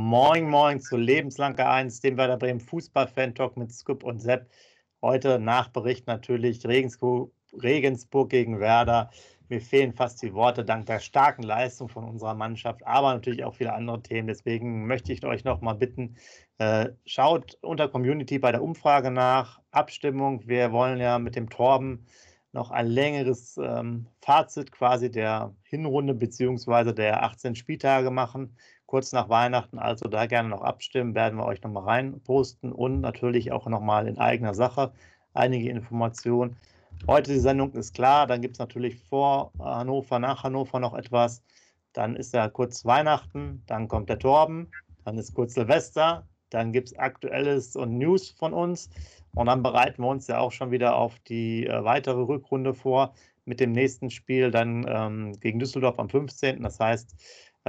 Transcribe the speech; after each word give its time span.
Moin, 0.00 0.48
moin 0.48 0.80
zu 0.80 0.96
Lebenslang 0.96 1.58
1, 1.58 2.02
dem 2.02 2.16
Werder 2.16 2.36
Bremen 2.36 2.60
Fußball-Fan-Talk 2.60 3.56
mit 3.56 3.72
Scoop 3.72 4.04
und 4.04 4.20
Sepp. 4.20 4.48
Heute 5.02 5.40
Nachbericht 5.40 6.06
natürlich 6.06 6.64
Regensburg, 6.64 7.32
gegen 8.30 8.60
Werder. 8.60 9.10
Mir 9.48 9.60
fehlen 9.60 9.92
fast 9.92 10.22
die 10.22 10.32
Worte 10.34 10.64
dank 10.64 10.86
der 10.86 11.00
starken 11.00 11.42
Leistung 11.42 11.88
von 11.88 12.04
unserer 12.04 12.34
Mannschaft, 12.34 12.86
aber 12.86 13.12
natürlich 13.12 13.42
auch 13.42 13.56
viele 13.56 13.72
andere 13.72 14.00
Themen. 14.00 14.28
Deswegen 14.28 14.86
möchte 14.86 15.12
ich 15.12 15.24
euch 15.26 15.42
noch 15.42 15.62
mal 15.62 15.74
bitten, 15.74 16.14
äh, 16.58 16.90
schaut 17.04 17.58
unter 17.60 17.88
Community 17.88 18.38
bei 18.38 18.52
der 18.52 18.62
Umfrage 18.62 19.10
nach. 19.10 19.60
Abstimmung. 19.72 20.46
Wir 20.46 20.70
wollen 20.70 21.00
ja 21.00 21.18
mit 21.18 21.34
dem 21.34 21.50
Torben 21.50 22.06
noch 22.52 22.70
ein 22.70 22.86
längeres 22.86 23.58
ähm, 23.60 24.06
Fazit 24.22 24.70
quasi 24.70 25.10
der 25.10 25.56
Hinrunde 25.64 26.14
beziehungsweise 26.14 26.94
der 26.94 27.24
18 27.24 27.56
Spieltage 27.56 28.12
machen 28.12 28.56
kurz 28.88 29.12
nach 29.12 29.28
Weihnachten. 29.28 29.78
Also 29.78 30.08
da 30.08 30.26
gerne 30.26 30.48
noch 30.48 30.62
abstimmen, 30.62 31.14
werden 31.14 31.38
wir 31.38 31.44
euch 31.44 31.62
nochmal 31.62 31.84
rein 31.84 32.20
posten 32.22 32.72
und 32.72 33.00
natürlich 33.00 33.52
auch 33.52 33.66
nochmal 33.66 34.08
in 34.08 34.18
eigener 34.18 34.54
Sache 34.54 34.92
einige 35.34 35.68
Informationen. 35.68 36.56
Heute 37.06 37.32
die 37.32 37.38
Sendung 37.38 37.72
ist 37.74 37.94
klar, 37.94 38.26
dann 38.26 38.40
gibt 38.40 38.56
es 38.56 38.58
natürlich 38.58 38.96
vor 38.96 39.52
Hannover, 39.58 40.18
nach 40.18 40.42
Hannover 40.42 40.80
noch 40.80 40.94
etwas. 40.94 41.42
Dann 41.92 42.16
ist 42.16 42.32
ja 42.32 42.48
kurz 42.48 42.84
Weihnachten, 42.84 43.62
dann 43.66 43.88
kommt 43.88 44.08
der 44.08 44.18
Torben, 44.18 44.68
dann 45.04 45.18
ist 45.18 45.34
kurz 45.34 45.54
Silvester, 45.54 46.26
dann 46.50 46.72
gibt 46.72 46.88
es 46.88 46.98
Aktuelles 46.98 47.76
und 47.76 47.98
News 47.98 48.30
von 48.30 48.54
uns. 48.54 48.88
Und 49.34 49.46
dann 49.46 49.62
bereiten 49.62 50.02
wir 50.02 50.08
uns 50.08 50.26
ja 50.26 50.38
auch 50.38 50.50
schon 50.50 50.70
wieder 50.70 50.96
auf 50.96 51.18
die 51.20 51.66
äh, 51.66 51.84
weitere 51.84 52.22
Rückrunde 52.22 52.72
vor 52.74 53.12
mit 53.44 53.60
dem 53.60 53.72
nächsten 53.72 54.10
Spiel 54.10 54.50
dann 54.50 54.86
ähm, 54.88 55.32
gegen 55.40 55.58
Düsseldorf 55.58 55.98
am 55.98 56.08
15. 56.08 56.62
Das 56.62 56.80
heißt, 56.80 57.14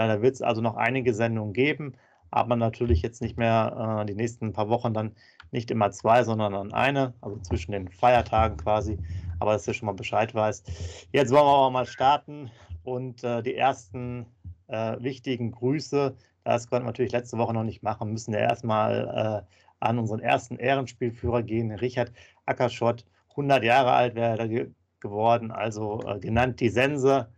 da 0.08 0.22
wird 0.22 0.36
es 0.36 0.42
also 0.42 0.61
noch 0.61 0.75
einige 0.75 1.14
Sendungen 1.14 1.53
geben, 1.53 1.94
aber 2.31 2.55
natürlich 2.55 3.02
jetzt 3.02 3.22
nicht 3.22 3.38
mehr 3.38 4.02
äh, 4.02 4.06
die 4.06 4.16
nächsten 4.16 4.53
paar 4.53 4.69
Wochen 4.69 4.94
dann 4.94 5.16
nicht 5.52 5.72
immer 5.72 5.91
zwei, 5.91 6.23
sondern 6.23 6.53
dann 6.53 6.73
eine, 6.73 7.14
also 7.22 7.38
zwischen 7.39 7.72
den 7.72 7.89
Feiertagen 7.89 8.58
quasi. 8.58 8.97
Aber 9.39 9.53
dass 9.53 9.67
ihr 9.67 9.73
schon 9.73 9.88
mal 9.88 9.94
Bescheid 9.94 10.36
weißt. 10.36 11.08
Jetzt 11.11 11.31
wollen 11.31 11.45
wir 11.45 11.56
aber 11.56 11.72
mal 11.72 11.86
starten 11.86 12.52
und 12.83 13.23
äh, 13.23 13.41
die 13.41 13.56
ersten 13.56 14.25
äh, 14.67 14.97
wichtigen 15.00 15.52
Grüße, 15.52 16.16
das 16.44 16.69
konnten 16.69 16.86
wir 16.86 16.89
natürlich 16.89 17.11
letzte 17.11 17.38
Woche 17.38 17.53
noch 17.53 17.63
nicht 17.63 17.84
machen, 17.84 18.11
müssen 18.11 18.34
ja 18.34 18.39
erstmal 18.39 19.45
äh, 19.47 19.56
an 19.80 19.97
unseren 19.97 20.19
ersten 20.19 20.58
Ehrenspielführer 20.58 21.44
gehen, 21.44 21.72
Richard 21.72 22.11
Ackerschott, 22.45 23.06
100 23.31 23.63
Jahre 23.63 23.91
alt 23.91 24.16
wäre 24.16 24.38
er 24.38 24.47
ge 24.47 24.72
geworden, 25.02 25.50
also 25.50 26.02
äh, 26.06 26.19
genannt 26.19 26.59
die 26.59 26.67
Sense 26.67 27.30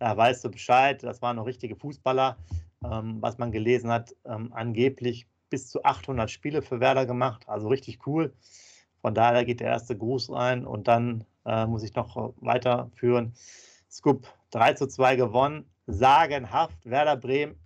da 0.00 0.16
weißt 0.16 0.44
du 0.44 0.50
Bescheid, 0.50 1.02
das 1.02 1.22
waren 1.22 1.36
noch 1.36 1.46
richtige 1.46 1.76
Fußballer, 1.76 2.38
ähm, 2.84 3.18
was 3.20 3.38
man 3.38 3.52
gelesen 3.52 3.90
hat, 3.90 4.16
ähm, 4.24 4.52
angeblich 4.52 5.28
bis 5.50 5.68
zu 5.68 5.84
800 5.84 6.30
Spiele 6.30 6.62
für 6.62 6.80
Werder 6.80 7.06
gemacht, 7.06 7.48
also 7.48 7.68
richtig 7.68 8.06
cool. 8.06 8.32
Von 9.02 9.14
daher 9.14 9.44
geht 9.44 9.60
der 9.60 9.68
erste 9.68 9.96
Gruß 9.96 10.32
rein 10.32 10.66
und 10.66 10.88
dann 10.88 11.24
äh, 11.44 11.66
muss 11.66 11.82
ich 11.82 11.94
noch 11.94 12.34
weiterführen. 12.40 13.34
Scoop 13.90 14.26
3 14.50 14.74
zu 14.74 14.86
2 14.86 15.16
gewonnen, 15.16 15.66
sagenhaft, 15.86 16.78
Werder 16.84 17.16
Bremen, 17.16 17.56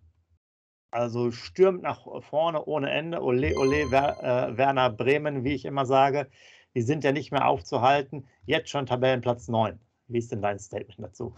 also 0.91 1.31
stürmt 1.31 1.83
nach 1.83 2.07
vorne 2.23 2.65
ohne 2.65 2.91
Ende, 2.91 3.23
ole 3.23 3.57
ole 3.57 3.91
Wer, 3.91 4.23
äh, 4.23 4.57
Werner 4.57 4.91
Bremen, 4.91 5.45
wie 5.45 5.55
ich 5.55 5.65
immer 5.65 5.87
sage, 5.87 6.29
die 6.75 6.83
sind 6.83 7.05
ja 7.05 7.13
nicht 7.13 7.31
mehr 7.31 7.47
aufzuhalten, 7.47 8.27
jetzt 8.47 8.71
schon 8.71 8.87
Tabellenplatz 8.87 9.47
9. 9.49 9.79
Wie 10.09 10.19
ist 10.19 10.33
denn 10.33 10.43
dein 10.43 10.59
Statement 10.59 11.01
dazu? 11.01 11.35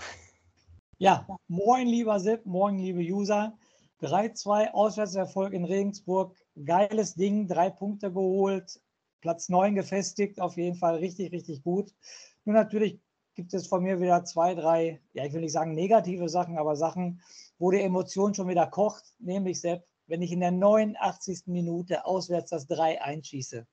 Ja, 0.98 1.26
moin 1.46 1.88
lieber 1.88 2.18
Sepp, 2.18 2.46
moin 2.46 2.78
liebe 2.78 3.00
User. 3.00 3.52
3-2 4.00 4.70
Auswärtserfolg 4.70 5.52
in 5.52 5.66
Regensburg. 5.66 6.34
Geiles 6.64 7.14
Ding, 7.14 7.48
drei 7.48 7.68
Punkte 7.68 8.10
geholt, 8.10 8.80
Platz 9.20 9.50
9 9.50 9.74
gefestigt, 9.74 10.40
auf 10.40 10.56
jeden 10.56 10.76
Fall 10.76 10.94
richtig, 10.96 11.32
richtig 11.32 11.62
gut. 11.62 11.94
Nur 12.46 12.54
natürlich 12.54 12.98
gibt 13.34 13.52
es 13.52 13.66
von 13.66 13.82
mir 13.82 14.00
wieder 14.00 14.24
zwei, 14.24 14.54
drei, 14.54 15.02
ja, 15.12 15.26
ich 15.26 15.34
will 15.34 15.42
nicht 15.42 15.52
sagen 15.52 15.74
negative 15.74 16.30
Sachen, 16.30 16.56
aber 16.56 16.76
Sachen, 16.76 17.20
wo 17.58 17.70
die 17.70 17.82
Emotion 17.82 18.32
schon 18.32 18.48
wieder 18.48 18.66
kocht, 18.66 19.04
nämlich 19.18 19.60
Sepp, 19.60 19.84
wenn 20.06 20.22
ich 20.22 20.32
in 20.32 20.40
der 20.40 20.50
89. 20.50 21.42
Minute 21.44 22.06
auswärts 22.06 22.48
das 22.48 22.66
3 22.68 23.02
einschieße. 23.02 23.66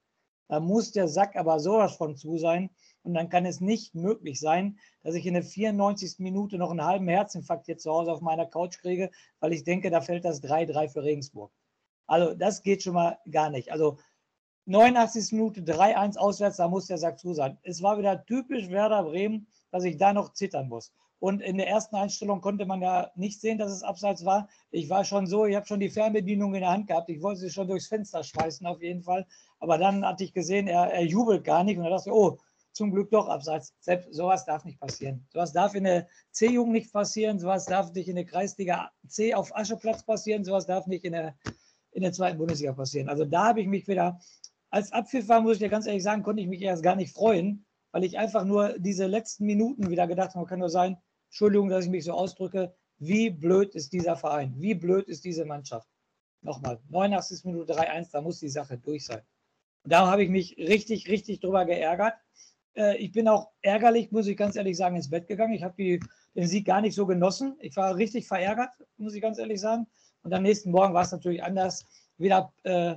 Da 0.50 0.60
muss 0.60 0.92
der 0.92 1.08
Sack 1.08 1.38
aber 1.38 1.62
sowas 1.62 1.96
von 1.96 2.18
zu 2.18 2.38
sein. 2.38 2.70
Und 3.04 3.14
dann 3.14 3.30
kann 3.30 3.46
es 3.46 3.62
nicht 3.62 3.96
möglich 3.96 4.40
sein, 4.40 4.78
dass 5.04 5.16
ich 5.16 5.26
in 5.26 5.34
der 5.34 5.44
94. 5.44 6.20
Minute 6.20 6.58
noch 6.58 6.72
einen 6.72 6.86
halben 6.86 7.08
Herzinfarkt 7.08 7.66
hier 7.66 7.78
zu 7.78 7.92
Hause 7.92 8.12
auf 8.12 8.22
meiner 8.22 8.46
Couch 8.46 8.80
kriege, 8.80 9.12
weil 9.40 9.54
ich 9.54 9.64
denke, 9.64 9.90
da 9.90 10.02
fällt 10.02 10.26
das 10.26 10.42
3-3 10.42 10.90
für 10.90 11.04
Regensburg. 11.04 11.52
Also 12.08 12.34
das 12.34 12.64
geht 12.64 12.84
schon 12.84 12.94
mal 12.94 13.18
gar 13.30 13.50
nicht. 13.50 13.72
Also 13.72 13.98
89. 14.66 15.34
Minute 15.34 15.62
3-1 15.62 16.18
auswärts, 16.18 16.58
da 16.58 16.68
muss 16.70 16.88
der 16.88 16.98
Sack 16.98 17.20
zu 17.20 17.34
sein. 17.34 17.58
Es 17.64 17.82
war 17.82 17.98
wieder 17.98 18.26
typisch 18.26 18.70
Werder 18.70 19.04
Bremen, 19.04 19.48
dass 19.72 19.84
ich 19.84 19.98
da 19.98 20.14
noch 20.14 20.34
zittern 20.34 20.70
muss. 20.70 20.94
Und 21.20 21.42
in 21.42 21.58
der 21.58 21.70
ersten 21.70 21.96
Einstellung 21.96 22.42
konnte 22.42 22.66
man 22.66 22.82
ja 22.82 23.10
nicht 23.16 23.40
sehen, 23.40 23.58
dass 23.58 23.72
es 23.72 23.84
abseits 23.84 24.26
war. 24.26 24.50
Ich 24.72 24.90
war 24.90 25.06
schon 25.06 25.26
so, 25.26 25.46
ich 25.46 25.56
habe 25.56 25.66
schon 25.66 25.80
die 25.80 25.90
Fernbedienung 25.90 26.54
in 26.54 26.62
der 26.62 26.72
Hand 26.72 26.88
gehabt. 26.88 27.10
Ich 27.10 27.22
wollte 27.22 27.40
sie 27.40 27.50
schon 27.50 27.68
durchs 27.68 27.88
Fenster 27.88 28.24
schmeißen, 28.24 28.68
auf 28.68 28.82
jeden 28.82 29.04
Fall. 29.04 29.26
Aber 29.60 29.78
dann 29.78 30.06
hatte 30.06 30.26
ich 30.26 30.34
gesehen, 30.34 30.68
er, 30.68 30.92
er 30.92 31.06
jubelt 31.06 31.46
gar 31.46 31.64
nicht. 31.64 31.78
Und 31.78 31.86
da 31.86 31.92
dachte 31.92 32.10
ich, 32.10 32.14
oh, 32.14 32.38
zum 32.74 32.92
Glück 32.92 33.12
doch 33.12 33.28
abseits. 33.30 33.74
Selbst 33.80 34.14
sowas 34.14 34.46
darf 34.46 34.66
nicht 34.66 34.80
passieren. 34.80 35.26
Sowas 35.32 35.54
darf 35.54 35.76
in 35.76 35.86
der 35.86 36.08
C-Jugend 36.32 36.74
nicht 36.74 36.92
passieren, 36.92 37.40
sowas 37.40 37.66
darf 37.66 37.94
nicht 37.94 38.10
in 38.10 38.16
der 38.16 38.26
Kreisliga 38.26 38.92
C 39.08 39.34
auf 39.34 39.56
Ascheplatz 39.56 40.04
passieren, 40.04 40.44
sowas 40.44 40.66
darf 40.66 40.88
nicht 40.88 41.06
in 41.06 41.14
der, 41.14 41.36
in 41.92 42.02
der 42.02 42.12
zweiten 42.12 42.38
Bundesliga 42.38 42.74
passieren. 42.74 43.10
Also 43.10 43.26
da 43.26 43.46
habe 43.48 43.62
ich 43.62 43.68
mich 43.68 43.88
wieder, 43.88 44.20
als 44.70 44.92
Abpfiff 44.92 45.28
muss 45.28 45.54
ich 45.54 45.60
dir 45.60 45.70
ganz 45.70 45.86
ehrlich 45.86 46.04
sagen, 46.04 46.24
konnte 46.24 46.42
ich 46.42 46.48
mich 46.48 46.62
erst 46.62 46.84
gar 46.84 46.96
nicht 46.96 47.14
freuen, 47.14 47.66
weil 47.92 48.04
ich 48.04 48.18
einfach 48.18 48.44
nur 48.44 48.78
diese 48.80 49.06
letzten 49.06 49.46
Minuten 49.46 49.90
wieder 49.90 50.08
gedacht 50.08 50.36
habe, 50.36 50.48
kann 50.48 50.60
nur 50.60 50.70
sein, 50.70 50.98
Entschuldigung, 51.30 51.70
dass 51.70 51.86
ich 51.86 51.92
mich 51.92 52.04
so 52.04 52.14
ausdrücke, 52.14 52.76
wie 52.98 53.30
blöd 53.30 53.76
ist 53.76 53.94
dieser 53.94 54.16
Verein, 54.16 54.54
wie 54.58 54.74
blöd 54.74 55.08
ist 55.08 55.26
diese 55.26 55.46
Mannschaft. 55.46 55.88
Nochmal, 56.42 56.80
89 56.90 57.46
Minute 57.46 57.74
3-1, 57.74 58.10
da 58.12 58.22
muss 58.22 58.40
die 58.40 58.50
Sache 58.50 58.78
durch 58.78 59.06
sein. 59.06 59.22
Und 59.84 59.92
da 59.92 60.08
habe 60.08 60.24
ich 60.24 60.30
mich 60.30 60.58
richtig, 60.58 61.10
richtig 61.10 61.40
drüber 61.40 61.66
geärgert. 61.66 62.16
Äh, 62.76 62.98
ich 62.98 63.12
bin 63.12 63.28
auch 63.28 63.50
ärgerlich, 63.62 64.12
muss 64.12 64.28
ich 64.28 64.38
ganz 64.38 64.56
ehrlich 64.56 64.78
sagen, 64.78 64.96
ins 64.96 65.10
Bett 65.10 65.28
gegangen. 65.28 65.54
Ich 65.54 65.64
habe 65.64 66.00
den 66.36 66.48
Sieg 66.48 66.66
gar 66.66 66.82
nicht 66.82 66.96
so 66.96 67.06
genossen. 67.06 67.56
Ich 67.60 67.76
war 67.76 67.96
richtig 67.96 68.28
verärgert, 68.28 68.72
muss 68.98 69.14
ich 69.14 69.22
ganz 69.22 69.38
ehrlich 69.38 69.60
sagen. 69.60 69.88
Und 70.24 70.34
am 70.34 70.44
nächsten 70.44 70.72
Morgen 70.72 70.94
war 70.94 71.04
es 71.04 71.12
natürlich 71.12 71.44
anders. 71.44 71.86
Wieder 72.18 72.54
äh, 72.64 72.96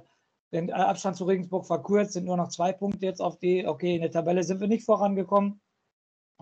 den 0.53 0.73
Abstand 0.73 1.17
zu 1.17 1.25
Regensburg 1.25 1.67
verkürzt, 1.67 2.13
sind 2.13 2.25
nur 2.25 2.37
noch 2.37 2.49
zwei 2.49 2.73
Punkte 2.73 3.07
jetzt 3.07 3.21
auf 3.21 3.39
die. 3.39 3.67
Okay, 3.67 3.97
in 3.97 4.03
der 4.03 4.11
Tabelle 4.11 4.45
sind 4.45 4.61
wir 4.61 4.69
nicht 4.69 4.85
vorangekommen. 4.85 5.61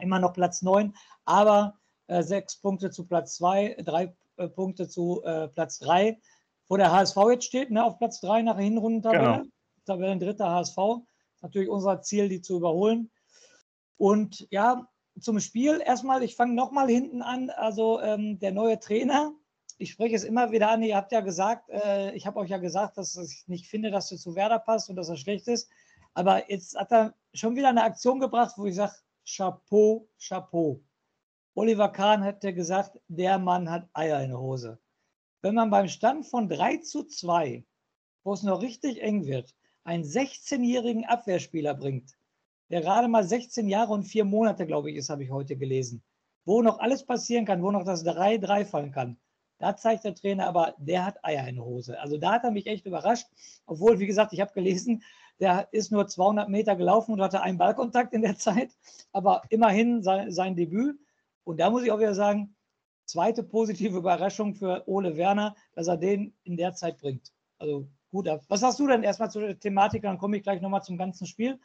Immer 0.01 0.19
noch 0.19 0.33
Platz 0.33 0.63
9, 0.63 0.93
aber 1.25 1.79
äh, 2.09 2.23
sechs 2.23 2.57
Punkte 2.57 2.91
zu 2.91 3.07
Platz 3.07 3.37
2, 3.37 3.77
drei 3.85 4.15
äh, 4.37 4.49
Punkte 4.49 4.89
zu 4.89 5.23
äh, 5.25 5.49
Platz 5.49 5.79
3, 5.79 6.19
wo 6.69 6.77
der 6.77 6.93
HSV 6.93 7.17
jetzt 7.31 7.45
steht, 7.45 7.71
ne, 7.71 7.85
auf 7.85 7.99
Platz 7.99 8.21
3 8.21 8.43
nach 8.43 8.57
der 8.57 8.65
Hinrundentabelle. 8.65 9.39
Genau. 9.39 9.45
Tabellendritter 9.87 10.51
HSV. 10.51 10.77
Natürlich 11.43 11.69
unser 11.69 12.01
Ziel, 12.03 12.29
die 12.29 12.41
zu 12.41 12.57
überholen. 12.57 13.11
Und 13.97 14.47
ja, 14.51 14.89
zum 15.21 15.41
Spiel 15.41 15.81
erstmal, 15.85 16.23
ich 16.23 16.37
fange 16.37 16.55
nochmal 16.55 16.89
hinten 16.89 17.23
an. 17.23 17.51
Also 17.51 18.01
ähm, 18.01 18.39
der 18.39 18.53
neue 18.53 18.79
Trainer, 18.79 19.33
ich 19.79 19.91
spreche 19.93 20.17
es 20.17 20.25
immer 20.25 20.53
wieder 20.53 20.71
an, 20.71 20.83
ihr 20.83 20.97
habt 20.97 21.13
ja 21.13 21.21
gesagt, 21.21 21.69
äh, 21.71 22.13
ich 22.15 22.27
habe 22.27 22.39
euch 22.41 22.51
ja 22.51 22.59
gesagt, 22.59 22.97
dass 22.97 23.17
ich 23.17 23.45
nicht 23.47 23.67
finde, 23.67 23.91
dass 23.91 24.11
er 24.13 24.19
zu 24.19 24.35
Werder 24.35 24.59
passt 24.59 24.91
und 24.91 24.97
dass 24.97 25.09
er 25.09 25.17
schlecht 25.17 25.49
ist. 25.49 25.69
Aber 26.15 26.51
jetzt 26.51 26.77
hat 26.77 26.93
er 26.93 27.15
schon 27.33 27.57
wieder 27.57 27.69
eine 27.69 27.83
Aktion 27.83 28.21
gebracht, 28.21 28.55
wo 28.57 28.67
ich 28.67 28.77
sage, 28.77 28.95
Chapeau, 29.27 30.09
Chapeau. 30.19 30.81
Oliver 31.55 31.89
Kahn 31.89 32.23
hätte 32.23 32.53
gesagt, 32.53 33.01
der 33.09 33.39
Mann 33.39 33.71
hat 33.71 33.89
Eier 33.93 34.23
in 34.23 34.31
der 34.31 34.41
Hose. 34.41 34.79
Wenn 35.43 35.55
man 35.55 35.71
beim 35.71 35.89
Stand 35.89 36.27
von 36.27 36.49
3 36.49 36.79
zu 36.79 37.05
2, 37.05 37.65
wo 38.23 38.33
es 38.33 38.43
noch 38.43 38.63
richtig 38.63 39.03
eng 39.03 39.27
wird, 39.27 39.55
einen 39.85 40.05
16-jährigen 40.05 41.05
Abwehrspieler 41.05 41.75
bringt, 41.75 42.17
der 42.71 42.81
gerade 42.81 43.09
mal 43.09 43.25
16 43.25 43.69
Jahre 43.69 43.93
und 43.93 44.05
vier 44.05 44.25
Monate, 44.25 44.67
glaube 44.67 44.91
ich, 44.91 44.97
ist, 44.97 45.11
habe 45.11 45.25
ich 45.25 45.31
heute 45.31 45.57
gelesen. 45.57 46.03
wo 46.45 46.63
noch 46.63 46.79
alles 46.79 47.05
passieren 47.05 47.45
kann, 47.45 47.63
wo 47.63 47.71
noch 47.71 47.85
das 47.85 48.05
3-3 48.05 48.65
fallen 48.65 48.93
kann. 48.93 49.19
Da 49.59 49.77
zeigt 49.77 50.05
der 50.05 50.15
Trainer 50.15 50.47
aber, 50.47 50.75
der 50.79 51.07
hat 51.07 51.25
Eier 51.25 51.49
in 51.49 51.57
der 51.57 51.65
Hose. 51.65 51.99
Also 52.01 52.19
da 52.19 52.33
hat 52.33 52.45
er 52.45 52.51
mich 52.51 52.67
echt 52.67 52.87
überrascht. 52.87 53.29
Obwohl, 53.67 53.99
wie 53.99 54.07
gesagt, 54.07 54.33
ich 54.33 54.41
habe 54.41 54.53
gelesen, 54.53 55.03
der 55.41 55.69
ist 55.73 55.91
nur 55.91 56.07
200 56.07 56.49
Meter 56.49 56.77
gelaufen 56.77 57.13
und 57.13 57.21
hatte 57.21 57.41
einen 57.41 57.59
Ballkontakt 57.59 58.13
in 58.13 58.23
der 58.23 58.37
Zeit. 58.37 58.73
Aber 59.13 59.43
immerhin 59.51 60.03
sein, 60.03 60.31
sein 60.33 60.57
Debüt. 60.57 60.99
Und 61.45 61.61
da 61.61 61.71
muss 61.71 61.85
ich 61.85 61.93
auch 61.93 61.99
wieder 61.99 62.15
sagen, 62.15 62.55
zweite 63.07 63.43
positive 63.43 63.97
Überraschung 63.97 64.55
für 64.55 64.87
Ole 64.89 65.17
Werner, 65.17 65.55
dass 65.75 65.89
er 65.89 65.97
den 65.97 66.35
in 66.43 66.57
der 66.57 66.75
Zeit 66.75 66.99
bringt. 66.99 67.33
Also 67.59 67.89
gut. 68.11 68.29
Was 68.49 68.63
hast 68.63 68.79
du 68.81 68.87
denn 68.87 69.03
erstmal 69.03 69.31
zur 69.31 69.59
Thematik? 69.59 70.03
Dann 70.03 70.19
komme 70.19 70.37
ich 70.37 70.43
gleich 70.43 70.61
nochmal 70.61 70.83
zum 70.83 70.99
ganzen 70.99 71.27
Spiel. 71.27 71.59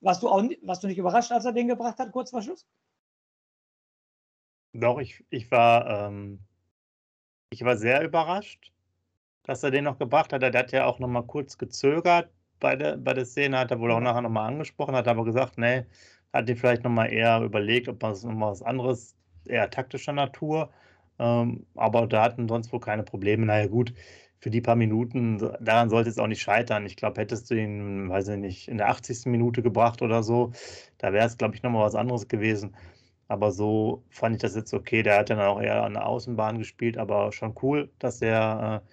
Warst 0.00 0.22
du, 0.22 0.28
auch, 0.28 0.42
warst 0.62 0.82
du 0.82 0.86
nicht 0.86 0.98
überrascht, 0.98 1.32
als 1.32 1.44
er 1.44 1.52
den 1.52 1.68
gebracht 1.68 1.98
hat, 1.98 2.12
kurz 2.12 2.30
vor 2.30 2.42
Schluss? 2.42 2.66
Doch, 4.72 4.98
ich, 4.98 5.24
ich 5.30 5.50
war 5.50 6.08
ähm, 6.08 6.40
ich 7.50 7.64
war 7.64 7.76
sehr 7.76 8.02
überrascht, 8.02 8.72
dass 9.44 9.62
er 9.62 9.70
den 9.70 9.84
noch 9.84 9.98
gebracht 9.98 10.32
hat. 10.32 10.42
Der 10.42 10.52
hat 10.52 10.72
ja 10.72 10.86
auch 10.86 10.98
noch 10.98 11.08
mal 11.08 11.22
kurz 11.22 11.58
gezögert 11.58 12.30
bei 12.60 12.76
der, 12.76 12.96
bei 12.96 13.14
der 13.14 13.24
Szene, 13.24 13.58
hat 13.58 13.70
er 13.70 13.80
wohl 13.80 13.92
auch 13.92 14.00
nachher 14.00 14.22
noch 14.22 14.30
mal 14.30 14.46
angesprochen, 14.46 14.94
hat 14.96 15.08
aber 15.08 15.24
gesagt, 15.24 15.58
nee, 15.58 15.84
hat 16.32 16.48
ihn 16.48 16.56
vielleicht 16.56 16.84
noch 16.84 16.90
mal 16.90 17.06
eher 17.06 17.40
überlegt, 17.42 17.88
ob 17.88 18.02
man 18.02 18.12
noch 18.12 18.24
mal 18.24 18.50
was 18.50 18.62
anderes, 18.62 19.16
eher 19.46 19.70
taktischer 19.70 20.12
Natur. 20.12 20.70
Ähm, 21.18 21.66
aber 21.74 22.06
da 22.06 22.22
hatten 22.24 22.48
sonst 22.48 22.72
wohl 22.72 22.80
keine 22.80 23.02
Probleme. 23.02 23.46
Naja, 23.46 23.66
gut, 23.66 23.94
für 24.40 24.50
die 24.50 24.60
paar 24.60 24.76
Minuten, 24.76 25.38
daran 25.60 25.90
sollte 25.90 26.10
es 26.10 26.18
auch 26.18 26.26
nicht 26.26 26.42
scheitern. 26.42 26.86
Ich 26.86 26.96
glaube, 26.96 27.20
hättest 27.20 27.50
du 27.50 27.54
ihn, 27.54 28.08
weiß 28.08 28.28
ich 28.28 28.38
nicht, 28.38 28.68
in 28.68 28.78
der 28.78 28.88
80. 28.88 29.26
Minute 29.26 29.62
gebracht 29.62 30.00
oder 30.02 30.22
so, 30.22 30.52
da 30.98 31.12
wäre 31.12 31.26
es, 31.26 31.36
glaube 31.36 31.56
ich, 31.56 31.62
noch 31.62 31.70
mal 31.70 31.84
was 31.84 31.94
anderes 31.94 32.28
gewesen. 32.28 32.74
Aber 33.28 33.52
so 33.52 34.04
fand 34.08 34.36
ich 34.36 34.42
das 34.42 34.54
jetzt 34.54 34.72
okay. 34.72 35.02
Der 35.02 35.18
hat 35.18 35.30
dann 35.30 35.40
auch 35.40 35.60
eher 35.60 35.82
an 35.84 35.94
der 35.94 36.06
Außenbahn 36.06 36.58
gespielt, 36.58 36.96
aber 36.96 37.30
schon 37.32 37.54
cool, 37.62 37.90
dass 37.98 38.20
der 38.20 38.82
äh, 38.86 38.88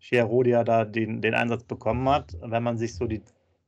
Chiarodia 0.00 0.64
da 0.64 0.84
den, 0.84 1.20
den 1.20 1.34
Einsatz 1.34 1.64
bekommen 1.64 2.08
hat. 2.08 2.36
Wenn 2.40 2.62
man 2.62 2.78
sich 2.78 2.94
so 2.94 3.06
die 3.06 3.22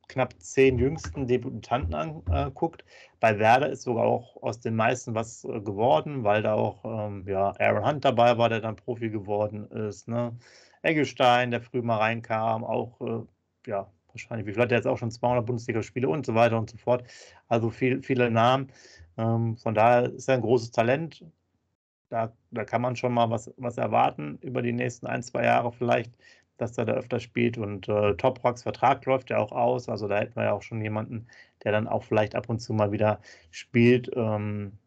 knapp 0.09 0.35
zehn 0.41 0.79
jüngsten 0.79 1.27
Debutanten 1.27 1.95
anguckt, 1.95 2.85
bei 3.19 3.39
Werder 3.39 3.71
ist 3.71 3.83
sogar 3.83 4.05
auch 4.05 4.37
aus 4.43 4.61
den 4.61 4.77
meisten 4.77 5.15
was 5.15 5.45
äh, 5.45 5.61
geworden, 5.61 6.25
weil 6.25 6.43
da 6.43 6.55
auch 6.55 6.85
ähm, 6.85 7.25
ja, 7.27 7.53
Aaron 7.59 7.87
Hunt 7.87 8.05
dabei 8.05 8.39
war, 8.39 8.49
der 8.49 8.61
dann 8.61 8.77
Profi 8.77 9.11
geworden 9.11 9.67
ist. 9.71 10.09
Ne? 10.09 10.37
Eggestein, 10.83 11.51
der 11.51 11.61
früh 11.63 11.83
mal 11.83 11.99
reinkam, 11.99 12.65
auch 12.65 13.01
äh, 13.01 13.71
ja, 13.71 13.91
wahrscheinlich, 14.09 14.47
wie 14.47 14.53
viel 14.53 14.63
hat 14.63 14.73
er 14.73 14.79
jetzt 14.79 14.87
auch 14.87 14.99
schon 14.99 15.11
200 15.11 15.47
Bundesligaspiele 15.47 16.09
und 16.09 16.27
so 16.27 16.35
weiter 16.35 16.59
und 16.59 16.71
so 16.71 16.77
fort. 16.77 17.05
Also 17.49 17.71
viel, 17.71 18.03
viele 18.03 18.31
Namen. 18.31 18.73
Ähm, 19.17 19.57
von 19.57 19.75
daher 19.75 20.13
ist 20.13 20.29
er 20.29 20.35
ein 20.37 20.41
großes 20.43 20.71
Talent. 20.71 21.25
Da, 22.09 22.33
da 22.51 22.65
kann 22.65 22.83
man 22.83 22.97
schon 22.97 23.15
mal 23.15 23.31
was, 23.31 23.53
was 23.57 23.79
erwarten 23.79 24.39
über 24.43 24.63
die 24.63 24.73
nächsten 24.73 25.07
ein, 25.07 25.23
zwei 25.23 25.45
Jahre 25.45 25.73
vielleicht, 25.73 26.13
dass 26.59 26.77
er 26.79 26.85
da 26.85 26.93
öfter 26.95 27.21
spielt. 27.21 27.59
Und 27.59 27.89
äh, 27.89 28.15
Toprocks 28.17 28.63
Vertrag 28.63 29.05
läuft 29.07 29.31
ja 29.31 29.39
auch 29.39 29.53
aus. 29.53 29.89
Also 29.89 30.09
da 30.09 30.19
hätten 30.19 30.37
wir 30.37 30.45
ja 30.45 30.53
auch 30.53 30.63
schon 30.63 30.83
jemanden, 30.83 31.27
der 31.65 31.73
dann 31.73 31.89
auch 31.89 32.05
vielleicht 32.05 32.35
ab 32.35 32.49
und 32.49 32.61
zu 32.61 32.75
mal 32.75 32.93
wieder 32.93 33.21
spielt. 33.51 34.11
Ähm, 34.15 34.79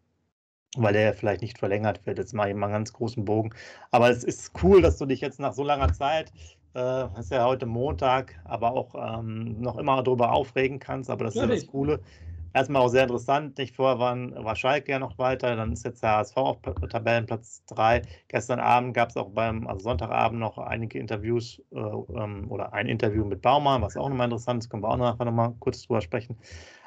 weil 0.77 0.93
der 0.93 1.01
ja 1.03 1.13
vielleicht 1.13 1.41
nicht 1.41 1.57
verlängert 1.57 2.05
wird. 2.05 2.17
Jetzt 2.17 2.33
mache 2.33 2.49
ich 2.49 2.55
mal 2.55 2.67
einen 2.67 2.73
ganz 2.73 2.93
großen 2.93 3.25
Bogen. 3.25 3.51
Aber 3.91 4.09
es 4.09 4.23
ist 4.23 4.51
cool, 4.63 4.81
dass 4.81 4.97
du 4.97 5.05
dich 5.05 5.21
jetzt 5.21 5.39
nach 5.39 5.53
so 5.53 5.63
langer 5.63 5.91
Zeit, 5.93 6.31
äh, 6.75 7.05
ist 7.19 7.31
ja 7.31 7.45
heute 7.45 7.65
Montag, 7.65 8.39
aber 8.43 8.71
auch 8.73 8.95
ähm, 9.19 9.59
noch 9.61 9.77
immer 9.77 10.01
darüber 10.03 10.31
aufregen 10.33 10.79
kannst. 10.79 11.09
Aber 11.09 11.25
das 11.25 11.35
Natürlich. 11.35 11.57
ist 11.57 11.63
ja 11.63 11.67
das 11.67 11.71
Coole, 11.71 12.01
erstmal 12.55 12.81
auch 12.81 12.87
sehr 12.87 13.03
interessant. 13.03 13.57
Nicht 13.57 13.75
vorher 13.75 13.99
waren, 13.99 14.33
war 14.33 14.55
Schalke 14.55 14.91
ja 14.91 14.99
noch 14.99 15.17
weiter, 15.17 15.55
dann 15.55 15.73
ist 15.73 15.83
jetzt 15.83 16.01
der 16.01 16.17
HSV 16.17 16.37
auf 16.37 16.61
Tabellenplatz 16.61 17.65
3. 17.65 18.01
Gestern 18.29 18.59
Abend 18.59 18.93
gab 18.93 19.09
es 19.09 19.17
auch 19.17 19.29
beim, 19.29 19.67
also 19.67 19.83
Sonntagabend 19.83 20.39
noch 20.39 20.57
einige 20.57 20.97
Interviews 20.97 21.61
äh, 21.71 21.79
ähm, 21.79 22.49
oder 22.49 22.73
ein 22.73 22.87
Interview 22.87 23.25
mit 23.25 23.41
Baumann, 23.41 23.81
was 23.81 23.97
auch 23.97 24.07
nochmal 24.07 24.27
interessant 24.27 24.63
ist, 24.63 24.69
können 24.69 24.83
wir 24.83 24.89
auch 24.89 24.97
nachher 24.97 25.25
nochmal 25.25 25.53
kurz 25.59 25.85
drüber 25.85 26.01
sprechen. 26.01 26.37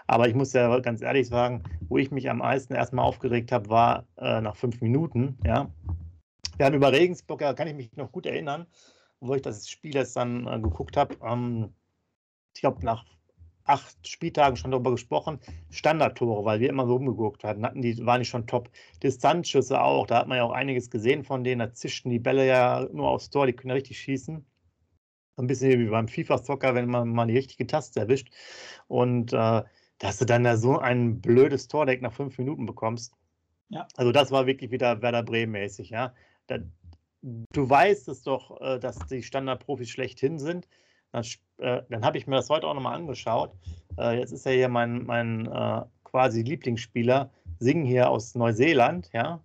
Aber 0.07 0.27
ich 0.27 0.35
muss 0.35 0.55
ja 0.55 0.81
ganz 0.81 1.03
ehrlich 1.03 1.29
sagen, 1.29 1.63
wo 1.89 1.99
ich 1.99 2.11
mich 2.11 2.31
am 2.31 2.39
meisten 2.39 2.75
erstmal 2.75 3.05
aufgeregt 3.05 3.53
habe, 3.53 3.69
war 3.69 4.07
äh, 4.17 4.41
nach 4.41 4.57
fünf 4.57 4.81
Minuten. 4.81 5.37
Ja. 5.45 5.69
Wir 6.57 6.67
haben 6.67 6.75
über 6.75 6.93
Regensburg, 6.93 7.41
da 7.41 7.53
kann 7.53 7.69
ich 7.69 7.75
mich 7.75 7.95
noch 7.95 8.11
gut 8.11 8.25
erinnern, 8.25 8.67
wo 9.21 9.35
ich 9.35 9.43
das 9.43 9.69
Spiel 9.69 9.95
jetzt 9.95 10.17
dann 10.17 10.47
äh, 10.47 10.59
geguckt 10.61 10.97
habe. 10.97 11.15
Ähm, 11.23 11.75
ich 12.55 12.63
glaube, 12.63 12.83
nach 12.85 13.05
acht 13.69 14.07
Spieltagen 14.07 14.57
schon 14.57 14.71
darüber 14.71 14.91
gesprochen. 14.91 15.39
Standardtore, 15.71 16.45
weil 16.45 16.61
wir 16.61 16.69
immer 16.69 16.87
so 16.87 16.97
umgeguckt 16.97 17.45
hatten, 17.45 17.65
hatten 17.65 17.83
die, 17.83 18.05
waren 18.05 18.21
die 18.21 18.27
schon 18.27 18.47
top. 18.47 18.71
Distanzschüsse 19.03 19.81
auch, 19.81 20.07
da 20.07 20.21
hat 20.21 20.29
man 20.29 20.39
ja 20.39 20.45
auch 20.45 20.53
einiges 20.53 20.91
gesehen 20.91 21.25
von 21.25 21.45
denen. 21.45 21.61
Da 21.61 21.73
zischten 21.73 22.11
die 22.11 22.19
Bälle 22.19 22.47
ja 22.47 22.89
nur 22.93 23.09
aufs 23.09 23.31
Tor, 23.31 23.47
die 23.47 23.53
können 23.53 23.71
ja 23.71 23.75
richtig 23.75 24.01
schießen. 24.01 24.45
Ein 25.37 25.47
bisschen 25.47 25.79
wie 25.79 25.91
beim 25.91 26.09
FIFA-Zocker, 26.09 26.75
wenn 26.75 26.89
man 26.89 27.09
mal 27.11 27.27
die 27.27 27.37
richtige 27.37 27.67
Taste 27.67 28.01
erwischt. 28.01 28.31
Und 28.89 29.33
äh, 29.33 29.63
dass 29.99 30.19
du 30.19 30.25
dann 30.25 30.45
da 30.45 30.57
so 30.57 30.79
ein 30.79 31.21
blödes 31.21 31.69
Tordeck 31.69 32.03
nach 32.03 32.13
fünf 32.13 32.39
Minuten 32.39 32.67
bekommst. 32.67 33.15
Ja. 33.69 33.87
Also 33.97 34.13
das 34.13 34.31
war 34.31 34.47
wirklich 34.47 34.71
wieder 34.71 35.03
Werder 35.03 35.23
Bremen-mäßig, 35.23 35.91
ja. 35.91 36.15
Da, 36.47 36.59
du 37.21 37.69
weißt 37.69 38.09
es 38.09 38.23
doch, 38.23 38.61
äh, 38.61 38.79
dass 38.79 38.99
die 39.07 39.23
Standardprofis 39.23 39.91
schlechthin 39.91 40.39
sind. 40.39 40.69
Dann, 41.13 41.25
äh, 41.59 41.83
dann 41.89 42.05
habe 42.05 42.19
ich 42.19 42.27
mir 42.27 42.37
das 42.37 42.51
heute 42.51 42.67
auch 42.67 42.75
nochmal 42.75 42.97
angeschaut. 42.97 43.53
Äh, 43.99 44.19
jetzt 44.19 44.33
ist 44.33 44.47
ja 44.47 44.53
hier 44.53 44.69
mein, 44.69 45.05
mein 45.05 45.47
äh, 45.47 45.83
quasi 46.05 46.43
Lieblingsspieler, 46.43 47.31
Singen 47.59 47.85
hier 47.85 48.11
aus 48.11 48.35
Neuseeland, 48.35 49.11
ja. 49.13 49.43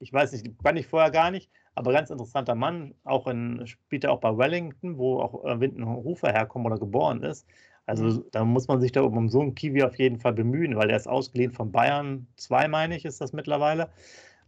Ich 0.00 0.12
weiß 0.12 0.32
nicht, 0.32 0.62
kann 0.62 0.76
ich 0.76 0.86
vorher 0.86 1.10
gar 1.10 1.30
nicht, 1.30 1.50
aber 1.74 1.92
ganz 1.92 2.10
interessanter 2.10 2.54
Mann, 2.54 2.94
auch 3.04 3.26
in, 3.26 3.66
spielt 3.66 4.04
er 4.04 4.12
auch 4.12 4.20
bei 4.20 4.36
Wellington, 4.36 4.98
wo 4.98 5.20
auch 5.20 5.44
äh, 5.44 5.60
Windenhofer 5.60 6.32
herkommt 6.32 6.66
oder 6.66 6.78
geboren 6.78 7.22
ist. 7.22 7.46
Also 7.86 8.04
mhm. 8.04 8.24
da 8.32 8.44
muss 8.44 8.68
man 8.68 8.80
sich 8.80 8.92
da 8.92 9.02
um 9.02 9.28
so 9.28 9.40
einen 9.40 9.54
Kiwi 9.54 9.82
auf 9.82 9.98
jeden 9.98 10.18
Fall 10.18 10.32
bemühen, 10.32 10.76
weil 10.76 10.88
der 10.88 10.96
ist 10.96 11.06
ausgeliehen 11.06 11.52
von 11.52 11.70
Bayern 11.70 12.26
2, 12.36 12.68
meine 12.68 12.96
ich, 12.96 13.04
ist 13.04 13.20
das 13.20 13.32
mittlerweile. 13.32 13.90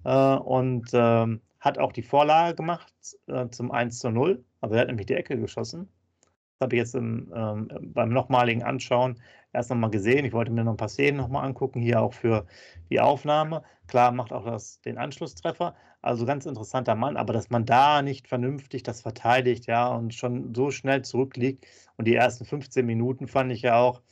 Äh, 0.05 0.37
und 0.37 0.89
ähm, 0.93 1.41
hat 1.61 1.79
auch 1.79 1.93
die 1.93 2.03
Vorlage 2.03 2.55
gemacht 2.55 2.93
äh, 3.27 3.49
zum 3.51 3.71
1 3.73 3.99
zu 3.99 4.11
0. 4.11 4.45
Also 4.61 4.75
er 4.75 4.83
hat 4.83 4.89
nämlich 4.89 5.07
die 5.07 5.15
Ecke 5.15 5.39
geschossen. 5.39 5.89
Das 6.59 6.67
habe 6.67 6.77
ich 6.77 6.81
jetzt 6.81 6.95
im, 6.95 7.33
ähm, 7.35 7.69
beim 7.93 8.09
nochmaligen 8.09 8.63
Anschauen 8.63 9.21
erst 9.53 9.71
nochmal 9.71 9.91
gesehen. 9.91 10.25
Ich 10.25 10.33
wollte 10.33 10.53
mir 10.53 10.65
noch 10.65 10.73
ein 10.73 10.79
paar 10.79 10.89
Szenen 10.89 11.19
nochmal 11.19 11.45
angucken, 11.45 11.81
hier 11.81 12.01
auch 12.01 12.15
für 12.15 12.47
die 12.91 13.01
Aufnahme. 13.01 13.63
Klar, 13.87 14.13
macht 14.13 14.33
auch 14.33 14.45
das, 14.45 14.81
den 14.81 14.99
Anschlusstreffer. 14.99 15.75
Also 16.03 16.25
ganz 16.25 16.47
interessanter 16.47 16.95
Mann, 16.95 17.17
aber 17.17 17.33
dass 17.33 17.51
man 17.51 17.67
da 17.67 18.01
nicht 18.01 18.29
vernünftig 18.29 18.83
das 18.85 19.03
verteidigt, 19.03 19.67
ja, 19.67 19.89
und 19.89 20.15
schon 20.15 20.55
so 20.55 20.71
schnell 20.71 21.03
zurückliegt. 21.03 21.67
Und 21.97 22.07
die 22.07 22.15
ersten 22.15 22.45
15 22.45 22.87
Minuten 22.87 23.27
fand 23.29 23.53
ich 23.53 23.63
ja 23.63 23.79
auch, 23.79 24.03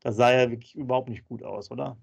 das 0.00 0.16
sah 0.16 0.32
ja 0.32 0.50
wirklich 0.50 0.74
überhaupt 0.76 1.08
nicht 1.08 1.26
gut 1.28 1.42
aus, 1.42 1.70
oder? 1.70 1.96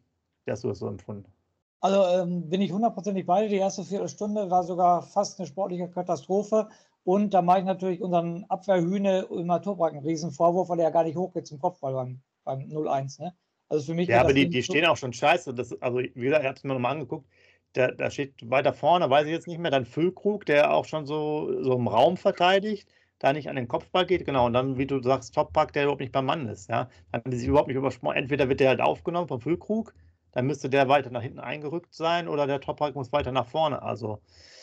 Wie 0.45 0.51
hast 0.51 0.63
du 0.63 0.69
das 0.69 0.79
so 0.79 0.87
empfunden? 0.87 1.31
Also 1.79 2.03
ähm, 2.03 2.49
bin 2.49 2.61
ich 2.61 2.71
hundertprozentig 2.71 3.25
bei 3.25 3.43
dir. 3.43 3.49
Die 3.49 3.55
erste 3.57 3.83
Viertelstunde 3.83 4.49
war 4.49 4.63
sogar 4.63 5.03
fast 5.03 5.39
eine 5.39 5.47
sportliche 5.47 5.89
Katastrophe. 5.89 6.69
Und 7.07 7.33
da 7.33 7.41
mache 7.41 7.59
ich 7.59 7.63
natürlich 7.63 8.01
unseren 8.01 8.43
Abwehrhühne 8.49 9.29
immer 9.31 9.61
Toprak 9.61 9.93
einen 9.93 10.03
riesen 10.05 10.31
Vorwurf, 10.31 10.67
weil 10.67 10.79
er 10.79 10.87
ja 10.87 10.89
gar 10.89 11.05
nicht 11.05 11.15
hochgeht 11.15 11.47
zum 11.47 11.57
Kopfball 11.57 11.93
beim, 11.93 12.19
beim 12.43 12.59
0-1. 12.59 13.21
Ne? 13.21 13.33
Also 13.69 13.85
für 13.85 13.93
mich. 13.93 14.09
Ja, 14.09 14.19
aber 14.19 14.33
die, 14.33 14.49
die 14.49 14.61
stehen 14.61 14.85
auch 14.85 14.97
schon 14.97 15.13
scheiße. 15.13 15.53
Das, 15.53 15.71
also, 15.81 15.99
wie 15.99 16.09
gesagt, 16.09 16.41
ich 16.41 16.47
habe 16.49 16.57
es 16.57 16.65
mir 16.65 16.73
nochmal 16.73 16.91
angeguckt. 16.91 17.25
Da, 17.71 17.91
da 17.91 18.11
steht 18.11 18.33
weiter 18.49 18.73
vorne, 18.73 19.09
weiß 19.09 19.25
ich 19.25 19.31
jetzt 19.31 19.47
nicht 19.47 19.57
mehr, 19.57 19.71
dann 19.71 19.85
Füllkrug, 19.85 20.45
der 20.47 20.73
auch 20.73 20.83
schon 20.83 21.05
so, 21.05 21.63
so 21.63 21.75
im 21.75 21.87
Raum 21.87 22.17
verteidigt, 22.17 22.89
da 23.19 23.31
nicht 23.31 23.49
an 23.49 23.55
den 23.55 23.69
Kopfball 23.69 24.05
geht, 24.05 24.25
genau. 24.25 24.47
Und 24.47 24.51
dann, 24.51 24.77
wie 24.77 24.85
du 24.85 25.01
sagst, 25.01 25.33
Toprak, 25.33 25.71
der 25.71 25.83
überhaupt 25.83 26.01
nicht 26.01 26.11
beim 26.11 26.25
Mann 26.25 26.49
ist. 26.49 26.67
Ja? 26.67 26.89
Dann 27.13 27.21
haben 27.21 27.31
die 27.31 27.37
sich 27.37 27.47
überhaupt 27.47 27.69
nicht 27.69 27.77
übersprochen. 27.77 28.17
Entweder 28.17 28.49
wird 28.49 28.59
der 28.59 28.67
halt 28.67 28.81
aufgenommen 28.81 29.29
vom 29.29 29.39
Füllkrug, 29.39 29.93
dann 30.33 30.45
müsste 30.45 30.69
der 30.69 30.89
weiter 30.89 31.09
nach 31.09 31.21
hinten 31.21 31.39
eingerückt 31.39 31.93
sein, 31.93 32.27
oder 32.27 32.47
der 32.47 32.59
Toprak 32.59 32.95
muss 32.95 33.13
weiter 33.13 33.31
nach 33.31 33.47
vorne. 33.47 33.81
Also. 33.81 34.19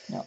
Ja. 0.09 0.27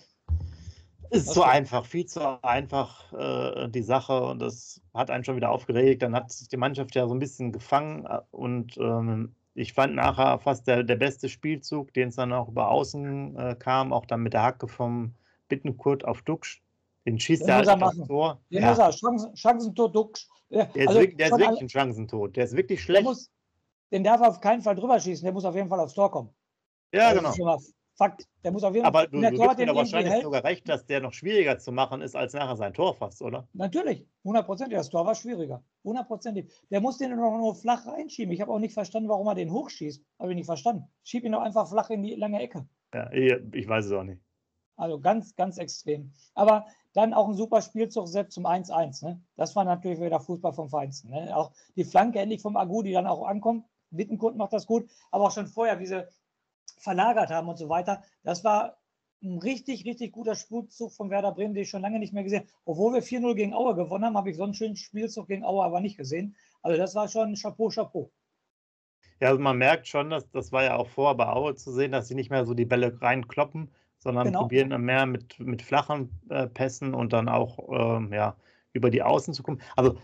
Ist 1.09 1.33
zu 1.33 1.43
einfach, 1.43 1.85
viel 1.85 2.05
zu 2.05 2.43
einfach 2.43 3.13
äh, 3.13 3.69
die 3.69 3.81
Sache 3.81 4.21
und 4.23 4.39
das 4.39 4.81
hat 4.93 5.09
einen 5.09 5.23
schon 5.23 5.35
wieder 5.35 5.51
aufgeregt. 5.51 6.01
Dann 6.01 6.15
hat 6.15 6.31
sich 6.31 6.47
die 6.47 6.57
Mannschaft 6.57 6.95
ja 6.95 7.07
so 7.07 7.13
ein 7.13 7.19
bisschen 7.19 7.51
gefangen 7.51 8.05
äh, 8.05 8.19
und 8.31 8.77
ähm, 8.77 9.35
ich 9.53 9.73
fand 9.73 9.95
nachher 9.95 10.37
fast 10.39 10.67
der, 10.67 10.83
der 10.83 10.97
beste 10.97 11.29
Spielzug, 11.29 11.93
den 11.93 12.09
es 12.09 12.15
dann 12.15 12.31
auch 12.31 12.47
über 12.47 12.69
außen 12.69 13.35
äh, 13.35 13.55
kam, 13.57 13.91
auch 13.91 14.05
dann 14.05 14.21
mit 14.21 14.33
der 14.33 14.43
Hacke 14.43 14.67
vom 14.67 15.15
Bittenkurt 15.47 16.05
auf 16.05 16.21
Duxch. 16.21 16.61
Den 17.05 17.19
schießt 17.19 17.43
den 17.43 17.49
er 17.49 17.55
halt 17.57 17.81
aufs 17.81 18.05
Tor. 18.05 18.39
Den 18.51 18.61
ja. 18.61 18.69
muss 18.69 18.79
er, 18.79 18.91
Chancen, 18.91 19.35
Chancentor 19.35 19.91
Duxch. 19.91 20.27
Der 20.49 20.75
ist, 20.75 20.87
also, 20.87 20.99
wirklich, 20.99 21.17
der 21.17 21.27
ist 21.27 21.39
wirklich 21.39 21.61
ein 21.61 21.69
Chancentod. 21.69 22.35
Der 22.35 22.43
ist 22.43 22.55
wirklich 22.55 22.83
schlecht. 22.83 23.03
Muss, 23.03 23.31
den 23.91 24.03
darf 24.03 24.21
er 24.21 24.29
auf 24.29 24.39
keinen 24.39 24.61
Fall 24.61 24.75
drüber 24.75 24.99
schießen. 24.99 25.23
Der 25.23 25.33
muss 25.33 25.45
auf 25.45 25.55
jeden 25.55 25.69
Fall 25.69 25.79
aufs 25.79 25.93
Tor 25.93 26.11
kommen. 26.11 26.29
Ja, 26.93 27.07
also 27.09 27.21
genau. 27.21 27.59
Fakt. 27.97 28.27
Der 28.43 28.51
muss 28.51 28.63
auf 28.63 28.75
jeden 28.75 28.85
Fall. 28.85 29.05
Aber 29.05 29.07
du, 29.07 29.19
du 29.19 29.29
gibst 29.29 29.57
mir 29.57 29.75
wahrscheinlich 29.75 30.13
hält. 30.13 30.23
sogar 30.23 30.43
recht, 30.43 30.69
dass 30.69 30.85
der 30.85 31.01
noch 31.01 31.13
schwieriger 31.13 31.57
zu 31.57 31.71
machen 31.71 32.01
ist, 32.01 32.15
als 32.15 32.33
nachher 32.33 32.55
sein 32.55 32.73
Tor 32.73 32.93
fast, 32.95 33.23
oder? 33.23 33.47
Natürlich. 33.53 34.07
Hundertprozentig. 34.23 34.77
Das 34.77 34.89
Tor 34.89 35.05
war 35.05 35.15
schwieriger. 35.15 35.63
Hundertprozentig. 35.83 36.53
Der 36.69 36.79
muss 36.79 36.99
den 36.99 37.15
noch 37.15 37.37
nur 37.37 37.55
flach 37.55 37.87
reinschieben. 37.87 38.31
Ich 38.31 38.41
habe 38.41 38.51
auch 38.51 38.59
nicht 38.59 38.75
verstanden, 38.75 39.09
warum 39.09 39.27
er 39.27 39.35
den 39.35 39.51
hochschießt. 39.51 40.03
Habe 40.19 40.31
ich 40.31 40.35
nicht 40.35 40.45
verstanden. 40.45 40.87
Schieb 41.03 41.23
ihn 41.23 41.31
doch 41.31 41.41
einfach 41.41 41.67
flach 41.67 41.89
in 41.89 42.03
die 42.03 42.13
lange 42.13 42.39
Ecke. 42.39 42.67
Ja, 42.93 43.11
ich 43.11 43.67
weiß 43.67 43.85
es 43.85 43.91
auch 43.91 44.03
nicht. 44.03 44.21
Also 44.75 44.99
ganz, 44.99 45.35
ganz 45.35 45.57
extrem. 45.57 46.11
Aber 46.35 46.67
dann 46.93 47.15
auch 47.15 47.27
ein 47.27 47.33
super 47.33 47.63
Spielzug 47.63 48.07
selbst 48.07 48.35
zum 48.35 48.45
1-1. 48.45 49.03
Ne? 49.03 49.21
Das 49.35 49.55
war 49.55 49.65
natürlich 49.65 49.99
wieder 49.99 50.19
Fußball 50.19 50.53
vom 50.53 50.69
Feinsten. 50.69 51.09
Ne? 51.09 51.35
Auch 51.35 51.51
die 51.75 51.83
Flanke 51.83 52.19
endlich 52.19 52.43
vom 52.43 52.57
Agu, 52.57 52.83
die 52.83 52.91
dann 52.91 53.07
auch 53.07 53.25
ankommt. 53.25 53.65
Wittenkurt 53.89 54.35
macht 54.35 54.53
das 54.53 54.65
gut, 54.67 54.89
aber 55.11 55.25
auch 55.25 55.31
schon 55.31 55.47
vorher, 55.47 55.79
wie 55.79 55.85
sie 55.85 56.07
verlagert 56.77 57.29
haben 57.29 57.47
und 57.47 57.57
so 57.57 57.69
weiter. 57.69 58.03
Das 58.23 58.43
war 58.43 58.77
ein 59.23 59.39
richtig, 59.39 59.85
richtig 59.85 60.11
guter 60.11 60.35
Spielzug 60.35 60.91
von 60.91 61.09
Werder 61.09 61.31
Bremen, 61.31 61.53
den 61.53 61.63
ich 61.63 61.69
schon 61.69 61.81
lange 61.81 61.99
nicht 61.99 62.13
mehr 62.13 62.23
gesehen 62.23 62.41
habe. 62.41 62.49
Obwohl 62.65 62.93
wir 62.93 63.03
4-0 63.03 63.35
gegen 63.35 63.53
Aue 63.53 63.75
gewonnen 63.75 64.05
haben, 64.05 64.17
habe 64.17 64.29
ich 64.29 64.37
so 64.37 64.43
einen 64.43 64.53
schönen 64.53 64.75
Spielzug 64.75 65.27
gegen 65.27 65.43
Aue 65.43 65.63
aber 65.63 65.81
nicht 65.81 65.97
gesehen. 65.97 66.35
Also 66.61 66.77
das 66.77 66.93
war 66.95 67.07
schon 67.07 67.35
Chapeau, 67.35 67.69
Chapeau. 67.69 68.11
Ja, 69.19 69.29
also 69.29 69.41
man 69.41 69.57
merkt 69.57 69.87
schon, 69.87 70.11
dass 70.11 70.29
das 70.29 70.51
war 70.51 70.63
ja 70.63 70.75
auch 70.75 70.87
vor 70.87 71.17
bei 71.17 71.27
Aue 71.27 71.55
zu 71.55 71.71
sehen, 71.71 71.91
dass 71.91 72.07
sie 72.07 72.15
nicht 72.15 72.29
mehr 72.29 72.45
so 72.45 72.53
die 72.53 72.65
Bälle 72.65 73.01
reinkloppen, 73.01 73.71
sondern 73.97 74.27
genau. 74.27 74.41
probieren 74.41 74.79
mehr 74.81 75.07
mit, 75.07 75.39
mit 75.39 75.63
flachen 75.63 76.21
äh, 76.29 76.47
Pässen 76.47 76.93
und 76.93 77.13
dann 77.13 77.27
auch 77.27 77.97
ähm, 77.97 78.13
ja, 78.13 78.35
über 78.73 78.91
die 78.91 79.01
Außen 79.01 79.33
zu 79.33 79.41
kommen. 79.41 79.61
Also 79.75 79.97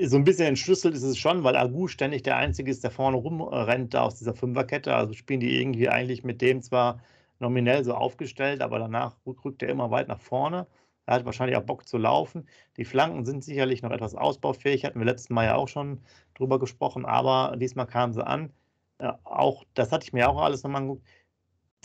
so 0.00 0.16
ein 0.16 0.24
bisschen 0.24 0.46
entschlüsselt 0.46 0.94
ist 0.94 1.02
es 1.02 1.18
schon, 1.18 1.42
weil 1.44 1.56
Agu 1.56 1.88
ständig 1.88 2.22
der 2.22 2.36
Einzige 2.36 2.70
ist, 2.70 2.84
der 2.84 2.90
vorne 2.90 3.16
rumrennt 3.16 3.94
da 3.94 4.02
aus 4.02 4.16
dieser 4.16 4.34
Fünferkette. 4.34 4.94
Also 4.94 5.14
spielen 5.14 5.40
die 5.40 5.58
irgendwie 5.58 5.88
eigentlich 5.88 6.22
mit 6.24 6.42
dem 6.42 6.62
zwar 6.62 7.00
nominell 7.38 7.84
so 7.84 7.94
aufgestellt, 7.94 8.60
aber 8.62 8.78
danach 8.78 9.16
rückt 9.26 9.62
er 9.62 9.68
immer 9.70 9.90
weit 9.90 10.08
nach 10.08 10.20
vorne. 10.20 10.66
Er 11.06 11.14
hat 11.14 11.24
wahrscheinlich 11.24 11.56
auch 11.56 11.62
Bock 11.62 11.86
zu 11.88 11.98
laufen. 11.98 12.48
Die 12.76 12.84
Flanken 12.84 13.24
sind 13.24 13.44
sicherlich 13.44 13.82
noch 13.82 13.90
etwas 13.92 14.14
ausbaufähig, 14.14 14.84
hatten 14.84 14.98
wir 14.98 15.06
letzten 15.06 15.34
Mal 15.34 15.46
ja 15.46 15.54
auch 15.56 15.68
schon 15.68 16.00
drüber 16.34 16.58
gesprochen, 16.58 17.06
aber 17.06 17.56
diesmal 17.56 17.86
kamen 17.86 18.12
sie 18.12 18.26
an. 18.26 18.52
Äh, 18.98 19.12
auch, 19.24 19.64
das 19.74 19.92
hatte 19.92 20.04
ich 20.04 20.12
mir 20.12 20.28
auch 20.28 20.40
alles 20.42 20.62
nochmal 20.62 20.82
angeguckt. 20.82 21.06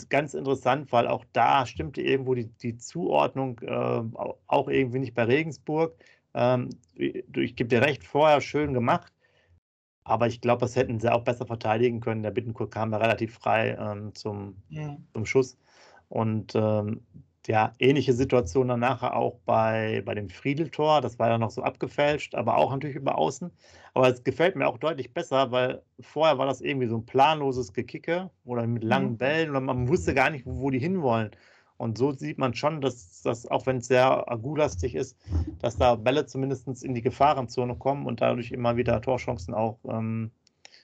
Ganz 0.10 0.34
interessant, 0.34 0.91
weil 0.91 1.08
auch 1.08 1.25
da 1.32 1.65
stimmte 1.65 2.01
irgendwo 2.01 2.34
die, 2.34 2.48
die 2.48 2.77
Zuordnung 2.77 3.60
äh, 3.60 4.01
auch 4.48 4.68
irgendwie 4.68 5.00
nicht 5.00 5.13
bei 5.13 5.24
Regensburg. 5.25 5.96
Ähm, 6.34 6.70
ich 6.96 7.56
gebe 7.56 7.68
dir 7.68 7.82
recht, 7.82 8.04
vorher 8.04 8.42
schön 8.42 8.74
gemacht. 8.74 9.12
Aber 10.04 10.28
ich 10.28 10.42
glaube, 10.42 10.62
das 10.62 10.76
hätten 10.76 11.00
sie 11.00 11.12
auch 11.12 11.24
besser 11.24 11.46
verteidigen 11.46 12.00
können. 12.00 12.24
Der 12.24 12.32
Bittencourt 12.32 12.72
kam 12.72 12.92
da 12.92 12.98
relativ 12.98 13.36
frei 13.36 13.78
ähm, 13.80 14.14
zum, 14.16 14.56
ja. 14.70 14.98
zum 15.14 15.26
Schuss. 15.26 15.58
Und 16.10 16.56
ähm, 16.56 17.02
ja, 17.48 17.74
ähnliche 17.80 18.14
Situation 18.14 18.68
dann 18.68 18.82
nachher 18.82 19.16
auch 19.16 19.40
bei, 19.46 20.04
bei 20.06 20.14
dem 20.14 20.30
Friedeltor. 20.30 21.02
Das 21.02 21.18
war 21.18 21.30
ja 21.30 21.38
noch 21.38 21.52
so 21.52 21.64
abgefälscht, 21.64 22.36
aber 22.36 22.58
auch 22.58 22.72
natürlich 22.72 22.96
über 22.96 23.18
Außen. 23.18 23.52
Aber 23.94 24.10
es 24.10 24.24
gefällt 24.24 24.56
mir 24.56 24.68
auch 24.68 24.78
deutlich 24.78 25.14
besser, 25.14 25.52
weil 25.52 25.82
vorher 26.00 26.38
war 26.38 26.46
das 26.46 26.62
irgendwie 26.62 26.88
so 26.88 26.98
ein 26.98 27.06
planloses 27.06 27.74
Gekicke 27.74 28.30
oder 28.46 28.68
mit 28.68 28.84
langen 28.84 29.12
mhm. 29.12 29.18
Bällen 29.18 29.50
oder 29.50 29.62
man 29.62 29.88
wusste 29.88 30.14
gar 30.14 30.30
nicht, 30.30 30.46
wo, 30.46 30.62
wo 30.62 30.70
die 30.70 30.80
hinwollen. 30.80 31.32
Und 31.82 31.98
so 31.98 32.12
sieht 32.12 32.38
man 32.38 32.54
schon, 32.54 32.80
dass 32.80 33.24
das, 33.24 33.48
auch 33.50 33.66
wenn 33.66 33.78
es 33.78 33.88
sehr 33.88 34.32
agulastig 34.32 34.94
ist, 34.94 35.18
dass 35.62 35.78
da 35.78 35.96
Bälle 35.96 36.28
zumindest 36.28 36.68
in 36.84 36.94
die 36.94 37.02
Gefahrenzone 37.02 37.76
kommen 37.76 38.06
und 38.06 38.22
dadurch 38.22 38.52
immer 38.52 38.78
wieder 38.78 39.02
Torchancen 39.02 39.56
auch 39.56 39.80
ähm, 39.86 40.30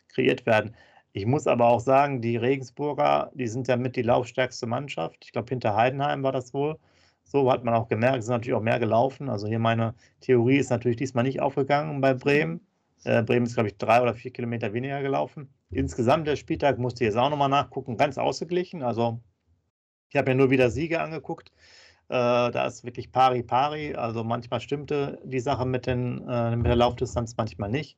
kreiert 0.08 0.48
werden. 0.48 0.75
Ich 1.13 1.27
muss 1.27 1.46
aber 1.46 1.68
auch 1.68 1.82
sagen, 1.82 2.20
die 2.20 2.36
Regensburger, 2.36 3.30
die 3.36 3.46
sind 3.46 3.68
ja 3.68 3.77
mit 3.77 3.96
die 3.96 4.01
laufstärkste 4.01 4.66
Mannschaft. 4.66 5.18
Ich 5.24 5.34
glaube, 5.34 5.50
hinter 5.50 5.75
Heidenheim 5.75 6.24
war 6.24 6.32
das 6.32 6.51
wohl. 6.56 6.80
So 7.25 7.51
hat 7.51 7.63
man 7.63 7.75
auch 7.75 7.89
gemerkt, 7.89 8.24
sind 8.24 8.34
natürlich 8.34 8.58
auch 8.58 8.63
mehr 8.63 8.80
gelaufen. 8.80 9.30
Also 9.30 9.46
hier 9.46 9.60
meine 9.60 9.94
Theorie 10.22 10.58
ist 10.58 10.72
natürlich 10.72 10.98
diesmal 10.98 11.25
nicht 11.25 11.42
aufgegangen 11.42 12.01
bei 12.01 12.16
Bremen. 12.16 12.60
Äh, 13.04 13.22
Bremen 13.22 13.46
ist, 13.46 13.54
glaube 13.54 13.70
ich, 13.70 13.77
drei 13.77 14.01
oder 14.01 14.16
vier 14.16 14.32
Kilometer 14.32 14.74
weniger 14.74 15.04
gelaufen. 15.04 15.54
Insgesamt 15.70 16.25
der 16.25 16.38
Spieltag 16.38 16.80
musste 16.80 17.04
ich 17.04 17.10
jetzt 17.10 17.18
auch 17.18 17.30
nochmal 17.30 17.50
nachgucken, 17.50 17.98
ganz 17.98 18.18
ausgeglichen. 18.18 18.82
Also 18.82 19.20
ich 20.09 20.15
habe 20.15 20.31
mir 20.31 20.35
nur 20.35 20.49
wieder 20.49 20.69
Siege 20.69 21.01
angeguckt. 21.01 21.51
Äh, 22.09 22.51
da 22.51 22.65
ist 22.65 22.85
wirklich 22.85 23.11
pari 23.11 23.43
pari. 23.43 23.93
Also 23.95 24.23
manchmal 24.23 24.61
stimmte 24.61 25.19
die 25.23 25.39
Sache 25.39 25.65
mit, 25.65 25.85
den, 25.85 26.27
äh, 26.27 26.55
mit 26.55 26.67
der 26.67 26.75
Laufdistanz, 26.75 27.35
manchmal 27.37 27.69
nicht. 27.69 27.97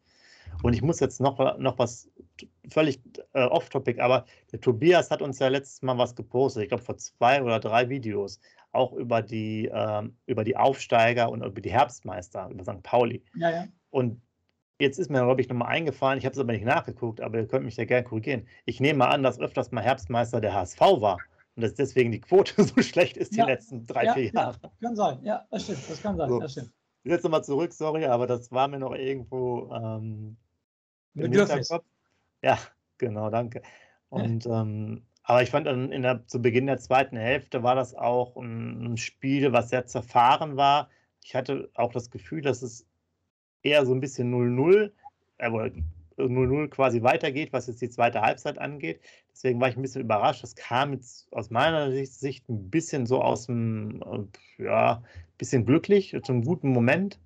Und 0.63 0.73
ich 0.73 0.81
muss 0.81 0.99
jetzt 0.99 1.21
noch, 1.21 1.57
noch 1.57 1.77
was 1.77 2.09
völlig 2.69 2.99
äh, 3.33 3.43
off-topic, 3.43 4.01
aber 4.01 4.25
der 4.51 4.59
Tobias 4.59 5.11
hat 5.11 5.21
uns 5.21 5.39
ja 5.39 5.47
letztes 5.47 5.81
Mal 5.83 5.97
was 5.97 6.15
gepostet, 6.15 6.63
ich 6.63 6.69
glaube 6.69 6.83
vor 6.83 6.97
zwei 6.97 7.41
oder 7.41 7.59
drei 7.59 7.87
Videos, 7.87 8.39
auch 8.71 8.93
über 8.93 9.21
die, 9.21 9.69
ähm, 9.71 10.17
über 10.25 10.43
die 10.43 10.57
Aufsteiger 10.57 11.29
und 11.29 11.43
über 11.43 11.61
die 11.61 11.71
Herbstmeister, 11.71 12.49
über 12.49 12.63
St. 12.63 12.83
Pauli. 12.83 13.23
Ja, 13.35 13.51
ja. 13.51 13.67
Und 13.91 14.21
jetzt 14.79 14.97
ist 14.97 15.09
mir, 15.09 15.23
glaube 15.23 15.39
ich, 15.39 15.49
nochmal 15.49 15.69
eingefallen, 15.69 16.17
ich 16.17 16.25
habe 16.25 16.33
es 16.33 16.39
aber 16.39 16.51
nicht 16.51 16.65
nachgeguckt, 16.65 17.21
aber 17.21 17.37
ihr 17.37 17.47
könnt 17.47 17.65
mich 17.65 17.77
ja 17.77 17.85
gerne 17.85 18.03
korrigieren. 18.03 18.47
Ich 18.65 18.79
nehme 18.79 18.99
mal 18.99 19.09
an, 19.09 19.23
dass 19.23 19.39
öfters 19.39 19.71
mal 19.71 19.83
Herbstmeister 19.83 20.41
der 20.41 20.53
HSV 20.53 20.79
war 20.79 21.19
und 21.59 21.63
dass 21.63 21.73
deswegen 21.73 22.13
die 22.13 22.21
Quote 22.21 22.53
so 22.63 22.81
schlecht 22.81 23.17
ist 23.17 23.33
die 23.33 23.39
ja, 23.39 23.45
letzten 23.45 23.85
drei, 23.85 24.05
ja, 24.05 24.13
vier 24.13 24.31
Jahre. 24.31 24.57
Ja, 24.63 24.71
kann 24.81 24.95
sein, 24.95 25.19
ja, 25.23 25.45
das 25.51 25.63
stimmt, 25.63 25.89
das 25.89 26.01
kann 26.01 26.15
sein, 26.15 26.29
so. 26.29 26.39
das 26.39 26.53
stimmt. 26.53 26.71
Jetzt 27.03 27.23
nochmal 27.23 27.43
zurück, 27.43 27.73
sorry, 27.73 28.05
aber 28.05 28.27
das 28.27 28.49
war 28.53 28.69
mir 28.69 28.79
noch 28.79 28.93
irgendwo 28.93 29.69
ähm, 29.73 30.37
Bedürfnis. 31.13 31.69
Ja, 32.41 32.57
genau, 32.97 33.29
danke. 33.29 33.61
Und 34.07 34.45
ähm, 34.49 35.03
aber 35.23 35.43
ich 35.43 35.49
fand 35.49 35.67
dann 35.67 35.91
in 35.91 36.01
der, 36.01 36.25
zu 36.27 36.41
Beginn 36.41 36.65
der 36.65 36.79
zweiten 36.79 37.17
Hälfte 37.17 37.61
war 37.61 37.75
das 37.75 37.93
auch 37.93 38.37
ein, 38.37 38.93
ein 38.93 38.97
Spiel, 38.97 39.51
was 39.51 39.69
sehr 39.69 39.85
zerfahren 39.85 40.55
war. 40.55 40.89
Ich 41.21 41.35
hatte 41.35 41.69
auch 41.73 41.91
das 41.91 42.09
Gefühl, 42.09 42.41
dass 42.41 42.61
es 42.61 42.87
eher 43.61 43.85
so 43.85 43.93
ein 43.93 43.99
bisschen 43.99 44.33
0-0, 44.33 44.91
äh, 45.39 45.71
0-0 46.23 46.69
quasi 46.69 47.03
weitergeht, 47.03 47.53
was 47.53 47.67
jetzt 47.67 47.81
die 47.81 47.89
zweite 47.89 48.21
Halbzeit 48.21 48.57
angeht. 48.59 49.01
Deswegen 49.31 49.59
war 49.61 49.69
ich 49.69 49.77
ein 49.77 49.81
bisschen 49.81 50.01
überrascht. 50.01 50.43
Das 50.43 50.55
kam 50.55 50.93
jetzt 50.93 51.31
aus 51.31 51.49
meiner 51.49 51.91
Sicht 52.05 52.47
ein 52.49 52.69
bisschen 52.69 53.05
so 53.05 53.21
aus 53.21 53.45
dem, 53.47 54.01
äh, 54.57 54.63
ja, 54.63 55.03
bisschen 55.37 55.65
glücklich, 55.65 56.15
zum 56.23 56.43
guten 56.43 56.69
Moment 56.69 57.19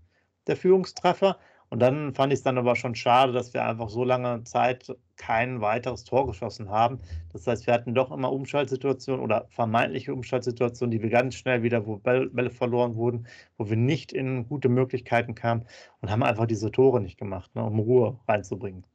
der 0.48 0.56
Führungstreffer. 0.56 1.38
Und 1.74 1.80
dann 1.80 2.14
fand 2.14 2.32
ich 2.32 2.38
es 2.38 2.44
dann 2.44 2.60
aber 2.60 2.76
schon 2.76 2.94
schade, 2.94 3.34
dass 3.34 3.56
wir 3.56 3.66
einfach 3.66 3.90
so 3.90 4.04
lange 4.04 4.44
Zeit 4.44 4.96
kein 5.16 5.60
weiteres 5.60 6.04
Tor 6.04 6.28
geschossen 6.28 6.70
haben. 6.70 7.00
Das 7.32 7.48
heißt, 7.48 7.66
wir 7.66 7.74
hatten 7.74 7.96
doch 7.96 8.12
immer 8.12 8.32
Umschaltsituationen 8.32 9.24
oder 9.24 9.48
vermeintliche 9.50 10.14
Umschaltsituationen, 10.14 10.92
die 10.92 11.02
wir 11.02 11.10
ganz 11.10 11.34
schnell 11.34 11.64
wieder, 11.64 11.88
wo 11.88 11.98
Bälle 11.98 12.52
verloren 12.52 12.96
wurden, 12.96 13.26
wo 13.58 13.72
wir 13.72 13.76
nicht 13.76 14.14
in 14.14 14.48
gute 14.48 14.70
Möglichkeiten 14.70 15.34
kamen 15.34 15.66
und 16.00 16.12
haben 16.12 16.22
einfach 16.22 16.46
diese 16.46 16.70
Tore 16.70 17.02
nicht 17.02 17.18
gemacht, 17.18 17.50
ne, 17.56 17.64
um 17.64 17.80
Ruhe 17.80 18.20
reinzubringen. 18.28 18.86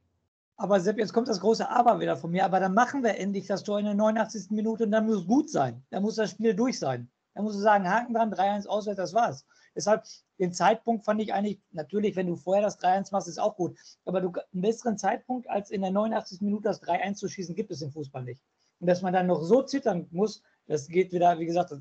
Aber 0.55 0.79
Sepp, 0.79 0.99
jetzt 0.99 1.11
kommt 1.11 1.27
das 1.27 1.41
große 1.41 1.69
Aber 1.69 1.99
wieder 1.99 2.15
von 2.15 2.31
mir. 2.31 2.45
Aber 2.45 2.61
dann 2.61 2.73
machen 2.73 3.03
wir 3.03 3.17
endlich 3.17 3.47
das 3.47 3.63
Tor 3.63 3.79
in 3.79 3.87
der 3.87 3.93
89. 3.93 4.51
Minute 4.51 4.85
und 4.85 4.91
dann 4.91 5.05
muss 5.05 5.17
es 5.17 5.27
gut 5.27 5.49
sein. 5.49 5.83
Dann 5.89 6.01
muss 6.01 6.15
das 6.15 6.31
Spiel 6.31 6.53
durch 6.53 6.79
sein. 6.79 7.09
Dann 7.33 7.43
musst 7.43 7.57
du 7.57 7.61
sagen, 7.61 7.89
Haken 7.89 8.13
dran, 8.13 8.33
3-1 8.33 8.67
auswärts, 8.67 8.99
das 8.99 9.13
war's. 9.13 9.45
Deshalb, 9.75 10.03
den 10.39 10.53
Zeitpunkt 10.53 11.05
fand 11.05 11.21
ich 11.21 11.33
eigentlich, 11.33 11.59
natürlich, 11.71 12.15
wenn 12.15 12.27
du 12.27 12.35
vorher 12.35 12.63
das 12.63 12.79
3-1 12.79 13.11
machst, 13.11 13.27
ist 13.27 13.39
auch 13.39 13.55
gut. 13.55 13.77
Aber 14.05 14.21
du, 14.21 14.31
einen 14.53 14.61
besseren 14.61 14.97
Zeitpunkt, 14.97 15.49
als 15.49 15.71
in 15.71 15.81
der 15.81 15.91
89. 15.91 16.41
Minute 16.41 16.63
das 16.63 16.81
3-1 16.83 17.15
zu 17.15 17.27
schießen, 17.27 17.55
gibt 17.55 17.71
es 17.71 17.81
im 17.81 17.91
Fußball 17.91 18.23
nicht. 18.23 18.41
Und 18.79 18.87
dass 18.87 19.01
man 19.01 19.13
dann 19.13 19.27
noch 19.27 19.43
so 19.43 19.61
zittern 19.61 20.07
muss, 20.11 20.41
das 20.67 20.87
geht 20.87 21.11
wieder, 21.11 21.39
wie 21.39 21.45
gesagt, 21.45 21.73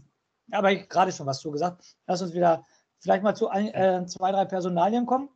aber 0.50 0.72
ich 0.72 0.88
gerade 0.88 1.12
schon 1.12 1.26
was 1.26 1.40
zu 1.40 1.50
gesagt. 1.50 1.96
Lass 2.06 2.22
uns 2.22 2.32
wieder 2.32 2.66
vielleicht 2.98 3.22
mal 3.22 3.34
zu 3.34 3.48
ein, 3.48 3.68
äh, 3.68 4.04
zwei, 4.06 4.32
drei 4.32 4.44
Personalien 4.44 5.06
kommen. 5.06 5.28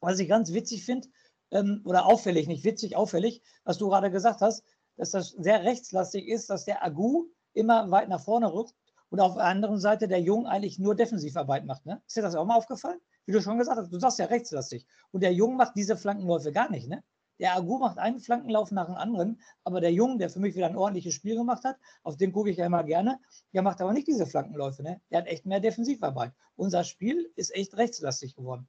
Was 0.00 0.18
ich 0.18 0.28
ganz 0.28 0.52
witzig 0.52 0.84
finde, 0.84 1.08
ähm, 1.50 1.82
oder 1.84 2.06
auffällig, 2.06 2.46
nicht 2.46 2.64
witzig, 2.64 2.96
auffällig, 2.96 3.42
was 3.64 3.78
du 3.78 3.88
gerade 3.88 4.10
gesagt 4.10 4.40
hast, 4.40 4.64
dass 4.96 5.10
das 5.10 5.30
sehr 5.30 5.64
rechtslastig 5.64 6.26
ist, 6.26 6.50
dass 6.50 6.64
der 6.64 6.84
Agu 6.84 7.26
immer 7.52 7.90
weit 7.90 8.08
nach 8.08 8.20
vorne 8.20 8.52
rückt 8.52 8.74
und 9.10 9.20
auf 9.20 9.34
der 9.34 9.44
anderen 9.44 9.78
Seite 9.78 10.08
der 10.08 10.20
Jung 10.20 10.46
eigentlich 10.46 10.78
nur 10.78 10.94
Defensivarbeit 10.94 11.64
macht. 11.64 11.86
Ne? 11.86 12.02
Ist 12.06 12.16
dir 12.16 12.22
das 12.22 12.34
auch 12.34 12.44
mal 12.44 12.56
aufgefallen? 12.56 12.98
Wie 13.26 13.32
du 13.32 13.40
schon 13.40 13.58
gesagt 13.58 13.78
hast, 13.78 13.92
du 13.92 13.98
sagst 13.98 14.18
ja 14.18 14.26
rechtslastig. 14.26 14.86
Und 15.10 15.22
der 15.22 15.32
Jung 15.32 15.56
macht 15.56 15.72
diese 15.76 15.96
Flankenläufe 15.96 16.52
gar 16.52 16.70
nicht. 16.70 16.88
Ne? 16.88 17.02
Der 17.40 17.54
Agu 17.54 17.78
macht 17.78 17.98
einen 17.98 18.20
Flankenlauf 18.20 18.72
nach 18.72 18.86
dem 18.86 18.96
anderen, 18.96 19.40
aber 19.64 19.80
der 19.80 19.92
Jung, 19.92 20.18
der 20.18 20.28
für 20.28 20.40
mich 20.40 20.56
wieder 20.56 20.66
ein 20.66 20.76
ordentliches 20.76 21.14
Spiel 21.14 21.36
gemacht 21.36 21.64
hat, 21.64 21.76
auf 22.02 22.16
den 22.16 22.32
gucke 22.32 22.50
ich 22.50 22.56
ja 22.56 22.66
immer 22.66 22.82
gerne, 22.82 23.20
der 23.52 23.62
macht 23.62 23.80
aber 23.80 23.92
nicht 23.92 24.08
diese 24.08 24.26
Flankenläufe. 24.26 24.82
Ne? 24.82 25.00
Der 25.10 25.18
hat 25.18 25.26
echt 25.26 25.46
mehr 25.46 25.60
Defensivarbeit. 25.60 26.32
Unser 26.56 26.84
Spiel 26.84 27.30
ist 27.36 27.54
echt 27.54 27.76
rechtslastig 27.76 28.34
geworden. 28.34 28.68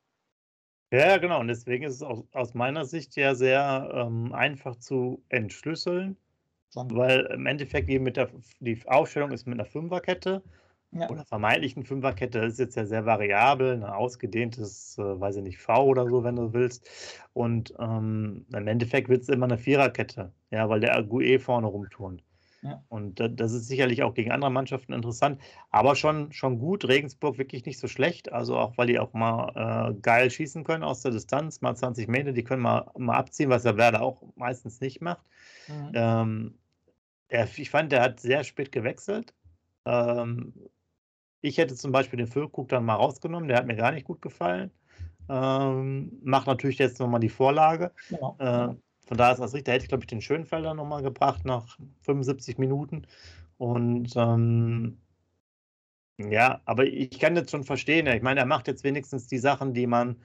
Ja, 0.92 1.18
genau. 1.18 1.40
Und 1.40 1.48
deswegen 1.48 1.84
ist 1.84 1.96
es 1.96 2.02
aus, 2.04 2.24
aus 2.32 2.54
meiner 2.54 2.86
Sicht 2.86 3.16
ja 3.16 3.36
sehr 3.36 3.92
ähm, 3.94 4.34
einfach 4.34 4.76
zu 4.76 5.24
entschlüsseln 5.30 6.18
weil 6.76 7.22
im 7.34 7.46
Endeffekt 7.46 7.90
die, 7.90 8.00
mit 8.00 8.18
der, 8.18 8.30
die 8.60 8.82
Aufstellung 8.88 9.32
ist 9.32 9.48
mit 9.48 9.60
einer 9.60 9.66
Fünferkette 9.66 10.44
ja. 10.92 11.10
oder 11.10 11.26
vermeintlichen 11.26 11.84
Fünferkette. 11.84 12.42
Das 12.42 12.54
ist 12.54 12.60
jetzt 12.60 12.76
ja 12.76 12.86
sehr 12.86 13.06
variabel, 13.06 13.74
ein 13.74 13.84
ausgedehntes, 13.84 14.98
äh, 14.98 15.20
weiß 15.20 15.38
ich 15.38 15.44
nicht, 15.44 15.60
V 15.60 15.86
oder 15.86 16.08
so, 16.08 16.24
wenn 16.24 16.36
du 16.36 16.54
willst. 16.54 16.88
Und 17.34 17.74
ähm, 17.80 18.46
im 18.54 18.68
Endeffekt 18.68 19.10
wird 19.10 19.24
es 19.24 19.30
immer 19.30 19.46
eine 19.46 19.58
Viererkette, 19.58 20.32
ja, 20.52 20.70
weil 20.70 20.80
der 20.80 20.96
Ague 20.96 21.40
vorne 21.40 21.68
rumturnt. 21.68 22.24
Ja. 22.62 22.84
Und 22.90 23.20
das 23.20 23.54
ist 23.54 23.68
sicherlich 23.68 24.04
auch 24.04 24.14
gegen 24.14 24.32
andere 24.32 24.52
Mannschaften 24.52 24.94
interessant, 24.94 25.42
aber 25.70 25.96
schon, 25.96 26.32
schon 26.34 26.60
gut. 26.60 26.86
Regensburg 26.88 27.38
wirklich 27.38 27.66
nicht 27.66 27.80
so 27.80 27.88
schlecht, 27.88 28.32
also 28.32 28.58
auch 28.58 28.78
weil 28.78 28.88
die 28.88 29.00
auch 29.00 29.14
mal 29.14 29.92
äh, 29.92 30.00
geil 30.02 30.30
schießen 30.30 30.64
können 30.64 30.84
aus 30.84 31.02
der 31.02 31.12
Distanz, 31.12 31.62
mal 31.62 31.76
20 31.76 32.08
Meter, 32.08 32.34
die 32.34 32.44
können 32.44 32.62
mal, 32.62 32.92
mal 32.98 33.18
abziehen, 33.18 33.50
was 33.50 33.64
der 33.64 33.78
Werder 33.78 34.02
auch 34.02 34.24
meistens 34.36 34.82
nicht 34.82 35.02
macht. 35.02 35.26
Mhm. 35.68 35.92
Ähm, 35.94 36.60
Ja, 37.32 37.46
ich 37.56 37.70
fand, 37.70 37.92
der 37.92 38.02
hat 38.02 38.20
sehr 38.20 38.44
spät 38.44 38.72
gewechselt. 38.72 39.34
Ähm, 39.86 40.54
ich 41.42 41.58
hätte 41.58 41.76
zum 41.76 41.92
Beispiel 41.92 42.18
den 42.18 42.28
Füllkrug 42.28 42.70
dann 42.70 42.86
mal 42.86 42.96
rausgenommen, 42.96 43.48
der 43.48 43.58
hat 43.58 43.68
mir 43.68 43.76
gar 43.76 43.92
nicht 43.92 44.06
gut 44.06 44.22
gefallen. 44.22 44.72
Ähm, 45.30 46.20
macht 46.24 46.48
natürlich 46.48 46.80
jetzt 46.80 47.00
nochmal 47.00 47.20
die 47.20 47.30
Vorlage. 47.30 47.92
Ja. 48.10 48.70
Äh, 48.72 48.76
von 49.10 49.18
daher 49.18 49.34
ist 49.34 49.40
das 49.40 49.54
richtig. 49.56 49.66
Da 49.66 49.72
hätte 49.72 49.86
ich, 49.86 49.90
glaube 49.90 50.04
ich, 50.04 50.08
den 50.08 50.22
Schönfelder 50.22 50.76
nochmal 50.76 51.02
gebracht 51.02 51.44
nach 51.44 51.80
75 52.02 52.60
Minuten. 52.60 53.08
Und 53.58 54.14
ähm, 54.16 55.00
ja, 56.20 56.62
aber 56.66 56.86
ich 56.86 57.18
kann 57.18 57.34
das 57.34 57.50
schon 57.50 57.64
verstehen. 57.64 58.06
Ich 58.06 58.22
meine, 58.22 58.42
er 58.42 58.46
macht 58.46 58.68
jetzt 58.68 58.84
wenigstens 58.84 59.26
die 59.28 59.40
Sachen, 59.40 59.74
die 59.74 59.88
man 59.88 60.16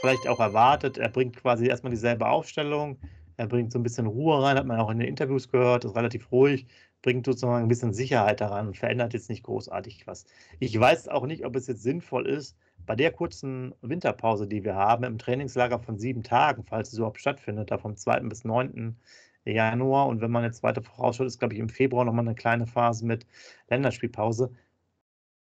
vielleicht 0.00 0.26
auch 0.26 0.40
erwartet. 0.40 0.98
Er 0.98 1.08
bringt 1.08 1.36
quasi 1.36 1.68
erstmal 1.68 1.92
dieselbe 1.92 2.26
Aufstellung. 2.26 2.98
Er 3.36 3.46
bringt 3.46 3.70
so 3.70 3.78
ein 3.78 3.84
bisschen 3.84 4.06
Ruhe 4.06 4.42
rein, 4.42 4.56
hat 4.56 4.66
man 4.66 4.80
auch 4.80 4.90
in 4.90 4.98
den 4.98 5.06
Interviews 5.08 5.48
gehört, 5.48 5.84
ist 5.84 5.94
relativ 5.94 6.32
ruhig, 6.32 6.66
bringt 7.00 7.26
sozusagen 7.26 7.64
ein 7.64 7.68
bisschen 7.68 7.94
Sicherheit 7.94 8.40
daran 8.40 8.66
und 8.66 8.76
verändert 8.76 9.14
jetzt 9.14 9.30
nicht 9.30 9.44
großartig 9.44 10.08
was. 10.08 10.26
Ich 10.58 10.78
weiß 10.78 11.08
auch 11.08 11.26
nicht, 11.26 11.44
ob 11.44 11.54
es 11.54 11.68
jetzt 11.68 11.82
sinnvoll 11.84 12.26
ist, 12.26 12.56
bei 12.86 12.96
der 12.96 13.12
kurzen 13.12 13.74
Winterpause, 13.82 14.46
die 14.46 14.64
wir 14.64 14.74
haben, 14.74 15.04
im 15.04 15.18
Trainingslager 15.18 15.78
von 15.78 15.98
sieben 15.98 16.22
Tagen, 16.22 16.64
falls 16.64 16.92
es 16.92 16.98
überhaupt 16.98 17.20
stattfindet, 17.20 17.70
da 17.70 17.78
vom 17.78 17.96
2. 17.96 18.20
bis 18.20 18.44
9. 18.44 18.96
Januar 19.44 20.06
und 20.06 20.20
wenn 20.20 20.30
man 20.30 20.44
jetzt 20.44 20.62
weiter 20.62 20.82
vorausschaut, 20.82 21.26
ist, 21.26 21.38
glaube 21.38 21.54
ich, 21.54 21.60
im 21.60 21.68
Februar 21.68 22.04
nochmal 22.04 22.26
eine 22.26 22.34
kleine 22.34 22.66
Phase 22.66 23.04
mit 23.04 23.26
Länderspielpause, 23.68 24.52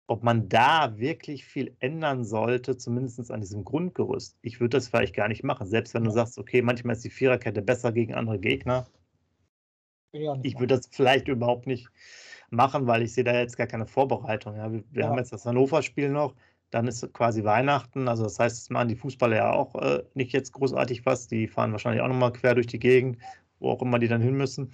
ob 0.07 0.23
man 0.23 0.49
da 0.49 0.97
wirklich 0.97 1.45
viel 1.45 1.75
ändern 1.79 2.23
sollte, 2.23 2.77
zumindest 2.77 3.31
an 3.31 3.41
diesem 3.41 3.63
Grundgerüst. 3.63 4.37
Ich 4.41 4.59
würde 4.59 4.77
das 4.77 4.87
vielleicht 4.87 5.15
gar 5.15 5.27
nicht 5.27 5.43
machen, 5.43 5.67
selbst 5.67 5.93
wenn 5.93 6.03
du 6.03 6.11
sagst, 6.11 6.37
okay, 6.37 6.61
manchmal 6.61 6.95
ist 6.95 7.03
die 7.03 7.09
Viererkette 7.09 7.61
besser 7.61 7.91
gegen 7.91 8.13
andere 8.13 8.39
Gegner. 8.39 8.87
Ich 10.43 10.55
würde 10.55 10.75
das 10.75 10.87
vielleicht 10.91 11.27
überhaupt 11.27 11.67
nicht 11.67 11.89
machen, 12.49 12.87
weil 12.87 13.01
ich 13.01 13.13
sehe 13.13 13.23
da 13.23 13.33
jetzt 13.39 13.57
gar 13.57 13.67
keine 13.67 13.85
Vorbereitung. 13.85 14.57
Ja, 14.57 14.71
wir, 14.71 14.83
wir 14.91 15.03
ja. 15.03 15.09
haben 15.09 15.17
jetzt 15.17 15.31
das 15.31 15.45
Hannover-Spiel 15.45 16.09
noch, 16.09 16.35
dann 16.71 16.87
ist 16.87 17.13
quasi 17.13 17.43
Weihnachten. 17.43 18.07
Also 18.07 18.23
das 18.23 18.39
heißt, 18.39 18.57
es 18.57 18.69
machen 18.69 18.87
die 18.87 18.95
Fußballer 18.95 19.35
ja 19.35 19.51
auch 19.51 19.75
äh, 19.75 20.03
nicht 20.13 20.31
jetzt 20.31 20.53
großartig 20.53 21.05
was. 21.05 21.27
Die 21.27 21.47
fahren 21.47 21.73
wahrscheinlich 21.73 22.01
auch 22.01 22.07
nochmal 22.07 22.33
quer 22.33 22.55
durch 22.55 22.67
die 22.67 22.79
Gegend, 22.79 23.17
wo 23.59 23.69
auch 23.69 23.81
immer 23.81 23.99
die 23.99 24.07
dann 24.07 24.21
hin 24.21 24.35
müssen, 24.35 24.71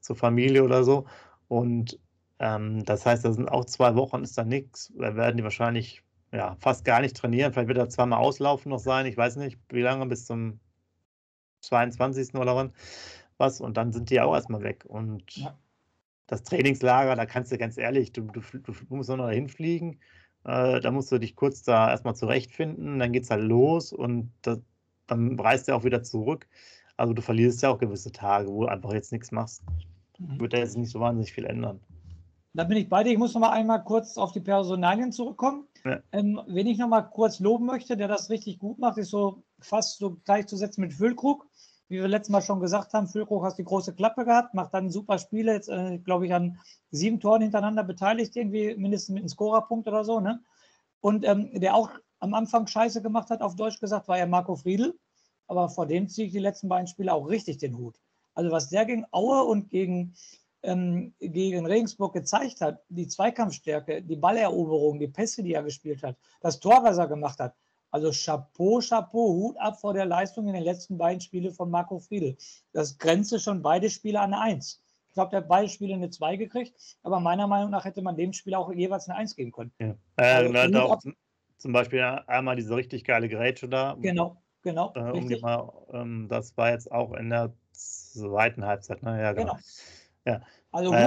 zur 0.00 0.16
Familie 0.16 0.64
oder 0.64 0.84
so. 0.84 1.06
Und 1.48 1.98
ähm, 2.38 2.84
das 2.84 3.04
heißt, 3.04 3.24
da 3.24 3.32
sind 3.32 3.48
auch 3.48 3.64
zwei 3.64 3.94
Wochen, 3.96 4.22
ist 4.22 4.38
da 4.38 4.44
nichts. 4.44 4.92
Da 4.96 5.16
werden 5.16 5.36
die 5.36 5.44
wahrscheinlich 5.44 6.02
ja, 6.32 6.56
fast 6.60 6.84
gar 6.84 7.00
nicht 7.00 7.16
trainieren. 7.16 7.52
Vielleicht 7.52 7.68
wird 7.68 7.78
da 7.78 7.88
zweimal 7.88 8.20
auslaufen 8.20 8.70
noch 8.70 8.78
sein. 8.78 9.06
Ich 9.06 9.16
weiß 9.16 9.36
nicht, 9.36 9.58
wie 9.70 9.82
lange 9.82 10.06
bis 10.06 10.26
zum 10.26 10.60
22. 11.62 12.34
oder 12.34 12.54
wann 12.54 12.72
was. 13.38 13.60
Und 13.60 13.76
dann 13.76 13.92
sind 13.92 14.10
die 14.10 14.20
auch 14.20 14.34
erstmal 14.34 14.62
weg. 14.62 14.84
Und 14.86 15.36
ja. 15.36 15.58
das 16.28 16.44
Trainingslager, 16.44 17.16
da 17.16 17.26
kannst 17.26 17.50
du 17.50 17.58
ganz 17.58 17.76
ehrlich, 17.76 18.12
du, 18.12 18.22
du, 18.22 18.40
du 18.40 18.74
musst 18.94 19.10
noch 19.10 19.16
dahin 19.18 19.48
fliegen. 19.48 19.98
Äh, 20.44 20.80
da 20.80 20.90
musst 20.90 21.10
du 21.10 21.18
dich 21.18 21.36
kurz 21.36 21.62
da 21.62 21.90
erstmal 21.90 22.14
zurechtfinden. 22.14 22.98
Dann 22.98 23.12
geht 23.12 23.24
es 23.24 23.30
halt 23.30 23.42
los 23.42 23.92
und 23.92 24.32
das, 24.42 24.60
dann 25.06 25.38
reist 25.38 25.68
du 25.68 25.74
auch 25.74 25.84
wieder 25.84 26.02
zurück. 26.02 26.48
Also 26.96 27.12
du 27.12 27.22
verlierst 27.22 27.62
ja 27.62 27.70
auch 27.70 27.78
gewisse 27.78 28.12
Tage, 28.12 28.48
wo 28.48 28.62
du 28.62 28.68
einfach 28.68 28.92
jetzt 28.92 29.12
nichts 29.12 29.32
machst. 29.32 29.62
Mhm. 30.18 30.40
Wird 30.40 30.52
da 30.52 30.58
jetzt 30.58 30.76
nicht 30.76 30.90
so 30.90 31.00
wahnsinnig 31.00 31.32
viel 31.32 31.46
ändern. 31.46 31.80
Da 32.52 32.62
bin 32.62 32.76
ich 32.76 32.88
bei 32.88 33.02
dir. 33.02 33.12
Ich 33.12 33.18
muss 33.18 33.34
noch 33.34 33.40
mal 33.40 33.50
einmal 33.50 33.82
kurz 33.82 34.16
auf 34.16 34.30
die 34.30 34.40
Personalien 34.40 35.10
zurückkommen. 35.10 35.66
Ja. 35.84 36.00
Ähm, 36.12 36.40
wen 36.46 36.68
ich 36.68 36.78
noch 36.78 36.88
mal 36.88 37.02
kurz 37.02 37.40
loben 37.40 37.66
möchte, 37.66 37.96
der 37.96 38.06
das 38.06 38.30
richtig 38.30 38.60
gut 38.60 38.78
macht, 38.78 38.96
ist 38.98 39.10
so 39.10 39.42
fast 39.58 39.98
so 39.98 40.18
gleichzusetzen 40.24 40.82
mit 40.82 40.92
Füllkrug. 40.92 41.46
Wie 41.88 42.00
wir 42.00 42.08
letztes 42.08 42.30
Mal 42.30 42.42
schon 42.42 42.60
gesagt 42.60 42.94
haben, 42.94 43.08
Füllkrug 43.08 43.44
hat 43.44 43.58
die 43.58 43.64
große 43.64 43.94
Klappe 43.94 44.24
gehabt, 44.24 44.54
macht 44.54 44.72
dann 44.72 44.90
super 44.90 45.18
Spiele, 45.18 45.52
jetzt 45.52 45.68
äh, 45.68 45.98
glaube 45.98 46.26
ich 46.26 46.34
an 46.34 46.58
sieben 46.90 47.20
Toren 47.20 47.42
hintereinander 47.42 47.84
beteiligt, 47.84 48.34
irgendwie 48.36 48.74
mindestens 48.76 49.14
mit 49.14 49.22
einem 49.22 49.28
Scorerpunkt 49.28 49.86
oder 49.86 50.04
so. 50.04 50.20
Ne? 50.20 50.42
Und 51.00 51.26
ähm, 51.26 51.50
der 51.52 51.74
auch 51.74 51.90
am 52.20 52.32
Anfang 52.34 52.66
Scheiße 52.66 53.02
gemacht 53.02 53.28
hat, 53.30 53.42
auf 53.42 53.54
Deutsch 53.54 53.80
gesagt, 53.80 54.08
war 54.08 54.18
ja 54.18 54.26
Marco 54.26 54.56
Friedl. 54.56 54.98
Aber 55.46 55.68
vor 55.68 55.86
dem 55.86 56.08
ziehe 56.08 56.26
ich 56.26 56.32
die 56.32 56.38
letzten 56.38 56.68
beiden 56.68 56.86
Spiele 56.86 57.12
auch 57.12 57.28
richtig 57.28 57.58
den 57.58 57.76
Hut. 57.76 58.00
Also 58.32 58.50
was 58.50 58.70
der 58.70 58.86
gegen 58.86 59.04
Aue 59.10 59.44
und 59.44 59.68
gegen 59.68 60.14
ähm, 60.64 61.14
gegen 61.20 61.66
Regensburg 61.66 62.14
gezeigt 62.14 62.60
hat, 62.60 62.82
die 62.88 63.06
Zweikampfstärke, 63.06 64.02
die 64.02 64.16
Balleroberung, 64.16 64.98
die 64.98 65.08
Pässe, 65.08 65.42
die 65.42 65.52
er 65.52 65.62
gespielt 65.62 66.02
hat, 66.02 66.16
das 66.40 66.58
Tor, 66.58 66.82
was 66.82 66.98
er 66.98 67.06
gemacht 67.06 67.38
hat. 67.38 67.54
Also 67.94 68.10
Chapeau, 68.10 68.80
Chapeau, 68.80 69.34
Hut 69.34 69.56
ab 69.56 69.80
vor 69.80 69.94
der 69.94 70.04
Leistung 70.04 70.48
in 70.48 70.54
den 70.54 70.64
letzten 70.64 70.98
beiden 70.98 71.20
Spielen 71.20 71.54
von 71.54 71.70
Marco 71.70 72.00
Friedl. 72.00 72.36
Das 72.72 72.98
grenze 72.98 73.38
schon 73.38 73.62
beide 73.62 73.88
Spiele 73.88 74.18
an 74.18 74.34
eine 74.34 74.42
Eins. 74.42 74.82
Ich 75.06 75.14
glaube, 75.14 75.30
der 75.30 75.42
hat 75.42 75.48
beide 75.48 75.68
Spiele 75.68 75.94
eine 75.94 76.10
2 76.10 76.34
gekriegt, 76.34 76.74
aber 77.04 77.20
meiner 77.20 77.46
Meinung 77.46 77.70
nach 77.70 77.84
hätte 77.84 78.02
man 78.02 78.16
dem 78.16 78.32
Spiel 78.32 78.56
auch 78.56 78.72
jeweils 78.72 79.08
eine 79.08 79.16
1 79.18 79.36
geben 79.36 79.52
können. 79.52 79.72
Ja. 79.78 79.94
Äh, 80.16 80.52
also, 80.56 80.80
auch 80.80 81.00
zum 81.58 81.72
Beispiel 81.72 82.00
einmal 82.02 82.56
diese 82.56 82.74
richtig 82.74 83.04
geile 83.04 83.28
Gerätsche 83.28 83.68
da. 83.68 83.96
Genau, 84.00 84.42
genau. 84.62 84.92
Äh, 84.96 85.12
um 85.12 85.28
mal, 85.40 85.72
ähm, 85.92 86.26
das 86.28 86.56
war 86.56 86.72
jetzt 86.72 86.90
auch 86.90 87.12
in 87.12 87.30
der 87.30 87.52
zweiten 87.70 88.64
Halbzeit. 88.64 89.04
Ne? 89.04 89.22
Ja, 89.22 89.32
genau. 89.34 89.52
genau. 89.52 90.38
Ja. 90.38 90.40
Also 90.72 90.90
gut 90.90 90.98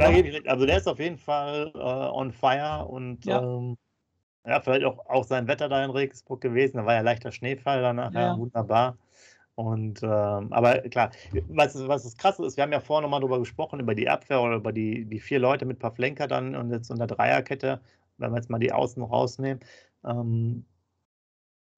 äh, 0.00 0.48
Also 0.48 0.66
der 0.66 0.78
ist 0.78 0.88
auf 0.88 0.98
jeden 0.98 1.18
Fall 1.18 1.70
äh, 1.72 1.78
on 1.78 2.32
fire 2.32 2.84
und 2.88 3.24
ja. 3.26 3.40
Ähm, 3.40 3.76
ja, 4.46 4.60
vielleicht 4.60 4.84
auch, 4.84 5.06
auch 5.06 5.24
sein 5.24 5.46
Wetter 5.46 5.68
da 5.68 5.84
in 5.84 5.90
Regensburg 5.90 6.40
gewesen. 6.40 6.78
Da 6.78 6.86
war 6.86 6.94
ja 6.94 7.00
leichter 7.00 7.32
Schneefall 7.32 7.82
danach, 7.82 8.12
ja. 8.12 8.36
wunderbar. 8.36 8.96
Und 9.54 10.02
ähm, 10.02 10.52
aber 10.52 10.78
klar, 10.88 11.10
was, 11.48 11.76
was 11.86 12.04
das 12.04 12.16
krasse 12.16 12.44
ist, 12.44 12.56
wir 12.56 12.64
haben 12.64 12.72
ja 12.72 12.80
vorhin 12.80 13.02
nochmal 13.02 13.20
drüber 13.20 13.38
gesprochen, 13.38 13.80
über 13.80 13.94
die 13.94 14.08
Abwehr 14.08 14.40
oder 14.40 14.56
über 14.56 14.72
die, 14.72 15.04
die 15.04 15.20
vier 15.20 15.38
Leute 15.38 15.66
mit 15.66 15.78
Pavlenka 15.78 16.26
dann 16.26 16.56
und 16.56 16.70
jetzt 16.70 16.90
unter 16.90 17.06
Dreierkette, 17.06 17.80
wenn 18.16 18.30
wir 18.30 18.36
jetzt 18.36 18.50
mal 18.50 18.58
die 18.58 18.72
Außen 18.72 19.02
rausnehmen. 19.02 19.60
Ähm, 20.04 20.64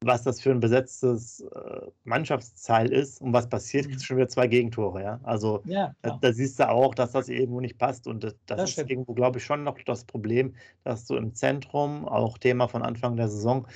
was 0.06 0.22
das 0.22 0.40
für 0.40 0.50
ein 0.50 0.60
besetztes 0.60 1.40
äh, 1.40 1.80
Mannschaftsteil 2.04 2.92
ist 2.92 3.20
und 3.20 3.32
was 3.32 3.48
passiert, 3.48 3.88
gibt 3.88 4.00
es 4.00 4.04
schon 4.04 4.16
wieder 4.16 4.28
zwei 4.28 4.46
Gegentore. 4.46 5.02
Ja? 5.02 5.20
Also 5.22 5.62
ja, 5.64 5.94
da, 6.02 6.18
da, 6.20 6.32
siehst 6.32 6.58
du 6.58 6.68
auch, 6.68 6.94
dass 6.94 7.12
das 7.12 7.28
irgendwo 7.28 7.60
nicht 7.60 7.78
passt 7.78 8.06
und 8.06 8.24
das, 8.24 8.34
das, 8.46 8.56
das 8.58 8.64
ist 8.64 8.72
stimmt. 8.72 8.90
irgendwo, 8.90 9.14
glaube 9.14 9.38
ich, 9.38 9.44
schon 9.44 9.64
noch 9.64 9.78
das 9.86 10.04
Problem, 10.04 10.54
dass 10.82 11.06
du 11.06 11.16
im 11.16 11.34
Zentrum, 11.34 12.06
auch 12.06 12.38
Thema 12.38 12.68
von 12.68 12.82
Anfang 12.82 13.16
der 13.16 13.28
Saison, 13.28 13.66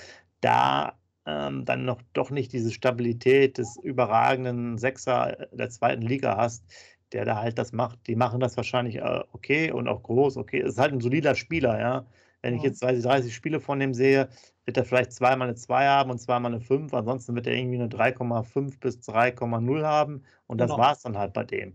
da 0.40 0.94
ähm, 1.26 1.64
dann 1.64 1.84
noch 1.84 2.00
doch 2.14 2.30
nicht 2.30 2.52
diese 2.52 2.72
Stabilität 2.72 3.58
des 3.58 3.76
überragenden 3.76 4.78
Sechser 4.78 5.48
der 5.52 5.68
zweiten 5.68 6.02
Liga 6.02 6.36
hast, 6.36 6.64
der 7.12 7.24
da 7.24 7.36
halt 7.36 7.58
das 7.58 7.72
macht. 7.72 8.06
Die 8.06 8.16
machen 8.16 8.40
das 8.40 8.56
wahrscheinlich 8.56 8.96
äh, 8.96 9.20
okay 9.32 9.70
und 9.70 9.88
auch 9.88 10.02
groß. 10.02 10.36
Okay, 10.38 10.60
es 10.60 10.74
ist 10.74 10.78
halt 10.78 10.92
ein 10.92 11.00
solider 11.00 11.34
Spieler, 11.34 11.78
ja. 11.78 12.06
Wenn 12.42 12.54
ich 12.54 12.62
jetzt 12.62 12.82
30, 12.82 13.02
30 13.02 13.34
Spiele 13.34 13.60
von 13.60 13.80
dem 13.80 13.94
sehe, 13.94 14.28
wird 14.64 14.76
er 14.76 14.84
vielleicht 14.84 15.12
zweimal 15.12 15.48
eine 15.48 15.56
2 15.56 15.86
haben 15.86 16.10
und 16.10 16.18
zweimal 16.18 16.52
eine 16.52 16.60
5. 16.60 16.94
Ansonsten 16.94 17.34
wird 17.34 17.46
er 17.46 17.54
irgendwie 17.54 17.80
eine 17.80 17.88
3,5 17.88 18.78
bis 18.80 18.98
3,0 19.00 19.82
haben. 19.84 20.22
Und 20.46 20.58
das 20.58 20.70
genau. 20.70 20.82
war 20.82 20.92
es 20.92 21.02
dann 21.02 21.18
halt 21.18 21.32
bei 21.32 21.44
dem. 21.44 21.74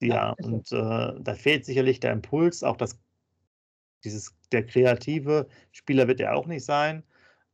Ja, 0.00 0.08
ja 0.08 0.34
und 0.42 0.72
äh, 0.72 1.20
da 1.20 1.34
fehlt 1.34 1.64
sicherlich 1.64 2.00
der 2.00 2.12
Impuls, 2.12 2.62
auch 2.62 2.76
das, 2.76 2.98
dieses, 4.04 4.34
der 4.52 4.66
kreative 4.66 5.46
Spieler 5.72 6.08
wird 6.08 6.20
er 6.20 6.36
auch 6.36 6.46
nicht 6.46 6.64
sein. 6.64 7.02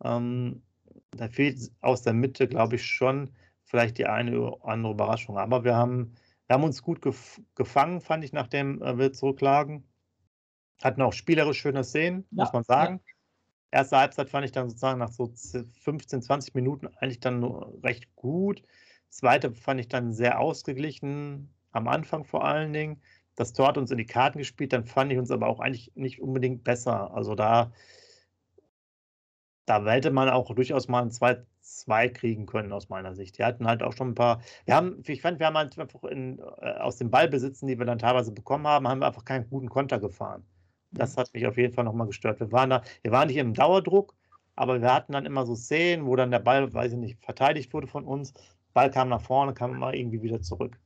Ähm, 0.03 0.63
da 1.11 1.29
fehlt 1.29 1.71
aus 1.81 2.03
der 2.03 2.15
Mitte, 2.15 2.49
glaube 2.49 2.77
ich, 2.77 2.85
schon 2.85 3.31
vielleicht 3.65 3.99
die 3.99 4.07
eine 4.07 4.39
oder 4.39 4.65
andere 4.65 4.93
Überraschung. 4.93 5.39
Aber 5.39 5.65
wir 5.65 5.77
haben, 5.77 6.15
wir 6.47 6.55
haben 6.55 6.65
uns 6.65 6.83
gut 6.83 7.03
gef 7.03 7.41
gefangen, 7.55 8.01
fand 8.01 8.25
ich, 8.25 8.33
nachdem 8.33 8.83
äh, 8.83 8.99
wir 8.99 9.13
zurücklagen. 9.13 9.85
Hatten 10.83 11.03
auch 11.03 11.13
spielerisch 11.13 11.61
schöne 11.61 11.85
Szenen, 11.85 12.25
ja, 12.31 12.45
muss 12.45 12.53
man 12.53 12.65
sagen. 12.65 13.01
Ja. 13.05 13.13
Erste 13.81 13.97
Halbzeit 13.97 14.29
fand 14.29 14.45
ich 14.45 14.53
dann 14.53 14.69
sozusagen 14.69 14.99
nach 14.99 15.13
so 15.13 15.33
15, 15.83 16.23
20 16.23 16.55
Minuten 16.55 16.89
eigentlich 16.99 17.21
dann 17.21 17.41
nur 17.41 17.79
recht 17.83 18.15
gut. 18.17 18.63
Zweite 19.09 19.53
fand 19.53 19.81
ich 19.81 19.89
dann 19.89 20.13
sehr 20.13 20.41
ausgeglichen, 20.41 21.53
am 21.71 21.89
Anfang 21.89 22.25
vor 22.25 22.45
allen 22.45 22.73
Dingen. 22.73 23.03
Das 23.35 23.53
Tor 23.53 23.69
hat 23.69 23.79
uns 23.79 23.91
in 23.91 23.99
die 23.99 24.07
Karten 24.07 24.39
gespielt, 24.39 24.73
dann 24.73 24.85
fand 24.85 25.13
ich 25.13 25.19
uns 25.19 25.31
aber 25.31 25.49
auch 25.49 25.61
eigentlich 25.61 25.93
nicht 25.95 26.21
unbedingt 26.21 26.65
besser. 26.65 27.15
Also 27.15 27.35
da, 27.35 27.73
da 29.67 29.85
hätte 29.91 30.11
man 30.11 30.29
auch 30.29 30.55
durchaus 30.55 30.89
mal 30.89 31.03
ein 31.03 31.11
2-2 31.11 32.11
kriegen 32.11 32.47
können, 32.47 32.73
aus 32.73 32.91
meiner 32.91 33.15
Sicht. 33.15 33.39
Die 33.39 33.45
hatten 33.45 33.67
halt 33.67 33.83
auch 33.83 33.95
schon 33.95 34.11
ein 34.11 34.15
paar. 34.15 34.43
Wir 34.67 34.77
haben, 34.77 35.03
ich 35.07 35.23
fand, 35.23 35.39
wir 35.39 35.47
haben 35.47 35.57
halt 35.57 35.79
einfach 35.79 36.05
in, 36.05 36.39
äh, 36.39 36.73
aus 36.79 36.97
den 36.97 37.11
Ballbesitzen, 37.11 37.67
die 37.69 37.79
wir 37.79 37.87
dann 37.87 37.99
teilweise 37.99 38.33
bekommen 38.33 38.67
haben, 38.67 38.87
haben 38.87 39.01
wir 39.01 39.07
einfach 39.07 39.25
keinen 39.25 39.49
guten 39.49 39.69
Konter 39.71 39.99
gefahren. 39.99 40.45
Das 40.93 41.17
hat 41.17 41.33
mich 41.33 41.47
auf 41.47 41.57
jeden 41.57 41.73
Fall 41.73 41.85
nochmal 41.85 42.07
gestört. 42.07 42.41
Wir 42.41 42.53
waren, 42.53 42.71
da, 42.71 42.83
wir 43.03 43.13
waren 43.13 43.29
nicht 43.29 43.39
im 43.39 43.55
Dauerdruck, 43.55 44.15
aber 44.55 44.81
wir 44.81 44.93
hatten 44.93 45.13
dann 45.13 45.27
immer 45.27 45.47
so 45.47 45.55
Szenen, 45.55 46.07
wo 46.07 46.17
dann 46.17 46.31
der 46.31 46.39
Ball, 46.39 46.73
weiß 46.73 46.93
ich 46.93 46.99
nicht, 46.99 47.25
verteidigt 47.25 47.73
wurde 47.73 47.87
von 47.87 48.05
uns. 48.05 48.35
Ball 48.75 48.91
kam 48.91 49.09
nach 49.09 49.23
vorne, 49.23 49.55
kam 49.55 49.75
immer 49.75 49.95
irgendwie 49.95 50.23
wieder 50.23 50.41
zurück. 50.41 50.79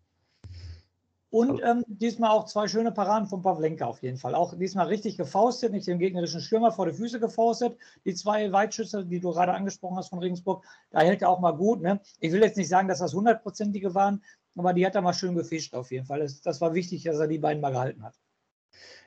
Und 1.30 1.60
ähm, 1.64 1.84
diesmal 1.86 2.30
auch 2.30 2.44
zwei 2.44 2.68
schöne 2.68 2.92
Paraden 2.92 3.28
von 3.28 3.42
Pavlenka 3.42 3.84
auf 3.84 4.00
jeden 4.02 4.16
Fall. 4.16 4.34
Auch 4.34 4.54
diesmal 4.56 4.86
richtig 4.86 5.16
gefaustet, 5.16 5.72
nicht 5.72 5.86
den 5.86 5.98
gegnerischen 5.98 6.40
Stürmer 6.40 6.70
vor 6.70 6.86
die 6.86 6.94
Füße 6.94 7.18
gefaustet. 7.18 7.76
Die 8.04 8.14
zwei 8.14 8.50
Weitschüsse, 8.52 9.04
die 9.04 9.20
du 9.20 9.32
gerade 9.32 9.52
angesprochen 9.52 9.96
hast 9.96 10.08
von 10.08 10.20
Regensburg, 10.20 10.64
da 10.90 11.00
hält 11.00 11.22
er 11.22 11.28
auch 11.28 11.40
mal 11.40 11.52
gut. 11.52 11.82
Ne? 11.82 12.00
Ich 12.20 12.32
will 12.32 12.40
jetzt 12.40 12.56
nicht 12.56 12.68
sagen, 12.68 12.88
dass 12.88 13.00
das 13.00 13.12
hundertprozentige 13.12 13.94
waren, 13.94 14.22
aber 14.56 14.72
die 14.72 14.86
hat 14.86 14.94
er 14.94 15.02
mal 15.02 15.12
schön 15.12 15.34
gefischt 15.34 15.74
auf 15.74 15.90
jeden 15.90 16.06
Fall. 16.06 16.20
Das, 16.20 16.40
das 16.40 16.60
war 16.60 16.74
wichtig, 16.74 17.02
dass 17.02 17.18
er 17.18 17.26
die 17.26 17.38
beiden 17.38 17.60
mal 17.60 17.72
gehalten 17.72 18.02
hat. 18.02 18.14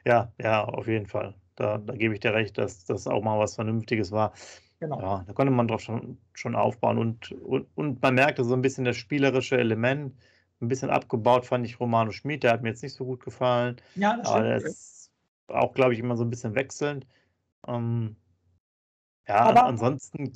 Ja, 0.05 0.31
ja, 0.39 0.63
auf 0.65 0.87
jeden 0.87 1.05
Fall. 1.05 1.35
Da, 1.55 1.77
da 1.77 1.93
gebe 1.95 2.13
ich 2.13 2.19
dir 2.19 2.33
recht, 2.33 2.57
dass 2.57 2.85
das 2.85 3.07
auch 3.07 3.21
mal 3.21 3.37
was 3.37 3.55
Vernünftiges 3.55 4.11
war. 4.11 4.33
Genau. 4.79 5.01
Ja, 5.01 5.23
da 5.27 5.33
konnte 5.33 5.51
man 5.51 5.67
drauf 5.67 5.81
schon, 5.81 6.17
schon 6.33 6.55
aufbauen 6.55 6.97
und, 6.97 7.31
und, 7.33 7.67
und 7.75 8.01
man 8.01 8.15
merkte 8.15 8.45
so 8.45 8.53
ein 8.53 8.61
bisschen 8.61 8.85
das 8.85 8.95
spielerische 8.95 9.57
Element. 9.57 10.15
Ein 10.61 10.67
bisschen 10.67 10.89
abgebaut 10.89 11.45
fand 11.45 11.65
ich 11.65 11.79
Romano 11.79 12.11
Schmid, 12.11 12.43
der 12.43 12.51
hat 12.51 12.63
mir 12.63 12.69
jetzt 12.69 12.83
nicht 12.83 12.95
so 12.95 13.05
gut 13.05 13.23
gefallen. 13.23 13.77
Ja, 13.95 14.17
das 14.17 14.27
Aber 14.27 14.43
der 14.43 14.57
ist 14.57 15.11
auch, 15.47 15.73
glaube 15.73 15.93
ich, 15.93 15.99
immer 15.99 16.15
so 16.15 16.23
ein 16.23 16.29
bisschen 16.29 16.55
wechselnd. 16.55 17.05
Ähm, 17.67 18.15
ja, 19.27 19.41
Aber 19.41 19.65
ansonsten 19.65 20.33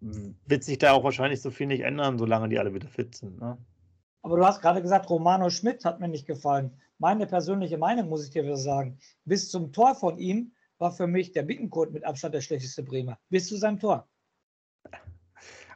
wird 0.00 0.64
sich 0.64 0.78
da 0.78 0.92
auch 0.92 1.04
wahrscheinlich 1.04 1.40
so 1.40 1.50
viel 1.50 1.66
nicht 1.66 1.80
ändern, 1.80 2.18
solange 2.18 2.48
die 2.48 2.58
alle 2.58 2.74
wieder 2.74 2.88
fit 2.88 3.14
sind. 3.14 3.40
Ne? 3.40 3.56
Aber 4.22 4.36
du 4.36 4.44
hast 4.44 4.60
gerade 4.60 4.82
gesagt, 4.82 5.08
Romano 5.08 5.48
Schmidt 5.50 5.84
hat 5.84 6.00
mir 6.00 6.08
nicht 6.08 6.26
gefallen. 6.26 6.72
Meine 7.00 7.26
persönliche 7.26 7.78
Meinung 7.78 8.10
muss 8.10 8.24
ich 8.24 8.30
dir 8.30 8.44
wieder 8.44 8.58
sagen. 8.58 8.98
Bis 9.24 9.50
zum 9.50 9.72
Tor 9.72 9.94
von 9.94 10.18
ihm 10.18 10.52
war 10.78 10.92
für 10.92 11.06
mich 11.06 11.32
der 11.32 11.42
Bittenkurt 11.42 11.92
mit 11.92 12.04
Abstand 12.04 12.34
der 12.34 12.42
schlechteste 12.42 12.82
Bremer. 12.82 13.18
Bis 13.30 13.48
zu 13.48 13.56
seinem 13.56 13.80
Tor. 13.80 14.06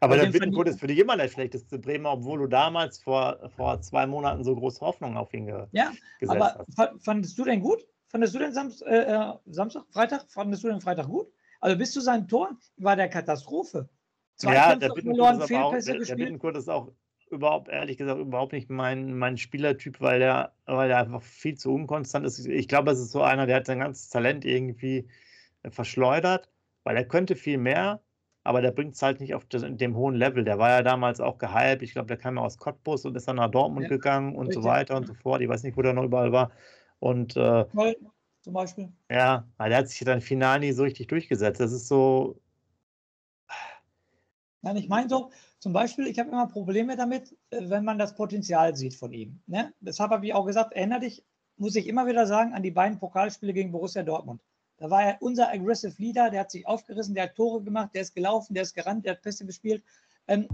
Aber 0.00 0.18
der 0.18 0.26
Bittenkurt 0.26 0.68
ist 0.68 0.80
für 0.80 0.86
dich 0.86 0.98
immer 0.98 1.16
der 1.16 1.28
schlechteste 1.28 1.78
Bremer, 1.78 2.12
obwohl 2.12 2.40
du 2.40 2.46
damals 2.46 3.02
vor, 3.02 3.38
vor 3.56 3.80
zwei 3.80 4.06
Monaten 4.06 4.44
so 4.44 4.54
große 4.54 4.80
Hoffnung 4.82 5.16
auf 5.16 5.32
ihn 5.32 5.46
ge 5.46 5.66
ja, 5.72 5.92
gesetzt 6.20 6.40
aber 6.40 6.64
hast. 6.76 7.02
Fandest 7.02 7.38
du 7.38 7.44
den 7.44 7.60
gut? 7.60 7.82
Fandest 8.08 8.34
du 8.34 8.38
den 8.38 8.52
Sam 8.52 8.70
äh, 8.84 8.96
äh, 8.96 9.32
Samstag, 9.46 9.84
Freitag? 9.92 10.30
Fandest 10.30 10.62
du 10.62 10.68
den 10.68 10.82
Freitag 10.82 11.06
gut? 11.06 11.32
Also 11.60 11.78
bis 11.78 11.92
zu 11.92 12.02
seinem 12.02 12.28
Tor 12.28 12.50
war 12.76 12.96
der 12.96 13.08
Katastrophe. 13.08 13.88
Zwei 14.36 14.54
ja, 14.54 14.76
der 14.76 14.90
Bittenkurt, 14.90 15.42
ist 15.42 15.52
auch, 15.54 15.72
der, 15.72 15.98
der 16.00 16.16
Bittenkurt 16.16 16.56
ist 16.58 16.68
auch 16.68 16.92
überhaupt, 17.34 17.68
ehrlich 17.68 17.98
gesagt, 17.98 18.20
überhaupt 18.20 18.52
nicht 18.52 18.70
mein, 18.70 19.16
mein 19.18 19.36
Spielertyp, 19.36 20.00
weil 20.00 20.18
der, 20.18 20.52
weil 20.66 20.88
der 20.88 20.98
einfach 20.98 21.22
viel 21.22 21.56
zu 21.56 21.72
unkonstant 21.72 22.24
ist. 22.26 22.46
Ich 22.46 22.68
glaube, 22.68 22.90
es 22.92 23.00
ist 23.00 23.12
so 23.12 23.22
einer, 23.22 23.46
der 23.46 23.56
hat 23.56 23.66
sein 23.66 23.80
ganzes 23.80 24.08
Talent 24.08 24.44
irgendwie 24.44 25.08
verschleudert, 25.68 26.48
weil 26.84 26.96
er 26.96 27.04
könnte 27.04 27.36
viel 27.36 27.58
mehr, 27.58 28.00
aber 28.44 28.60
der 28.60 28.70
bringt 28.70 28.94
es 28.94 29.02
halt 29.02 29.20
nicht 29.20 29.34
auf 29.34 29.46
dem 29.48 29.96
hohen 29.96 30.14
Level. 30.14 30.44
Der 30.44 30.58
war 30.58 30.70
ja 30.70 30.82
damals 30.82 31.20
auch 31.20 31.38
gehypt. 31.38 31.82
Ich 31.82 31.92
glaube, 31.92 32.08
der 32.08 32.18
kam 32.18 32.36
ja 32.36 32.42
aus 32.42 32.58
Cottbus 32.58 33.04
und 33.06 33.16
ist 33.16 33.26
dann 33.26 33.36
nach 33.36 33.50
Dortmund 33.50 33.84
ja, 33.84 33.88
gegangen 33.88 34.36
und 34.36 34.48
richtig. 34.48 34.62
so 34.62 34.68
weiter 34.68 34.96
und 34.96 35.06
so 35.06 35.14
fort. 35.14 35.40
Ich 35.40 35.48
weiß 35.48 35.62
nicht, 35.62 35.76
wo 35.76 35.82
der 35.82 35.94
noch 35.94 36.04
überall 36.04 36.32
war. 36.32 36.50
Und 36.98 37.36
äh, 37.36 37.64
zum 38.42 38.52
Beispiel. 38.52 38.92
Ja, 39.10 39.48
weil 39.56 39.70
der 39.70 39.78
hat 39.78 39.88
sich 39.88 40.04
dann 40.04 40.20
final 40.20 40.60
nie 40.60 40.72
so 40.72 40.82
richtig 40.82 41.06
durchgesetzt. 41.06 41.60
Das 41.60 41.72
ist 41.72 41.88
so. 41.88 42.38
Nein, 44.60 44.76
ich 44.76 44.88
meine 44.88 45.08
so, 45.08 45.30
zum 45.64 45.72
Beispiel, 45.72 46.08
ich 46.08 46.18
habe 46.18 46.28
immer 46.28 46.46
Probleme 46.46 46.94
damit, 46.94 47.34
äh, 47.48 47.70
wenn 47.70 47.86
man 47.86 47.98
das 47.98 48.14
Potenzial 48.14 48.76
sieht 48.76 48.94
von 48.94 49.14
ihm. 49.14 49.40
Ne? 49.46 49.72
Deshalb 49.80 50.10
habe 50.10 50.26
ich 50.26 50.34
auch 50.34 50.44
gesagt, 50.44 50.74
erinnere 50.74 51.00
dich, 51.00 51.24
muss 51.56 51.74
ich 51.74 51.86
immer 51.86 52.06
wieder 52.06 52.26
sagen, 52.26 52.52
an 52.52 52.62
die 52.62 52.70
beiden 52.70 52.98
Pokalspiele 52.98 53.54
gegen 53.54 53.72
Borussia 53.72 54.02
Dortmund. 54.02 54.42
Da 54.76 54.90
war 54.90 55.02
er 55.02 55.22
unser 55.22 55.48
Aggressive 55.50 55.94
Leader, 55.96 56.28
der 56.28 56.40
hat 56.40 56.50
sich 56.50 56.66
aufgerissen, 56.66 57.14
der 57.14 57.24
hat 57.24 57.36
Tore 57.36 57.62
gemacht, 57.62 57.94
der 57.94 58.02
ist 58.02 58.14
gelaufen, 58.14 58.52
der 58.52 58.64
ist 58.64 58.74
gerannt, 58.74 59.06
der 59.06 59.14
hat 59.14 59.22
Pässe 59.22 59.46
gespielt. 59.46 59.82
Ähm, 60.28 60.48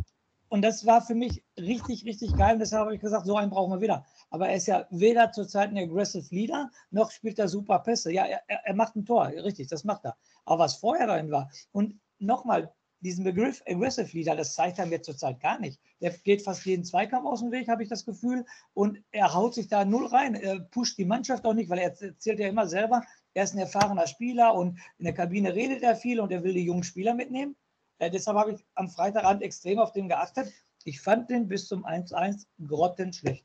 und 0.48 0.62
das 0.62 0.86
war 0.86 1.02
für 1.02 1.16
mich 1.16 1.42
richtig, 1.58 2.04
richtig 2.04 2.36
geil. 2.36 2.52
Und 2.52 2.60
deshalb 2.60 2.84
habe 2.84 2.94
ich 2.94 3.00
gesagt, 3.00 3.26
so 3.26 3.34
einen 3.34 3.50
brauchen 3.50 3.72
wir 3.72 3.80
wieder. 3.80 4.06
Aber 4.30 4.48
er 4.48 4.54
ist 4.54 4.68
ja 4.68 4.86
weder 4.90 5.32
zurzeit 5.32 5.70
ein 5.70 5.78
Aggressive 5.78 6.32
Leader, 6.32 6.70
noch 6.92 7.10
spielt 7.10 7.40
er 7.40 7.48
super 7.48 7.80
Pässe. 7.80 8.12
Ja, 8.12 8.26
er, 8.26 8.42
er 8.46 8.74
macht 8.74 8.94
ein 8.94 9.04
Tor, 9.04 9.26
richtig, 9.26 9.66
das 9.66 9.82
macht 9.82 10.04
er. 10.04 10.16
Aber 10.44 10.60
was 10.60 10.76
vorher 10.76 11.08
drin 11.08 11.32
war, 11.32 11.50
und 11.72 11.98
nochmal, 12.20 12.72
diesen 13.00 13.24
Begriff 13.24 13.62
Aggressive 13.66 14.16
Leader, 14.16 14.36
das 14.36 14.54
zeigt 14.54 14.78
er 14.78 14.86
mir 14.86 15.02
zurzeit 15.02 15.40
gar 15.40 15.58
nicht. 15.58 15.80
Der 16.00 16.10
geht 16.10 16.42
fast 16.42 16.64
jeden 16.66 16.84
Zweikampf 16.84 17.26
aus 17.26 17.40
dem 17.40 17.50
Weg, 17.50 17.68
habe 17.68 17.82
ich 17.82 17.88
das 17.88 18.04
Gefühl. 18.04 18.44
Und 18.74 19.02
er 19.10 19.34
haut 19.34 19.54
sich 19.54 19.68
da 19.68 19.84
null 19.84 20.06
rein. 20.06 20.34
Er 20.34 20.60
pusht 20.60 20.98
die 20.98 21.04
Mannschaft 21.04 21.44
auch 21.44 21.54
nicht, 21.54 21.70
weil 21.70 21.78
er 21.78 22.00
erzählt 22.00 22.38
ja 22.38 22.48
immer 22.48 22.66
selber, 22.66 23.02
er 23.32 23.44
ist 23.44 23.54
ein 23.54 23.58
erfahrener 23.58 24.06
Spieler 24.06 24.54
und 24.54 24.78
in 24.98 25.04
der 25.04 25.14
Kabine 25.14 25.54
redet 25.54 25.82
er 25.82 25.96
viel 25.96 26.20
und 26.20 26.32
er 26.32 26.42
will 26.42 26.54
die 26.54 26.64
jungen 26.64 26.82
Spieler 26.82 27.14
mitnehmen. 27.14 27.56
Äh, 27.98 28.10
deshalb 28.10 28.36
habe 28.36 28.52
ich 28.52 28.66
am 28.74 28.88
Freitagabend 28.88 29.42
extrem 29.42 29.78
auf 29.78 29.92
den 29.92 30.08
geachtet. 30.08 30.52
Ich 30.84 31.00
fand 31.00 31.30
den 31.30 31.46
bis 31.48 31.68
zum 31.68 31.86
1-1 31.86 32.46
grottenschlecht. 32.66 33.44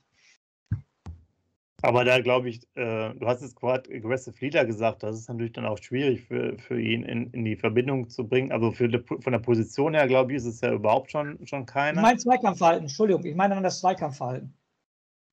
Aber 1.86 2.04
da 2.04 2.19
glaube 2.19 2.50
ich, 2.50 2.63
äh, 2.76 3.13
du 3.13 3.28
hast 3.28 3.41
jetzt 3.41 3.56
gerade 3.56 3.89
Aggressive 3.93 4.36
Leader 4.39 4.65
gesagt, 4.65 5.04
das 5.04 5.17
ist 5.17 5.30
natürlich 5.30 5.54
dann 5.54 5.65
auch 5.65 5.78
schwierig 5.78 6.24
für, 6.24 6.58
für 6.58 6.80
ihn 6.80 7.04
in, 7.04 7.30
in 7.32 7.45
die 7.45 7.56
Verbindung 7.56 8.10
zu 8.10 8.28
bringen. 8.28 8.52
Also 8.52 8.71
für 8.71 8.89
die, 8.89 9.00
von 9.00 9.32
der 9.32 9.39
Position 9.39 9.93
her, 9.93 10.08
glaube 10.08 10.32
ich, 10.32 10.38
ist 10.38 10.45
es 10.45 10.62
ja 10.62 10.74
überhaupt 10.74 11.12
schon, 11.12 11.45
schon 11.45 11.65
keiner. 11.65 12.00
Ich 12.00 12.04
meine 12.04 12.17
Zweikampfverhalten, 12.17 12.84
Entschuldigung, 12.86 13.24
ich 13.26 13.36
meine 13.36 13.56
dann 13.56 13.63
das 13.63 13.80
Zweikampfverhalten. 13.80 14.54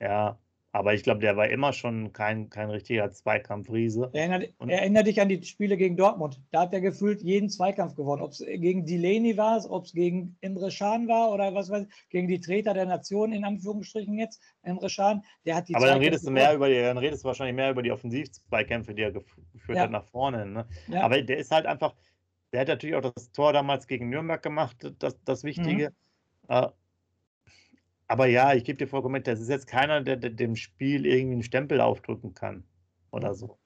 Ja, 0.01 0.39
aber 0.75 0.95
ich 0.95 1.03
glaube, 1.03 1.21
der 1.21 1.37
war 1.37 1.51
immer 1.51 1.75
schon 1.75 2.15
kein, 2.15 2.49
kein 2.49 2.71
richtiger 2.71 3.11
Zweikampfriese. 3.11 4.09
Erinnere, 4.15 4.49
erinnere 4.67 5.05
dich 5.05 5.21
an 5.21 5.29
die 5.29 5.43
Spiele 5.45 5.77
gegen 5.77 5.99
Dortmund. 5.99 6.41
Da 6.51 6.63
hat 6.63 6.73
er 6.73 6.81
gefühlt 6.81 7.23
jeden 7.23 7.51
Zweikampf 7.51 7.95
gewonnen. 7.95 8.23
Ob 8.23 8.33
es 8.33 8.39
gegen 8.39 8.87
Delaney 8.87 9.37
war, 9.37 9.71
ob 9.71 9.85
es 9.85 9.93
gegen 9.93 10.35
Emre 10.41 10.71
Can 10.71 11.09
war 11.09 11.31
oder 11.31 11.55
was 11.55 11.69
weiß 11.69 11.87
ich, 11.87 12.09
gegen 12.09 12.27
die 12.27 12.41
Treter 12.41 12.73
der 12.73 12.87
Nation 12.87 13.33
in 13.33 13.45
Anführungsstrichen 13.45 14.19
jetzt, 14.19 14.41
Emre 14.63 14.89
Can, 14.89 15.23
der 15.45 15.57
hat 15.57 15.69
die 15.69 15.75
Aber 15.75 15.87
dann 15.87 15.99
redest 15.99 16.27
du 16.27 16.31
mehr 16.31 16.55
über 16.55 16.71
die, 16.71 16.81
dann 16.81 16.97
redest 16.97 17.23
du 17.23 17.29
wahrscheinlich 17.29 17.55
mehr 17.55 17.71
über 17.71 17.83
die 17.83 17.93
Offensiv-Zweikämpfe, 17.93 18.95
die 18.95 19.03
er 19.03 19.13
geführt 19.13 19.77
ja. 19.77 19.83
hat 19.83 19.91
nach 19.91 20.07
vorne. 20.07 20.47
Ne? 20.47 20.67
Ja. 20.89 21.03
Aber 21.03 21.21
der 21.21 21.37
ist 21.37 21.51
halt 21.51 21.67
einfach, 21.67 21.95
der 22.51 22.63
hat 22.63 22.69
natürlich 22.69 22.97
auch 22.97 23.13
das 23.13 23.31
Tor 23.33 23.53
damals 23.53 23.87
gegen 23.87 24.09
Nürnberg 24.09 24.43
gemacht, 24.43 24.91
das, 24.99 25.23
das 25.25 25.45
Wichtige. 25.45 25.93
Mhm. 26.49 26.73
Aber 28.13 28.27
ja, 28.27 28.53
ich 28.53 28.65
gebe 28.65 28.77
dir 28.77 28.87
vollkommen 28.87 29.15
mit, 29.15 29.27
das 29.27 29.41
ist 29.41 29.49
jetzt 29.49 29.67
keiner, 29.67 30.03
der, 30.03 30.17
der, 30.17 30.29
dem 30.29 30.55
Spiel 30.55 31.07
irgendwie 31.07 31.33
einen 31.33 31.43
Stempel 31.43 31.81
aufdrücken 31.81 32.35
kann 32.35 32.63
oder 33.11 33.33
so. 33.33 33.57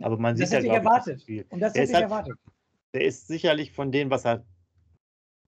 Aber 0.00 0.16
man 0.16 0.36
das 0.36 0.50
sieht 0.50 0.62
ja, 0.62 0.78
glaube 0.78 1.12
ich, 1.14 1.22
Spiel. 1.22 1.46
Und 1.48 1.58
das 1.58 1.72
der 1.72 1.82
hätte 1.82 1.90
ich 1.90 1.94
halt, 1.96 2.04
erwartet. 2.04 2.38
Der 2.94 3.04
ist 3.04 3.26
sicherlich 3.26 3.72
von 3.72 3.90
dem, 3.90 4.08
was 4.08 4.24
er 4.24 4.44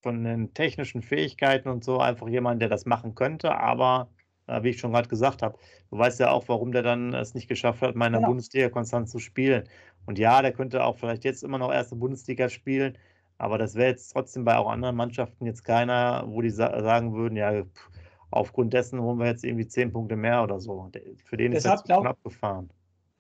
von 0.02 0.24
den 0.24 0.52
technischen 0.52 1.00
Fähigkeiten 1.00 1.68
und 1.68 1.84
so 1.84 2.00
einfach 2.00 2.26
jemand, 2.26 2.60
der 2.60 2.68
das 2.68 2.86
machen 2.86 3.14
könnte, 3.14 3.54
aber 3.56 4.10
äh, 4.48 4.64
wie 4.64 4.70
ich 4.70 4.80
schon 4.80 4.90
gerade 4.90 5.08
gesagt 5.08 5.42
habe, 5.42 5.56
du 5.92 5.98
weißt 5.98 6.18
ja 6.18 6.32
auch, 6.32 6.48
warum 6.48 6.72
der 6.72 6.82
dann 6.82 7.14
es 7.14 7.34
nicht 7.34 7.46
geschafft 7.46 7.82
hat, 7.82 7.94
meiner 7.94 8.18
genau. 8.18 8.30
Bundesliga 8.30 8.68
konstant 8.68 9.08
zu 9.08 9.20
spielen. 9.20 9.68
Und 10.06 10.18
ja, 10.18 10.42
der 10.42 10.52
könnte 10.52 10.82
auch 10.82 10.98
vielleicht 10.98 11.22
jetzt 11.22 11.44
immer 11.44 11.58
noch 11.58 11.72
erste 11.72 11.94
Bundesliga 11.94 12.48
spielen, 12.48 12.98
aber 13.38 13.58
das 13.58 13.76
wäre 13.76 13.90
jetzt 13.90 14.08
trotzdem 14.08 14.44
bei 14.44 14.56
auch 14.56 14.68
anderen 14.68 14.96
Mannschaften 14.96 15.46
jetzt 15.46 15.62
keiner, 15.62 16.24
wo 16.26 16.42
die 16.42 16.50
sa 16.50 16.82
sagen 16.82 17.14
würden, 17.14 17.36
ja, 17.36 17.62
pff, 17.62 17.90
aufgrund 18.31 18.73
dessen 18.73 19.01
holen 19.01 19.19
wir 19.19 19.27
jetzt 19.27 19.45
irgendwie 19.45 19.66
zehn 19.66 19.93
Punkte 19.93 20.16
mehr 20.16 20.43
oder 20.43 20.61
so. 20.61 20.90
Für 21.25 21.37
den 21.37 21.53
deshalb 21.53 21.81
ist 21.81 21.90
das 21.90 22.01
knapp 22.01 22.23
gefahren. 22.23 22.71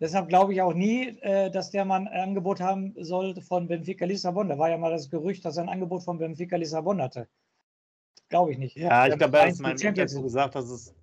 Deshalb 0.00 0.28
glaube 0.28 0.54
ich 0.54 0.62
auch 0.62 0.72
nie, 0.72 1.08
äh, 1.20 1.50
dass 1.50 1.70
der 1.70 1.84
Mann 1.84 2.08
ein 2.08 2.22
Angebot 2.22 2.60
haben 2.60 2.94
sollte 2.98 3.42
von 3.42 3.68
Benfica 3.68 4.06
Lissabon. 4.06 4.48
Da 4.48 4.58
war 4.58 4.70
ja 4.70 4.78
mal 4.78 4.90
das 4.90 5.10
Gerücht, 5.10 5.44
dass 5.44 5.58
er 5.58 5.64
ein 5.64 5.68
Angebot 5.68 6.02
von 6.02 6.18
Benfica 6.18 6.56
Lissabon 6.56 7.02
hatte. 7.02 7.28
Glaube 8.30 8.52
ich 8.52 8.58
nicht. 8.58 8.76
Ja, 8.76 9.06
ich 9.06 9.18
glaube, 9.18 9.36
er 9.36 9.48
hat 9.48 9.56
in 9.56 9.62
meinem 9.62 9.76
Interview 9.76 10.22
gesagt, 10.22 10.54
dass 10.54 10.70
es, 10.70 10.94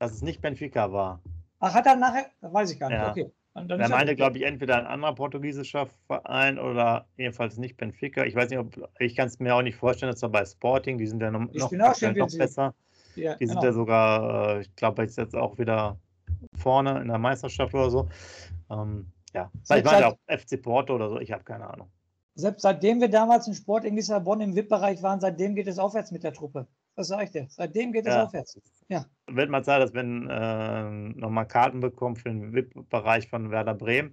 dass 0.00 0.12
es 0.12 0.22
nicht 0.22 0.40
Benfica 0.40 0.90
war. 0.90 1.20
Ach, 1.60 1.74
hat 1.74 1.86
er 1.86 1.94
nachher? 1.94 2.26
Weiß 2.40 2.72
ich 2.72 2.80
gar 2.80 2.88
nicht. 2.88 2.98
Ja. 2.98 3.10
Okay. 3.10 3.30
er 3.54 3.88
meinte, 3.88 4.16
glaube 4.16 4.38
ich, 4.38 4.44
entweder 4.44 4.78
ein 4.78 4.86
anderer 4.86 5.14
portugiesischer 5.14 5.86
Verein 6.08 6.58
oder 6.58 7.06
jedenfalls 7.16 7.56
nicht 7.56 7.76
Benfica. 7.76 8.24
Ich 8.24 8.34
weiß 8.34 8.50
nicht, 8.50 8.58
ob 8.58 8.90
ich 8.98 9.14
kann 9.14 9.28
es 9.28 9.38
mir 9.38 9.54
auch 9.54 9.62
nicht 9.62 9.76
vorstellen, 9.76 10.10
dass 10.10 10.22
er 10.22 10.30
bei 10.30 10.44
Sporting, 10.44 10.98
die 10.98 11.06
sind 11.06 11.22
ja 11.22 11.30
noch, 11.30 11.52
noch, 11.52 11.70
noch 11.70 12.36
besser. 12.36 12.74
Ja, 13.16 13.36
die 13.36 13.46
sind 13.46 13.56
genau. 13.56 13.66
ja 13.66 13.72
sogar, 13.72 14.56
äh, 14.56 14.60
ich 14.62 14.74
glaube, 14.76 15.02
jetzt, 15.02 15.16
jetzt 15.16 15.36
auch 15.36 15.58
wieder 15.58 15.98
vorne 16.56 17.00
in 17.00 17.08
der 17.08 17.18
Meisterschaft 17.18 17.74
oder 17.74 17.90
so. 17.90 18.08
Ähm, 18.70 19.12
ja, 19.32 19.50
vielleicht 19.64 19.86
war 19.86 20.00
ja 20.00 20.08
auch 20.08 20.18
FC 20.28 20.60
Porto 20.60 20.94
oder 20.94 21.08
so, 21.08 21.18
ich 21.20 21.32
habe 21.32 21.44
keine 21.44 21.68
Ahnung. 21.68 21.88
Selbst 22.36 22.62
seitdem 22.62 23.00
wir 23.00 23.08
damals 23.08 23.46
im 23.46 23.54
Sport 23.54 23.84
in 23.84 23.94
Lissabon 23.94 24.40
im 24.40 24.56
VIP-Bereich 24.56 25.02
waren, 25.02 25.20
seitdem 25.20 25.54
geht 25.54 25.68
es 25.68 25.78
aufwärts 25.78 26.10
mit 26.10 26.24
der 26.24 26.32
Truppe. 26.32 26.66
Das 26.96 27.08
sage 27.08 27.24
ich 27.24 27.30
dir. 27.30 27.46
Seitdem 27.48 27.92
geht 27.92 28.06
es 28.06 28.14
ja. 28.14 28.24
aufwärts. 28.24 28.60
Ja. 28.88 29.06
Wird 29.28 29.50
mal 29.50 29.62
Zeit, 29.62 29.82
dass 29.82 29.94
wir 29.94 30.02
äh, 30.02 30.90
nochmal 31.18 31.46
Karten 31.46 31.80
bekommen 31.80 32.16
für 32.16 32.28
den 32.28 32.52
VIP-Bereich 32.52 33.28
von 33.28 33.50
Werder 33.50 33.74
Bremen. 33.74 34.12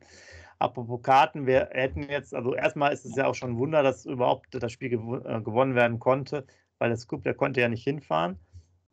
Apropos 0.59 1.01
Karten, 1.01 1.47
wir 1.47 1.69
hätten 1.71 2.03
jetzt, 2.03 2.35
also 2.35 2.53
erstmal 2.53 2.93
ist 2.93 3.05
es 3.05 3.15
ja 3.15 3.25
auch 3.25 3.33
schon 3.33 3.51
ein 3.51 3.57
Wunder, 3.57 3.81
dass 3.81 4.05
überhaupt 4.05 4.47
das 4.51 4.71
Spiel 4.71 4.89
gew 4.89 5.17
äh, 5.17 5.41
gewonnen 5.41 5.73
werden 5.73 5.97
konnte, 5.97 6.45
weil 6.77 6.89
der 6.89 6.97
Scoop, 6.97 7.23
der 7.23 7.33
konnte 7.33 7.61
ja 7.61 7.69
nicht 7.69 7.83
hinfahren. 7.83 8.37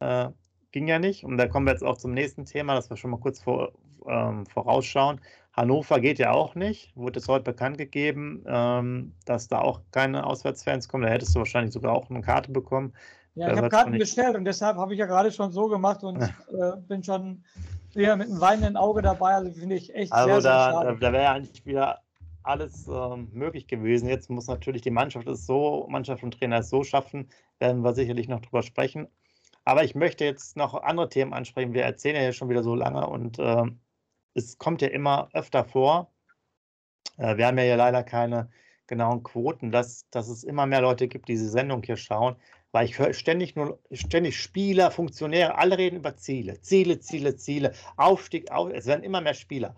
Äh, 0.00 0.28
ging 0.72 0.86
ja 0.86 0.98
nicht. 0.98 1.24
Und 1.24 1.36
da 1.36 1.46
kommen 1.46 1.66
wir 1.66 1.72
jetzt 1.72 1.84
auch 1.84 1.96
zum 1.96 2.12
nächsten 2.12 2.44
Thema, 2.44 2.74
das 2.74 2.90
wir 2.90 2.96
schon 2.96 3.10
mal 3.10 3.20
kurz 3.20 3.40
vor, 3.40 3.72
ähm, 4.06 4.46
vorausschauen. 4.46 5.20
Hannover 5.52 6.00
geht 6.00 6.18
ja 6.18 6.30
auch 6.32 6.54
nicht. 6.54 6.94
Wurde 6.96 7.18
es 7.18 7.28
heute 7.28 7.44
bekannt 7.44 7.78
gegeben, 7.78 8.44
ähm, 8.46 9.14
dass 9.24 9.48
da 9.48 9.60
auch 9.60 9.80
keine 9.90 10.26
Auswärtsfans 10.26 10.88
kommen. 10.88 11.04
Da 11.04 11.10
hättest 11.10 11.34
du 11.34 11.40
wahrscheinlich 11.40 11.72
sogar 11.72 11.92
auch 11.92 12.08
eine 12.10 12.20
Karte 12.20 12.52
bekommen. 12.52 12.92
Ja, 13.34 13.52
ich 13.52 13.56
habe 13.56 13.68
Karten 13.68 13.98
bestellt 13.98 14.34
und 14.34 14.44
deshalb 14.44 14.76
habe 14.76 14.94
ich 14.94 14.98
ja 14.98 15.06
gerade 15.06 15.30
schon 15.30 15.52
so 15.52 15.68
gemacht 15.68 16.02
und 16.02 16.20
äh, 16.22 16.76
bin 16.88 17.02
schon 17.02 17.44
eher 17.94 18.16
mit 18.16 18.28
einem 18.28 18.40
weinenden 18.40 18.76
Auge 18.76 19.02
dabei. 19.02 19.34
Also 19.34 19.52
finde 19.52 19.76
ich 19.76 19.94
echt 19.94 20.12
also 20.12 20.40
sehr, 20.40 20.50
da, 20.50 20.64
sehr 20.64 20.72
schade. 20.72 20.98
Da 21.00 21.12
wäre 21.12 21.22
ja 21.22 21.32
eigentlich 21.32 21.66
wieder 21.66 22.00
alles 22.42 22.88
ähm, 22.88 23.28
möglich 23.32 23.66
gewesen. 23.66 24.08
Jetzt 24.08 24.30
muss 24.30 24.46
natürlich 24.46 24.82
die 24.82 24.90
Mannschaft 24.90 25.28
es 25.28 25.46
so, 25.46 25.86
Mannschaft 25.88 26.22
und 26.22 26.38
Trainer 26.38 26.58
es 26.58 26.70
so 26.70 26.82
schaffen, 26.82 27.28
werden 27.58 27.82
wir 27.82 27.94
sicherlich 27.94 28.28
noch 28.28 28.40
drüber 28.40 28.62
sprechen. 28.62 29.08
Aber 29.68 29.84
ich 29.84 29.94
möchte 29.94 30.24
jetzt 30.24 30.56
noch 30.56 30.72
andere 30.82 31.10
Themen 31.10 31.34
ansprechen. 31.34 31.74
Wir 31.74 31.82
erzählen 31.82 32.16
ja 32.16 32.32
schon 32.32 32.48
wieder 32.48 32.62
so 32.62 32.74
lange 32.74 33.06
und 33.06 33.38
äh, 33.38 33.64
es 34.32 34.56
kommt 34.56 34.80
ja 34.80 34.88
immer 34.88 35.28
öfter 35.34 35.62
vor. 35.62 36.10
Äh, 37.18 37.36
wir 37.36 37.46
haben 37.46 37.58
ja 37.58 37.64
hier 37.64 37.76
leider 37.76 38.02
keine 38.02 38.48
genauen 38.86 39.22
Quoten, 39.22 39.70
dass, 39.70 40.08
dass 40.08 40.28
es 40.28 40.42
immer 40.42 40.64
mehr 40.64 40.80
Leute 40.80 41.06
gibt, 41.06 41.28
die 41.28 41.32
diese 41.32 41.50
Sendung 41.50 41.82
hier 41.82 41.98
schauen, 41.98 42.36
weil 42.72 42.86
ich 42.86 42.98
höre 42.98 43.12
ständig 43.12 43.56
nur 43.56 43.78
ständig 43.92 44.40
Spieler, 44.40 44.90
Funktionäre, 44.90 45.58
alle 45.58 45.76
reden 45.76 45.96
über 45.96 46.16
Ziele, 46.16 46.58
Ziele, 46.62 46.98
Ziele, 47.00 47.36
Ziele, 47.36 47.74
Aufstieg, 47.98 48.50
auf, 48.50 48.70
es 48.70 48.86
werden 48.86 49.04
immer 49.04 49.20
mehr 49.20 49.34
Spieler. 49.34 49.74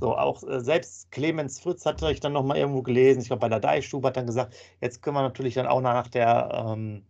So, 0.00 0.16
auch 0.16 0.42
äh, 0.44 0.60
selbst 0.60 1.10
Clemens 1.10 1.60
Fritz 1.60 1.84
hatte 1.84 2.10
ich 2.10 2.20
dann 2.20 2.32
nochmal 2.32 2.56
irgendwo 2.56 2.80
gelesen, 2.80 3.20
ich 3.20 3.26
glaube 3.26 3.40
bei 3.40 3.50
der 3.50 3.60
Deichstube 3.60 4.08
hat 4.08 4.16
dann 4.16 4.26
gesagt, 4.26 4.54
jetzt 4.80 5.02
können 5.02 5.16
wir 5.16 5.22
natürlich 5.22 5.52
dann 5.52 5.66
auch 5.66 5.82
nach 5.82 6.08
der, 6.08 6.66
ähm, 6.66 7.04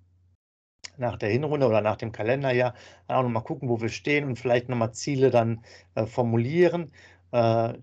nach 0.98 1.16
der 1.16 1.30
Hinrunde 1.30 1.66
oder 1.66 1.80
nach 1.80 1.96
dem 1.96 2.12
Kalenderjahr 2.12 2.74
auch 3.08 3.22
nochmal 3.22 3.44
gucken, 3.44 3.68
wo 3.68 3.80
wir 3.80 3.88
stehen 3.88 4.24
und 4.24 4.38
vielleicht 4.38 4.68
nochmal 4.68 4.92
Ziele 4.92 5.30
dann 5.30 5.64
äh, 5.94 6.06
formulieren. 6.06 6.92
Äh, 7.32 7.74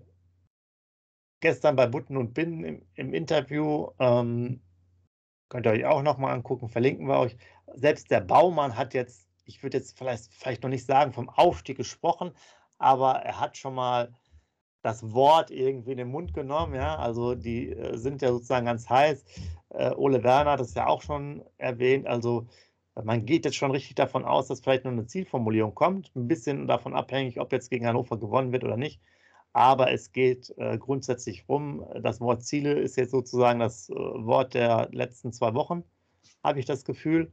gestern 1.40 1.76
bei 1.76 1.86
Butten 1.86 2.16
und 2.16 2.34
Binnen 2.34 2.64
im, 2.64 2.82
im 2.94 3.12
Interview, 3.14 3.88
ähm, 3.98 4.62
könnt 5.48 5.66
ihr 5.66 5.72
euch 5.72 5.84
auch 5.84 6.02
nochmal 6.02 6.34
angucken, 6.34 6.68
verlinken 6.68 7.06
wir 7.06 7.18
euch. 7.18 7.36
Selbst 7.74 8.10
der 8.10 8.20
Baumann 8.20 8.76
hat 8.76 8.94
jetzt, 8.94 9.28
ich 9.44 9.62
würde 9.62 9.78
jetzt 9.78 9.98
vielleicht, 9.98 10.32
vielleicht 10.32 10.62
noch 10.62 10.70
nicht 10.70 10.86
sagen 10.86 11.12
vom 11.12 11.28
Aufstieg 11.28 11.76
gesprochen, 11.76 12.32
aber 12.78 13.16
er 13.16 13.38
hat 13.40 13.56
schon 13.58 13.74
mal 13.74 14.14
das 14.82 15.12
Wort 15.12 15.50
irgendwie 15.50 15.92
in 15.92 15.98
den 15.98 16.10
Mund 16.10 16.34
genommen. 16.34 16.74
Ja? 16.74 16.96
Also 16.96 17.34
die 17.34 17.70
äh, 17.70 17.96
sind 17.96 18.22
ja 18.22 18.28
sozusagen 18.28 18.66
ganz 18.66 18.88
heiß. 18.88 19.24
Äh, 19.70 19.90
Ole 19.94 20.22
Werner 20.24 20.52
hat 20.52 20.60
das 20.60 20.74
ja 20.74 20.86
auch 20.86 21.02
schon 21.02 21.44
erwähnt. 21.58 22.06
Also 22.06 22.46
man 22.94 23.24
geht 23.24 23.44
jetzt 23.44 23.56
schon 23.56 23.70
richtig 23.70 23.94
davon 23.94 24.24
aus, 24.24 24.48
dass 24.48 24.60
vielleicht 24.60 24.84
nur 24.84 24.92
eine 24.92 25.06
Zielformulierung 25.06 25.74
kommt. 25.74 26.14
Ein 26.14 26.28
bisschen 26.28 26.66
davon 26.66 26.94
abhängig, 26.94 27.40
ob 27.40 27.52
jetzt 27.52 27.70
gegen 27.70 27.86
Hannover 27.86 28.18
gewonnen 28.18 28.52
wird 28.52 28.64
oder 28.64 28.76
nicht. 28.76 29.00
Aber 29.54 29.90
es 29.90 30.12
geht 30.12 30.52
äh, 30.56 30.78
grundsätzlich 30.78 31.48
rum. 31.48 31.86
Das 32.02 32.20
Wort 32.20 32.42
Ziele 32.42 32.72
ist 32.74 32.96
jetzt 32.96 33.10
sozusagen 33.10 33.60
das 33.60 33.90
äh, 33.90 33.94
Wort 33.94 34.54
der 34.54 34.88
letzten 34.92 35.32
zwei 35.32 35.54
Wochen, 35.54 35.84
habe 36.42 36.58
ich 36.58 36.66
das 36.66 36.84
Gefühl. 36.84 37.32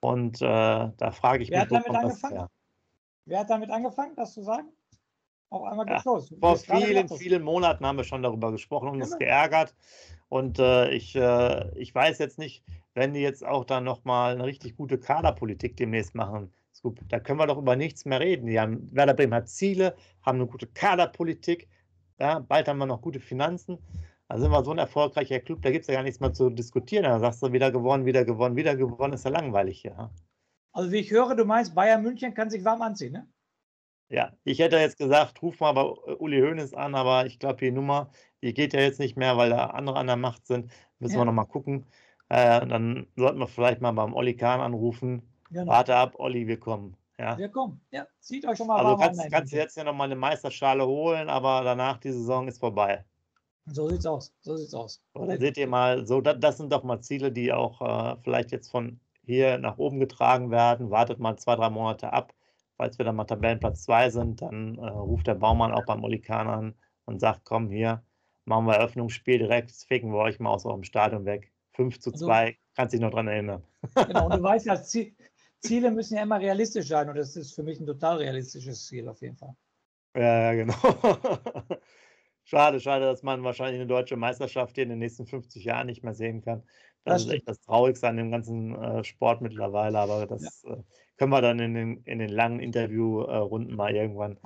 Und 0.00 0.40
äh, 0.42 0.44
da 0.44 1.10
frage 1.12 1.42
ich 1.42 1.50
Wer 1.50 1.64
mich, 1.64 1.74
hat 1.74 1.86
damit 1.86 2.04
angefangen? 2.04 2.46
Wer 3.24 3.40
hat 3.40 3.50
damit 3.50 3.70
angefangen, 3.70 4.14
das 4.14 4.34
zu 4.34 4.42
sagen? 4.42 4.68
Auf 5.50 5.64
einmal 5.64 5.86
geht's 5.86 6.04
ja. 6.04 6.18
Vor 6.40 6.56
vielen, 6.56 7.08
vielen 7.08 7.42
Monaten 7.42 7.86
haben 7.86 7.96
wir 7.96 8.04
schon 8.04 8.22
darüber 8.22 8.52
gesprochen 8.52 8.88
und 8.88 9.02
uns 9.02 9.12
ja. 9.12 9.18
geärgert. 9.18 9.74
Und 10.28 10.58
äh, 10.58 10.90
ich, 10.90 11.14
äh, 11.14 11.70
ich 11.78 11.94
weiß 11.94 12.18
jetzt 12.18 12.38
nicht, 12.38 12.64
wenn 12.94 13.14
die 13.14 13.20
jetzt 13.20 13.46
auch 13.46 13.64
dann 13.64 13.84
nochmal 13.84 14.34
eine 14.34 14.44
richtig 14.44 14.76
gute 14.76 14.98
Kaderpolitik 14.98 15.76
demnächst 15.76 16.14
machen, 16.14 16.52
da 17.08 17.20
können 17.20 17.38
wir 17.38 17.46
doch 17.46 17.58
über 17.58 17.76
nichts 17.76 18.04
mehr 18.04 18.20
reden. 18.20 18.46
Die 18.46 18.58
haben, 18.58 18.88
Werder 18.94 19.14
Bremen 19.14 19.34
hat 19.34 19.48
Ziele, 19.48 19.96
haben 20.22 20.38
eine 20.38 20.46
gute 20.46 20.66
Kaderpolitik, 20.66 21.68
ja, 22.18 22.38
bald 22.40 22.68
haben 22.68 22.78
wir 22.78 22.86
noch 22.86 23.02
gute 23.02 23.20
Finanzen. 23.20 23.78
Da 24.28 24.38
sind 24.38 24.50
wir 24.50 24.64
so 24.64 24.72
ein 24.72 24.78
erfolgreicher 24.78 25.38
Club, 25.40 25.62
da 25.62 25.70
gibt 25.70 25.82
es 25.82 25.88
ja 25.88 25.94
gar 25.94 26.02
nichts 26.02 26.20
mehr 26.20 26.32
zu 26.32 26.50
diskutieren. 26.50 27.04
Da 27.04 27.20
sagst 27.20 27.42
du, 27.42 27.52
wieder 27.52 27.70
gewonnen, 27.70 28.06
wieder 28.06 28.24
gewonnen, 28.24 28.56
wieder 28.56 28.74
gewonnen, 28.74 29.12
ist 29.12 29.24
ja 29.24 29.30
langweilig 29.30 29.80
hier. 29.80 30.10
Also 30.72 30.90
wie 30.90 30.98
ich 30.98 31.10
höre, 31.10 31.36
du 31.36 31.44
meinst, 31.44 31.74
Bayern 31.74 32.02
München 32.02 32.34
kann 32.34 32.50
sich 32.50 32.64
warm 32.64 32.82
anziehen, 32.82 33.12
ne? 33.12 33.28
Ja, 34.08 34.32
ich 34.44 34.60
hätte 34.60 34.76
jetzt 34.76 34.98
gesagt, 34.98 35.42
ruf 35.42 35.58
mal 35.58 35.72
bei 35.72 35.82
Uli 35.82 36.40
Hoeneß 36.40 36.74
an, 36.74 36.94
aber 36.94 37.26
ich 37.26 37.38
glaube, 37.38 37.56
die 37.56 37.72
Nummer, 37.72 38.10
die 38.42 38.54
geht 38.54 38.72
ja 38.72 38.80
jetzt 38.80 39.00
nicht 39.00 39.16
mehr, 39.16 39.36
weil 39.36 39.50
da 39.50 39.66
andere 39.66 39.98
an 39.98 40.06
der 40.06 40.16
Macht 40.16 40.46
sind. 40.46 40.70
Müssen 41.00 41.14
ja. 41.14 41.20
wir 41.20 41.24
nochmal 41.24 41.46
gucken. 41.46 41.86
Äh, 42.28 42.66
dann 42.66 43.06
sollten 43.16 43.38
wir 43.38 43.48
vielleicht 43.48 43.80
mal 43.80 43.92
beim 43.92 44.14
Olli 44.14 44.36
Kahn 44.36 44.60
anrufen. 44.60 45.22
Genau. 45.50 45.72
Warte 45.72 45.96
ab, 45.96 46.14
Olli, 46.18 46.46
wir 46.46 46.58
kommen. 46.58 46.96
Ja. 47.18 47.36
Wir 47.36 47.48
kommen. 47.48 47.80
Ja, 47.90 48.06
zieht 48.20 48.46
euch 48.46 48.58
schon 48.58 48.66
mal 48.66 48.84
Also 48.84 48.96
kannst, 48.96 49.30
kannst 49.30 49.52
du 49.52 49.56
jetzt 49.56 49.76
ja 49.76 49.84
nochmal 49.84 50.06
eine 50.06 50.16
Meisterschale 50.16 50.86
holen, 50.86 51.28
aber 51.28 51.62
danach 51.64 51.98
die 51.98 52.12
Saison 52.12 52.46
ist 52.46 52.58
vorbei. 52.58 53.04
So 53.66 53.88
sieht's 53.88 54.06
aus. 54.06 54.32
So 54.40 54.56
sieht's 54.56 54.74
aus. 54.74 55.02
Oder 55.14 55.38
seht 55.38 55.56
ihr 55.56 55.66
mal, 55.66 56.06
so, 56.06 56.20
das, 56.20 56.36
das 56.38 56.58
sind 56.58 56.72
doch 56.72 56.84
mal 56.84 57.00
Ziele, 57.00 57.32
die 57.32 57.52
auch 57.52 57.80
äh, 57.80 58.16
vielleicht 58.22 58.52
jetzt 58.52 58.70
von 58.70 59.00
hier 59.24 59.58
nach 59.58 59.78
oben 59.78 59.98
getragen 59.98 60.50
werden. 60.52 60.90
Wartet 60.90 61.18
mal 61.18 61.36
zwei, 61.36 61.56
drei 61.56 61.70
Monate 61.70 62.12
ab 62.12 62.32
falls 62.76 62.98
wir 62.98 63.04
dann 63.04 63.16
mal 63.16 63.24
Tabellenplatz 63.24 63.82
2 63.84 64.10
sind, 64.10 64.42
dann 64.42 64.78
äh, 64.78 64.88
ruft 64.88 65.26
der 65.26 65.34
Baumann 65.34 65.72
auch 65.72 65.84
beim 65.84 66.04
Olikan 66.04 66.48
an 66.48 66.74
und 67.04 67.20
sagt, 67.20 67.42
komm 67.44 67.70
hier, 67.70 68.02
machen 68.44 68.66
wir 68.66 68.74
Eröffnungsspiel 68.74 69.38
direkt, 69.38 69.72
ficken 69.72 70.12
wir 70.12 70.18
euch 70.18 70.38
mal 70.38 70.50
aus 70.50 70.66
eurem 70.66 70.84
Stadion 70.84 71.24
weg. 71.24 71.52
5 71.74 72.00
zu 72.00 72.12
2, 72.12 72.46
also, 72.46 72.58
kannst 72.74 72.94
dich 72.94 73.00
noch 73.00 73.10
dran 73.10 73.28
erinnern. 73.28 73.62
Genau, 73.94 74.26
und 74.26 74.36
du 74.36 74.42
weißt 74.42 74.66
ja, 74.66 74.82
Ziele 74.82 75.90
müssen 75.90 76.16
ja 76.16 76.22
immer 76.22 76.40
realistisch 76.40 76.88
sein 76.88 77.08
und 77.08 77.16
das 77.16 77.36
ist 77.36 77.54
für 77.54 77.62
mich 77.62 77.80
ein 77.80 77.86
total 77.86 78.18
realistisches 78.18 78.86
Ziel 78.86 79.08
auf 79.08 79.20
jeden 79.20 79.36
Fall. 79.36 79.54
Ja, 80.16 80.54
genau. 80.54 80.74
schade, 82.46 82.80
schade, 82.80 83.04
dass 83.04 83.22
man 83.22 83.44
wahrscheinlich 83.44 83.80
eine 83.80 83.86
deutsche 83.86 84.16
Meisterschaft 84.16 84.76
hier 84.76 84.84
in 84.84 84.90
den 84.90 85.00
nächsten 85.00 85.26
50 85.26 85.64
Jahren 85.64 85.86
nicht 85.86 86.02
mehr 86.02 86.14
sehen 86.14 86.40
kann. 86.40 86.62
Das, 87.04 87.14
das 87.14 87.24
ist 87.24 87.32
echt 87.32 87.48
das 87.48 87.60
Traurigste 87.60 88.08
an 88.08 88.16
dem 88.16 88.30
ganzen 88.30 88.74
äh, 88.74 89.04
Sport 89.04 89.42
mittlerweile, 89.42 89.98
aber 89.98 90.26
das 90.26 90.62
ja. 90.62 90.74
äh, 90.74 90.82
können 91.18 91.30
wir 91.30 91.42
dann 91.42 91.58
in 91.58 91.74
den, 91.74 92.02
in 92.04 92.18
den 92.18 92.30
langen 92.30 92.60
Interviewrunden 92.60 93.76
mal 93.76 93.94
irgendwann 93.94 94.38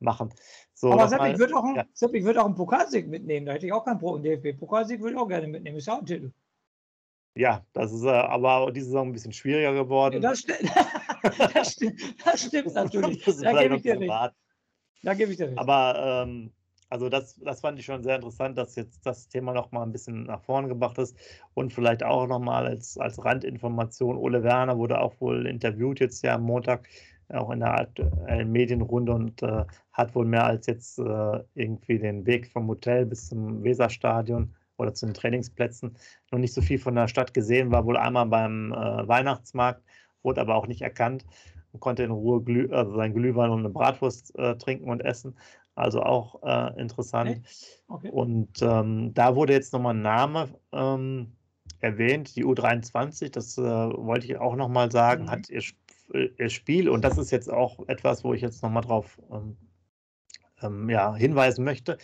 machen. 0.00 0.30
So, 0.74 0.92
aber 0.92 1.08
Sepp, 1.08 1.24
ich 1.26 1.38
würde 1.38 1.56
auch, 1.56 1.64
ja. 1.76 1.84
würd 2.24 2.38
auch 2.38 2.46
einen 2.46 2.54
Pokalsieg 2.54 3.08
mitnehmen, 3.08 3.46
da 3.46 3.52
hätte 3.52 3.66
ich 3.66 3.72
auch 3.72 3.84
kein 3.84 3.98
Problem. 3.98 4.22
DFB-Pokalsieg 4.22 5.00
würde 5.00 5.14
ich 5.14 5.20
auch 5.20 5.28
gerne 5.28 5.48
mitnehmen, 5.48 5.76
ist 5.76 5.86
ja 5.86 5.94
auch 5.94 6.00
ein 6.00 6.06
Titel. 6.06 6.32
Ja, 7.34 7.64
das 7.72 7.92
ist 7.92 8.04
äh, 8.04 8.08
aber 8.08 8.72
diese 8.72 8.86
Saison 8.86 9.08
ein 9.08 9.12
bisschen 9.12 9.32
schwieriger 9.32 9.72
geworden. 9.72 10.20
Das, 10.20 10.40
st 10.40 10.50
das, 11.54 11.72
stimmt, 11.72 12.00
das 12.24 12.44
stimmt 12.44 12.74
natürlich. 12.74 13.24
da 13.24 13.62
gebe 13.62 13.76
ich 13.76 13.82
dir 13.82 13.96
nicht. 13.96 14.12
Da 15.02 15.14
gebe 15.14 15.30
ich 15.30 15.36
dir 15.36 15.48
nicht. 15.48 15.58
Aber 15.58 16.24
ähm, 16.26 16.52
also 16.90 17.08
das, 17.08 17.36
das 17.40 17.60
fand 17.60 17.78
ich 17.78 17.84
schon 17.84 18.02
sehr 18.02 18.16
interessant, 18.16 18.56
dass 18.56 18.76
jetzt 18.76 19.04
das 19.04 19.28
Thema 19.28 19.52
noch 19.52 19.72
mal 19.72 19.82
ein 19.82 19.92
bisschen 19.92 20.24
nach 20.24 20.40
vorne 20.42 20.68
gebracht 20.68 20.98
ist 20.98 21.16
und 21.54 21.72
vielleicht 21.72 22.02
auch 22.02 22.26
noch 22.26 22.38
mal 22.38 22.66
als, 22.66 22.96
als 22.98 23.22
Randinformation, 23.24 24.16
Ole 24.16 24.42
Werner 24.42 24.78
wurde 24.78 25.00
auch 25.00 25.14
wohl 25.20 25.46
interviewt 25.46 26.00
jetzt 26.00 26.22
ja 26.22 26.34
am 26.34 26.42
Montag, 26.42 26.88
auch 27.30 27.50
in 27.50 27.60
der 27.60 27.74
aktuellen 27.74 28.50
Medienrunde 28.50 29.12
und 29.12 29.42
äh, 29.42 29.64
hat 29.92 30.14
wohl 30.14 30.24
mehr 30.24 30.44
als 30.44 30.66
jetzt 30.66 30.98
äh, 30.98 31.44
irgendwie 31.54 31.98
den 31.98 32.24
Weg 32.24 32.50
vom 32.50 32.68
Hotel 32.68 33.04
bis 33.04 33.28
zum 33.28 33.62
Weserstadion 33.62 34.54
oder 34.78 34.94
zu 34.94 35.04
den 35.04 35.14
Trainingsplätzen 35.14 35.94
noch 36.30 36.38
nicht 36.38 36.54
so 36.54 36.62
viel 36.62 36.78
von 36.78 36.94
der 36.94 37.08
Stadt 37.08 37.34
gesehen, 37.34 37.70
war 37.70 37.84
wohl 37.84 37.98
einmal 37.98 38.26
beim 38.26 38.72
äh, 38.72 39.06
Weihnachtsmarkt, 39.06 39.82
wurde 40.22 40.40
aber 40.40 40.54
auch 40.54 40.66
nicht 40.66 40.80
erkannt 40.80 41.26
und 41.72 41.80
konnte 41.80 42.02
in 42.02 42.10
Ruhe 42.10 42.42
Glüh, 42.42 42.68
also 42.72 42.96
sein 42.96 43.12
Glühwein 43.12 43.50
und 43.50 43.60
eine 43.60 43.70
Bratwurst 43.70 44.38
äh, 44.38 44.56
trinken 44.56 44.88
und 44.88 45.00
essen. 45.00 45.36
Also 45.78 46.02
auch 46.02 46.42
äh, 46.42 46.80
interessant. 46.80 47.40
Okay. 47.86 48.10
Und 48.10 48.60
ähm, 48.62 49.14
da 49.14 49.36
wurde 49.36 49.52
jetzt 49.52 49.72
nochmal 49.72 49.94
ein 49.94 50.02
Name 50.02 50.48
ähm, 50.72 51.32
erwähnt, 51.80 52.34
die 52.34 52.44
U23, 52.44 53.30
das 53.30 53.56
äh, 53.58 53.62
wollte 53.62 54.26
ich 54.26 54.36
auch 54.38 54.56
nochmal 54.56 54.90
sagen, 54.90 55.24
mhm. 55.24 55.30
hat 55.30 55.48
ihr, 55.48 55.62
ihr, 56.36 56.48
Spiel 56.50 56.88
und 56.88 57.04
das 57.04 57.16
ist 57.16 57.30
jetzt 57.30 57.50
auch 57.50 57.86
etwas, 57.88 58.24
wo 58.24 58.34
ich 58.34 58.40
jetzt 58.42 58.62
nochmal 58.62 58.82
drauf 58.82 59.20
ähm, 59.30 59.56
ähm, 60.62 60.90
ja, 60.90 61.14
hinweisen 61.14 61.64
möchte. 61.64 61.98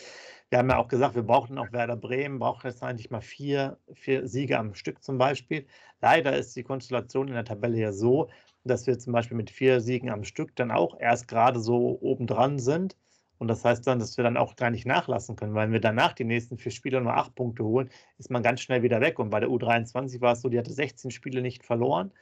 Wir 0.50 0.58
haben 0.58 0.70
ja 0.70 0.76
auch 0.76 0.88
gesagt, 0.88 1.16
wir 1.16 1.24
brauchen 1.24 1.58
auch 1.58 1.72
Werder 1.72 1.96
Bremen, 1.96 2.38
braucht 2.38 2.64
jetzt 2.64 2.82
eigentlich 2.82 3.10
mal 3.10 3.22
vier, 3.22 3.78
vier 3.92 4.28
Siege 4.28 4.56
am 4.56 4.74
Stück 4.74 5.02
zum 5.02 5.18
Beispiel. 5.18 5.66
Leider 6.00 6.36
ist 6.36 6.54
die 6.54 6.62
Konstellation 6.62 7.26
in 7.26 7.34
der 7.34 7.44
Tabelle 7.44 7.78
ja 7.78 7.92
so, 7.92 8.28
dass 8.62 8.86
wir 8.86 8.98
zum 8.98 9.12
Beispiel 9.12 9.36
mit 9.36 9.50
vier 9.50 9.80
Siegen 9.80 10.10
am 10.10 10.22
Stück 10.22 10.54
dann 10.54 10.70
auch 10.70 10.98
erst 11.00 11.26
gerade 11.26 11.58
so 11.58 11.98
obendran 12.00 12.60
sind. 12.60 12.96
Und 13.38 13.48
das 13.48 13.64
heißt 13.64 13.86
dann, 13.86 13.98
dass 13.98 14.16
wir 14.16 14.24
dann 14.24 14.36
auch 14.36 14.56
gar 14.56 14.70
nicht 14.70 14.86
nachlassen 14.86 15.36
können, 15.36 15.54
weil 15.54 15.66
wenn 15.66 15.72
wir 15.72 15.80
danach 15.80 16.12
die 16.12 16.24
nächsten 16.24 16.56
vier 16.56 16.72
Spiele 16.72 17.00
nur 17.00 17.14
acht 17.14 17.34
Punkte 17.34 17.64
holen, 17.64 17.90
ist 18.18 18.30
man 18.30 18.42
ganz 18.42 18.60
schnell 18.60 18.82
wieder 18.82 19.00
weg. 19.00 19.18
Und 19.18 19.30
bei 19.30 19.40
der 19.40 19.48
U23 19.48 20.20
war 20.20 20.32
es 20.32 20.40
so, 20.40 20.48
die 20.48 20.58
hatte 20.58 20.72
16 20.72 21.10
Spiele 21.10 21.42
nicht 21.42 21.64
verloren, 21.64 22.12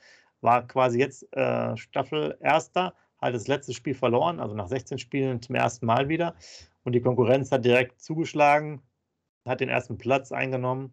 war 0.41 0.67
quasi 0.67 0.99
jetzt 0.99 1.25
äh, 1.37 1.77
Staffel 1.77 2.37
Erster, 2.41 2.95
hat 3.19 3.35
das 3.35 3.47
letzte 3.47 3.73
Spiel 3.73 3.95
verloren, 3.95 4.41
also 4.41 4.55
nach 4.55 4.69
16 4.69 4.99
Spielen 4.99 5.41
zum 5.41 5.55
ersten 5.55 5.87
Mal 5.87 6.09
wieder. 6.09 6.35
Und 6.85 6.93
die 6.93 7.01
Konkurrenz 7.01 7.53
hat 7.53 7.65
direkt 7.65 8.01
zugeschlagen, 8.01 8.83
hat 9.47 9.61
den 9.61 9.69
ersten 9.69 9.99
Platz 9.99 10.33
eingenommen. 10.33 10.93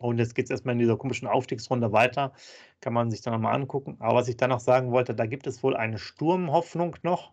Und 0.00 0.18
jetzt 0.18 0.34
geht 0.34 0.44
es 0.44 0.50
erstmal 0.50 0.74
in 0.74 0.78
dieser 0.78 0.96
komischen 0.96 1.26
Aufstiegsrunde 1.26 1.90
weiter. 1.90 2.32
Kann 2.80 2.92
man 2.92 3.10
sich 3.10 3.22
dann 3.22 3.32
nochmal 3.32 3.56
angucken. 3.56 3.96
Aber 3.98 4.14
was 4.14 4.28
ich 4.28 4.36
dann 4.36 4.50
noch 4.50 4.60
sagen 4.60 4.92
wollte, 4.92 5.14
da 5.14 5.26
gibt 5.26 5.48
es 5.48 5.62
wohl 5.64 5.76
eine 5.76 5.98
Sturmhoffnung 5.98 6.96
noch 7.02 7.32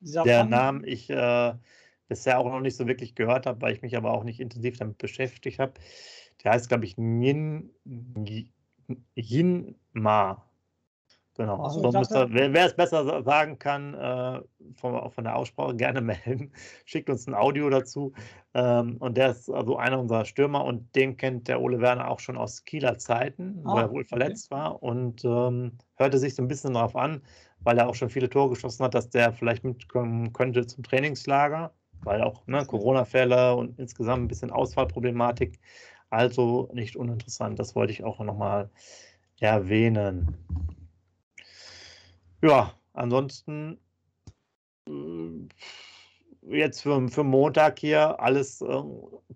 der 0.00 0.44
Namen 0.44 0.84
ich 0.84 1.10
äh, 1.10 1.54
bisher 2.08 2.38
auch 2.38 2.46
noch 2.46 2.60
nicht 2.60 2.76
so 2.76 2.86
wirklich 2.86 3.14
gehört 3.14 3.46
habe, 3.46 3.62
weil 3.62 3.72
ich 3.72 3.82
mich 3.82 3.96
aber 3.96 4.12
auch 4.12 4.24
nicht 4.24 4.40
intensiv 4.40 4.78
damit 4.78 4.98
beschäftigt 4.98 5.58
habe. 5.58 5.74
Der 6.42 6.52
heißt, 6.52 6.68
glaube 6.68 6.84
ich, 6.84 6.98
Nin, 6.98 7.70
Yin 9.14 9.76
Ma. 9.92 10.44
Genau. 11.40 11.62
Also, 11.62 11.80
müsste, 11.98 12.26
wer, 12.32 12.52
wer, 12.52 12.66
es 12.66 12.76
besser 12.76 13.22
sagen 13.22 13.58
kann, 13.58 13.94
äh, 13.94 14.40
von, 14.74 15.10
von, 15.10 15.24
der 15.24 15.36
Aussprache 15.36 15.74
gerne 15.74 16.00
melden. 16.26 16.52
Schickt 16.84 17.08
uns 17.08 17.26
ein 17.26 17.34
Audio 17.34 17.70
dazu. 17.70 18.12
Ähm, 18.52 18.96
und 18.98 19.16
der 19.16 19.30
ist 19.30 19.48
also 19.48 19.76
einer 19.76 19.98
unserer 20.00 20.24
Stürmer 20.24 20.64
und 20.64 20.94
den 20.96 21.16
kennt 21.16 21.48
der 21.48 21.62
Ole 21.62 21.80
Werner 21.80 22.10
auch 22.10 22.20
schon 22.20 22.36
aus 22.36 22.64
Kieler 22.64 22.98
Zeiten, 22.98 23.62
ah, 23.64 23.72
wo 23.72 23.78
er 23.78 23.90
wohl 23.90 24.00
okay. 24.02 24.08
verletzt 24.08 24.50
war 24.50 24.82
und 24.82 25.24
ähm, 25.24 25.78
hörte 25.94 26.18
sich 26.18 26.34
so 26.34 26.42
ein 26.42 26.48
bisschen 26.48 26.74
darauf 26.74 26.96
an, 26.96 27.22
weil 27.62 27.78
er 27.78 27.88
auch 27.88 27.94
schon 27.94 28.10
viele 28.10 28.28
Tore 28.28 28.50
geschossen 28.50 28.84
hat, 28.84 28.94
dass 28.94 29.10
der 29.10 29.32
vielleicht 29.32 29.64
mitkommen 29.64 30.32
könnte 30.32 30.66
zum 30.66 30.82
Trainingslager, 30.82 31.72
weil 32.02 32.22
auch 32.22 32.46
ne, 32.46 32.64
Corona-Fälle 32.64 33.54
und 33.54 33.78
insgesamt 33.78 34.24
ein 34.24 34.28
bisschen 34.28 34.50
Ausfallproblematik. 34.50 35.58
Also 36.08 36.70
nicht 36.72 36.96
uninteressant, 36.96 37.58
das 37.58 37.74
wollte 37.76 37.92
ich 37.92 38.02
auch 38.02 38.18
nochmal 38.20 38.70
erwähnen. 39.38 40.36
Ja, 42.42 42.74
ansonsten 42.94 43.78
äh, 44.88 45.48
jetzt 46.42 46.80
für, 46.80 47.08
für 47.08 47.24
Montag 47.24 47.78
hier 47.78 48.18
alles 48.20 48.60
äh, 48.62 48.82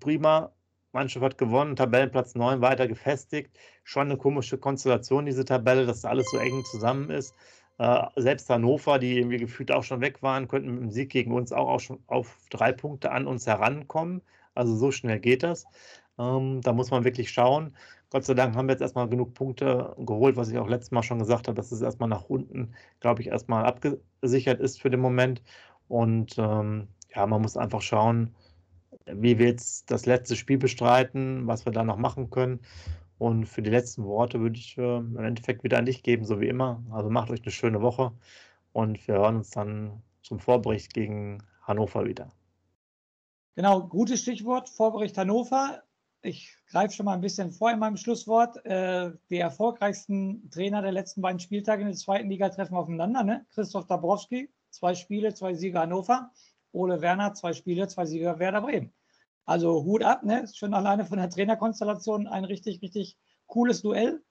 prima. 0.00 0.52
Mannschaft 0.92 1.24
hat 1.24 1.38
gewonnen, 1.38 1.74
Tabellenplatz 1.74 2.34
9 2.37 2.60
weiter 2.60 2.87
gefestigt. 2.87 3.58
Schon 3.82 4.08
eine 4.08 4.16
komische 4.16 4.58
Konstellation, 4.58 5.26
diese 5.26 5.44
Tabelle, 5.44 5.87
dass 5.87 6.02
da 6.02 6.10
alles 6.10 6.30
so 6.30 6.38
eng 6.38 6.64
zusammen 6.70 7.10
ist. 7.10 7.34
Äh, 7.78 8.06
selbst 8.16 8.48
Hannover, 8.50 8.98
die 8.98 9.18
irgendwie 9.18 9.38
gefühlt 9.38 9.72
auch 9.72 9.82
schon 9.82 10.00
weg 10.00 10.22
waren, 10.22 10.48
könnten 10.48 10.70
mit 10.74 10.82
dem 10.82 10.90
Sieg 10.90 11.10
gegen 11.10 11.32
uns 11.32 11.52
auch, 11.52 11.68
auch 11.68 11.80
schon 11.80 11.98
auf 12.06 12.38
drei 12.50 12.72
Punkte 12.72 13.10
an 13.10 13.26
uns 13.26 13.46
herankommen. 13.46 14.22
Also 14.54 14.76
so 14.76 14.90
schnell 14.92 15.18
geht 15.18 15.42
das. 15.42 15.66
Ähm, 16.18 16.60
da 16.62 16.72
muss 16.72 16.90
man 16.90 17.04
wirklich 17.04 17.30
schauen. 17.30 17.76
Gott 18.10 18.24
sei 18.24 18.34
Dank 18.34 18.54
haben 18.54 18.68
wir 18.68 18.72
jetzt 18.74 18.80
erstmal 18.80 19.08
genug 19.08 19.34
Punkte 19.34 19.96
geholt, 19.98 20.37
was 20.37 20.48
ich 20.48 20.58
auch 20.58 20.68
letztes 20.68 20.92
Mal 20.92 21.02
schon 21.02 21.18
gesagt 21.18 21.48
habe, 21.48 21.56
dass 21.56 21.72
es 21.72 21.80
erstmal 21.82 22.08
nach 22.08 22.24
unten, 22.24 22.72
glaube 23.00 23.22
ich, 23.22 23.28
erstmal 23.28 23.64
abgesichert 23.64 24.60
ist 24.60 24.80
für 24.80 24.90
den 24.90 25.00
Moment. 25.00 25.42
Und 25.88 26.37
ähm, 26.38 26.88
ja, 27.14 27.26
man 27.26 27.42
muss 27.42 27.56
einfach 27.56 27.82
schauen, 27.82 28.34
wie 29.06 29.38
wir 29.38 29.46
jetzt 29.46 29.90
das 29.90 30.06
letzte 30.06 30.37
Spiel 30.37 30.58
bestreiten, 30.58 31.46
was 31.46 31.66
wir 31.66 31.72
da 31.72 31.82
noch 31.84 31.98
machen 31.98 32.30
können. 32.30 32.60
Und 33.24 33.46
für 33.46 33.62
die 33.62 33.70
letzten 33.70 34.04
Worte 34.04 34.38
würde 34.38 34.58
ich 34.58 34.76
äh, 34.76 34.98
im 34.98 35.16
Endeffekt 35.16 35.64
wieder 35.64 35.78
an 35.78 35.87
dich 35.87 36.02
geben, 36.02 36.26
so 36.26 36.42
wie 36.42 36.48
immer. 36.48 36.84
Also 36.90 37.08
macht 37.08 37.30
euch 37.30 37.40
eine 37.40 37.52
schöne 37.52 37.80
Woche 37.80 38.12
und 38.74 39.08
wir 39.08 39.14
hören 39.14 39.37
uns 39.37 39.48
dann 39.48 40.02
zum 40.20 40.40
Vorbericht 40.40 40.92
gegen 40.92 41.42
Hannover 41.62 42.04
wieder. 42.04 42.28
Genau, 43.54 43.80
gutes 43.88 44.20
Stichwort, 44.20 44.68
Vorbericht 44.68 45.16
Hannover. 45.16 45.82
Ich 46.20 46.54
greife 46.70 46.92
schon 46.92 47.06
mal 47.06 47.14
ein 47.14 47.22
bisschen 47.22 47.50
vor 47.50 47.70
in 47.70 47.78
meinem 47.78 47.96
Schlusswort. 47.96 48.62
Äh, 48.66 49.12
die 49.30 49.38
erfolgreichsten 49.38 50.50
Trainer 50.50 50.82
der 50.82 50.92
letzten 50.92 51.22
beiden 51.22 51.40
Spieltage 51.40 51.80
in 51.80 51.88
der 51.88 51.96
zweiten 51.96 52.28
Liga 52.28 52.50
treffen 52.50 52.76
aufeinander. 52.76 53.24
Ne? 53.24 53.46
Christoph 53.54 53.87
Dabrowski, 53.87 54.50
zwei 54.68 54.94
Spiele, 54.94 55.32
zwei 55.32 55.54
Siege 55.54 55.78
Hannover. 55.78 56.30
Ole 56.72 57.00
Werner, 57.00 57.32
zwei 57.32 57.54
Spiele, 57.54 57.88
zwei 57.88 58.04
Sieger 58.04 58.38
Werder 58.38 58.60
Bremen. 58.60 58.92
Also 59.46 59.85
Hut 59.85 60.02
ab, 60.02 60.22
ne? 60.22 60.46
Schon 60.52 60.74
alleine 60.74 61.04
von 61.04 61.18
der 61.18 61.30
Trainerkonstellation 61.30 62.26
ein 62.26 62.44
richtig, 62.44 62.80
richtig 62.83 63.18
cooles 63.46 63.83
Duell. 63.83 64.22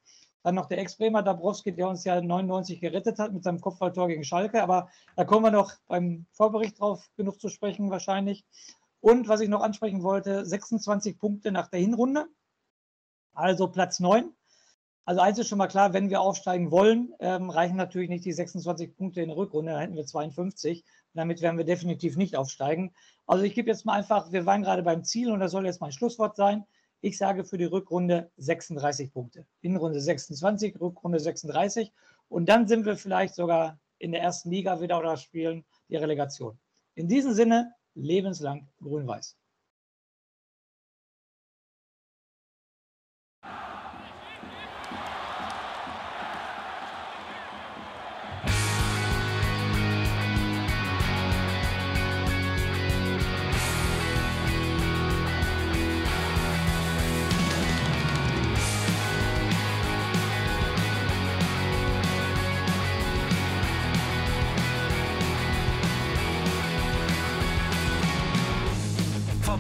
Dann 0.41 0.55
noch 0.55 0.65
der 0.65 0.79
Ex-Bremer 0.79 1.23
Dabrowski, 1.23 1.73
der 1.73 1.87
uns 1.87 2.03
ja 2.03 2.19
99 2.19 2.81
gerettet 2.81 3.17
hat 3.19 3.31
mit 3.31 3.43
seinem 3.43 3.61
Kopfballtor 3.61 4.07
gegen 4.07 4.25
Schalke. 4.25 4.61
Aber 4.61 4.89
da 5.15 5.23
kommen 5.23 5.45
wir 5.45 5.51
noch 5.51 5.71
beim 5.87 6.25
Vorbericht 6.33 6.79
drauf 6.79 7.07
genug 7.15 7.39
zu 7.39 7.47
sprechen 7.49 7.91
wahrscheinlich. 7.91 8.45
Und 8.99 9.27
was 9.27 9.41
ich 9.41 9.49
noch 9.49 9.61
ansprechen 9.61 10.03
wollte, 10.03 10.45
26 10.45 11.17
Punkte 11.17 11.51
nach 11.51 11.67
der 11.67 11.79
Hinrunde. 11.79 12.27
Also 13.33 13.67
Platz 13.67 13.99
9. 13.99 14.33
Also 15.05 15.19
eins 15.19 15.37
ist 15.37 15.49
schon 15.49 15.57
mal 15.57 15.67
klar, 15.67 15.91
wenn 15.91 16.09
wir 16.09 16.21
aufsteigen 16.21 16.71
wollen, 16.71 17.13
ähm, 17.19 17.49
reichen 17.49 17.75
natürlich 17.75 18.09
nicht 18.09 18.23
die 18.23 18.31
26 18.31 18.95
Punkte 18.95 19.21
in 19.21 19.27
der 19.27 19.37
Rückrunde, 19.37 19.73
dann 19.73 19.81
hätten 19.81 19.95
wir 19.95 20.05
52. 20.05 20.85
Damit 21.13 21.41
werden 21.41 21.57
wir 21.57 21.65
definitiv 21.65 22.15
nicht 22.15 22.37
aufsteigen. 22.37 22.93
Also 23.27 23.43
ich 23.43 23.53
gebe 23.53 23.69
jetzt 23.69 23.85
mal 23.85 23.93
einfach, 23.93 24.31
wir 24.31 24.45
waren 24.45 24.63
gerade 24.63 24.81
beim 24.81 25.03
Ziel 25.03 25.31
und 25.31 25.41
das 25.41 25.51
soll 25.51 25.65
jetzt 25.65 25.81
mein 25.81 25.91
Schlusswort 25.91 26.37
sein. 26.37 26.65
Ich 27.01 27.17
sage 27.17 27.43
für 27.43 27.57
die 27.57 27.65
Rückrunde 27.65 28.31
36 28.37 29.11
Punkte. 29.11 29.45
Hinrunde 29.59 29.99
26, 29.99 30.79
Rückrunde 30.79 31.19
36. 31.19 31.91
Und 32.29 32.47
dann 32.47 32.67
sind 32.67 32.85
wir 32.85 32.95
vielleicht 32.95 33.35
sogar 33.35 33.77
in 33.99 34.13
der 34.13 34.21
ersten 34.21 34.51
Liga 34.51 34.79
wieder 34.79 34.99
oder 34.99 35.17
spielen 35.17 35.65
die 35.89 35.97
Relegation. 35.97 36.57
In 36.95 37.09
diesem 37.09 37.33
Sinne, 37.33 37.73
lebenslang 37.93 38.69
grün-weiß. 38.81 39.35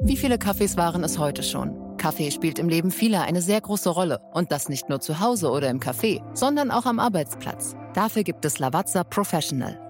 Wie 0.00 0.16
viele 0.16 0.38
Kaffees 0.38 0.76
waren 0.76 1.04
es 1.04 1.18
heute 1.18 1.42
schon? 1.42 1.96
Kaffee 1.98 2.30
spielt 2.30 2.58
im 2.58 2.68
Leben 2.68 2.90
vieler 2.90 3.22
eine 3.22 3.42
sehr 3.42 3.60
große 3.60 3.90
Rolle. 3.90 4.20
Und 4.32 4.52
das 4.52 4.68
nicht 4.68 4.88
nur 4.88 5.00
zu 5.00 5.20
Hause 5.20 5.50
oder 5.50 5.68
im 5.68 5.80
Café, 5.80 6.22
sondern 6.34 6.70
auch 6.70 6.86
am 6.86 6.98
Arbeitsplatz. 6.98 7.74
Dafür 7.94 8.22
gibt 8.22 8.44
es 8.44 8.58
Lavazza 8.58 9.04
Professional. 9.04 9.87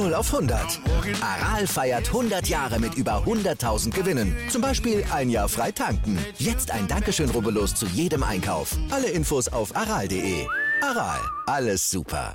0 0.00 0.14
auf 0.14 0.32
100. 0.32 0.80
Aral 1.20 1.66
feiert 1.66 2.06
100 2.08 2.48
Jahre 2.48 2.78
mit 2.80 2.94
über 2.94 3.22
100.000 3.26 3.90
Gewinnen. 3.90 4.34
Zum 4.48 4.62
Beispiel 4.62 5.04
ein 5.12 5.28
Jahr 5.28 5.48
frei 5.48 5.72
tanken. 5.72 6.18
Jetzt 6.38 6.70
ein 6.70 6.88
Dankeschön, 6.88 7.28
rubbellos 7.28 7.74
zu 7.74 7.84
jedem 7.86 8.22
Einkauf. 8.22 8.76
Alle 8.90 9.08
Infos 9.10 9.48
auf 9.48 9.76
aral.de. 9.76 10.46
Aral, 10.80 11.20
alles 11.46 11.90
super. 11.90 12.34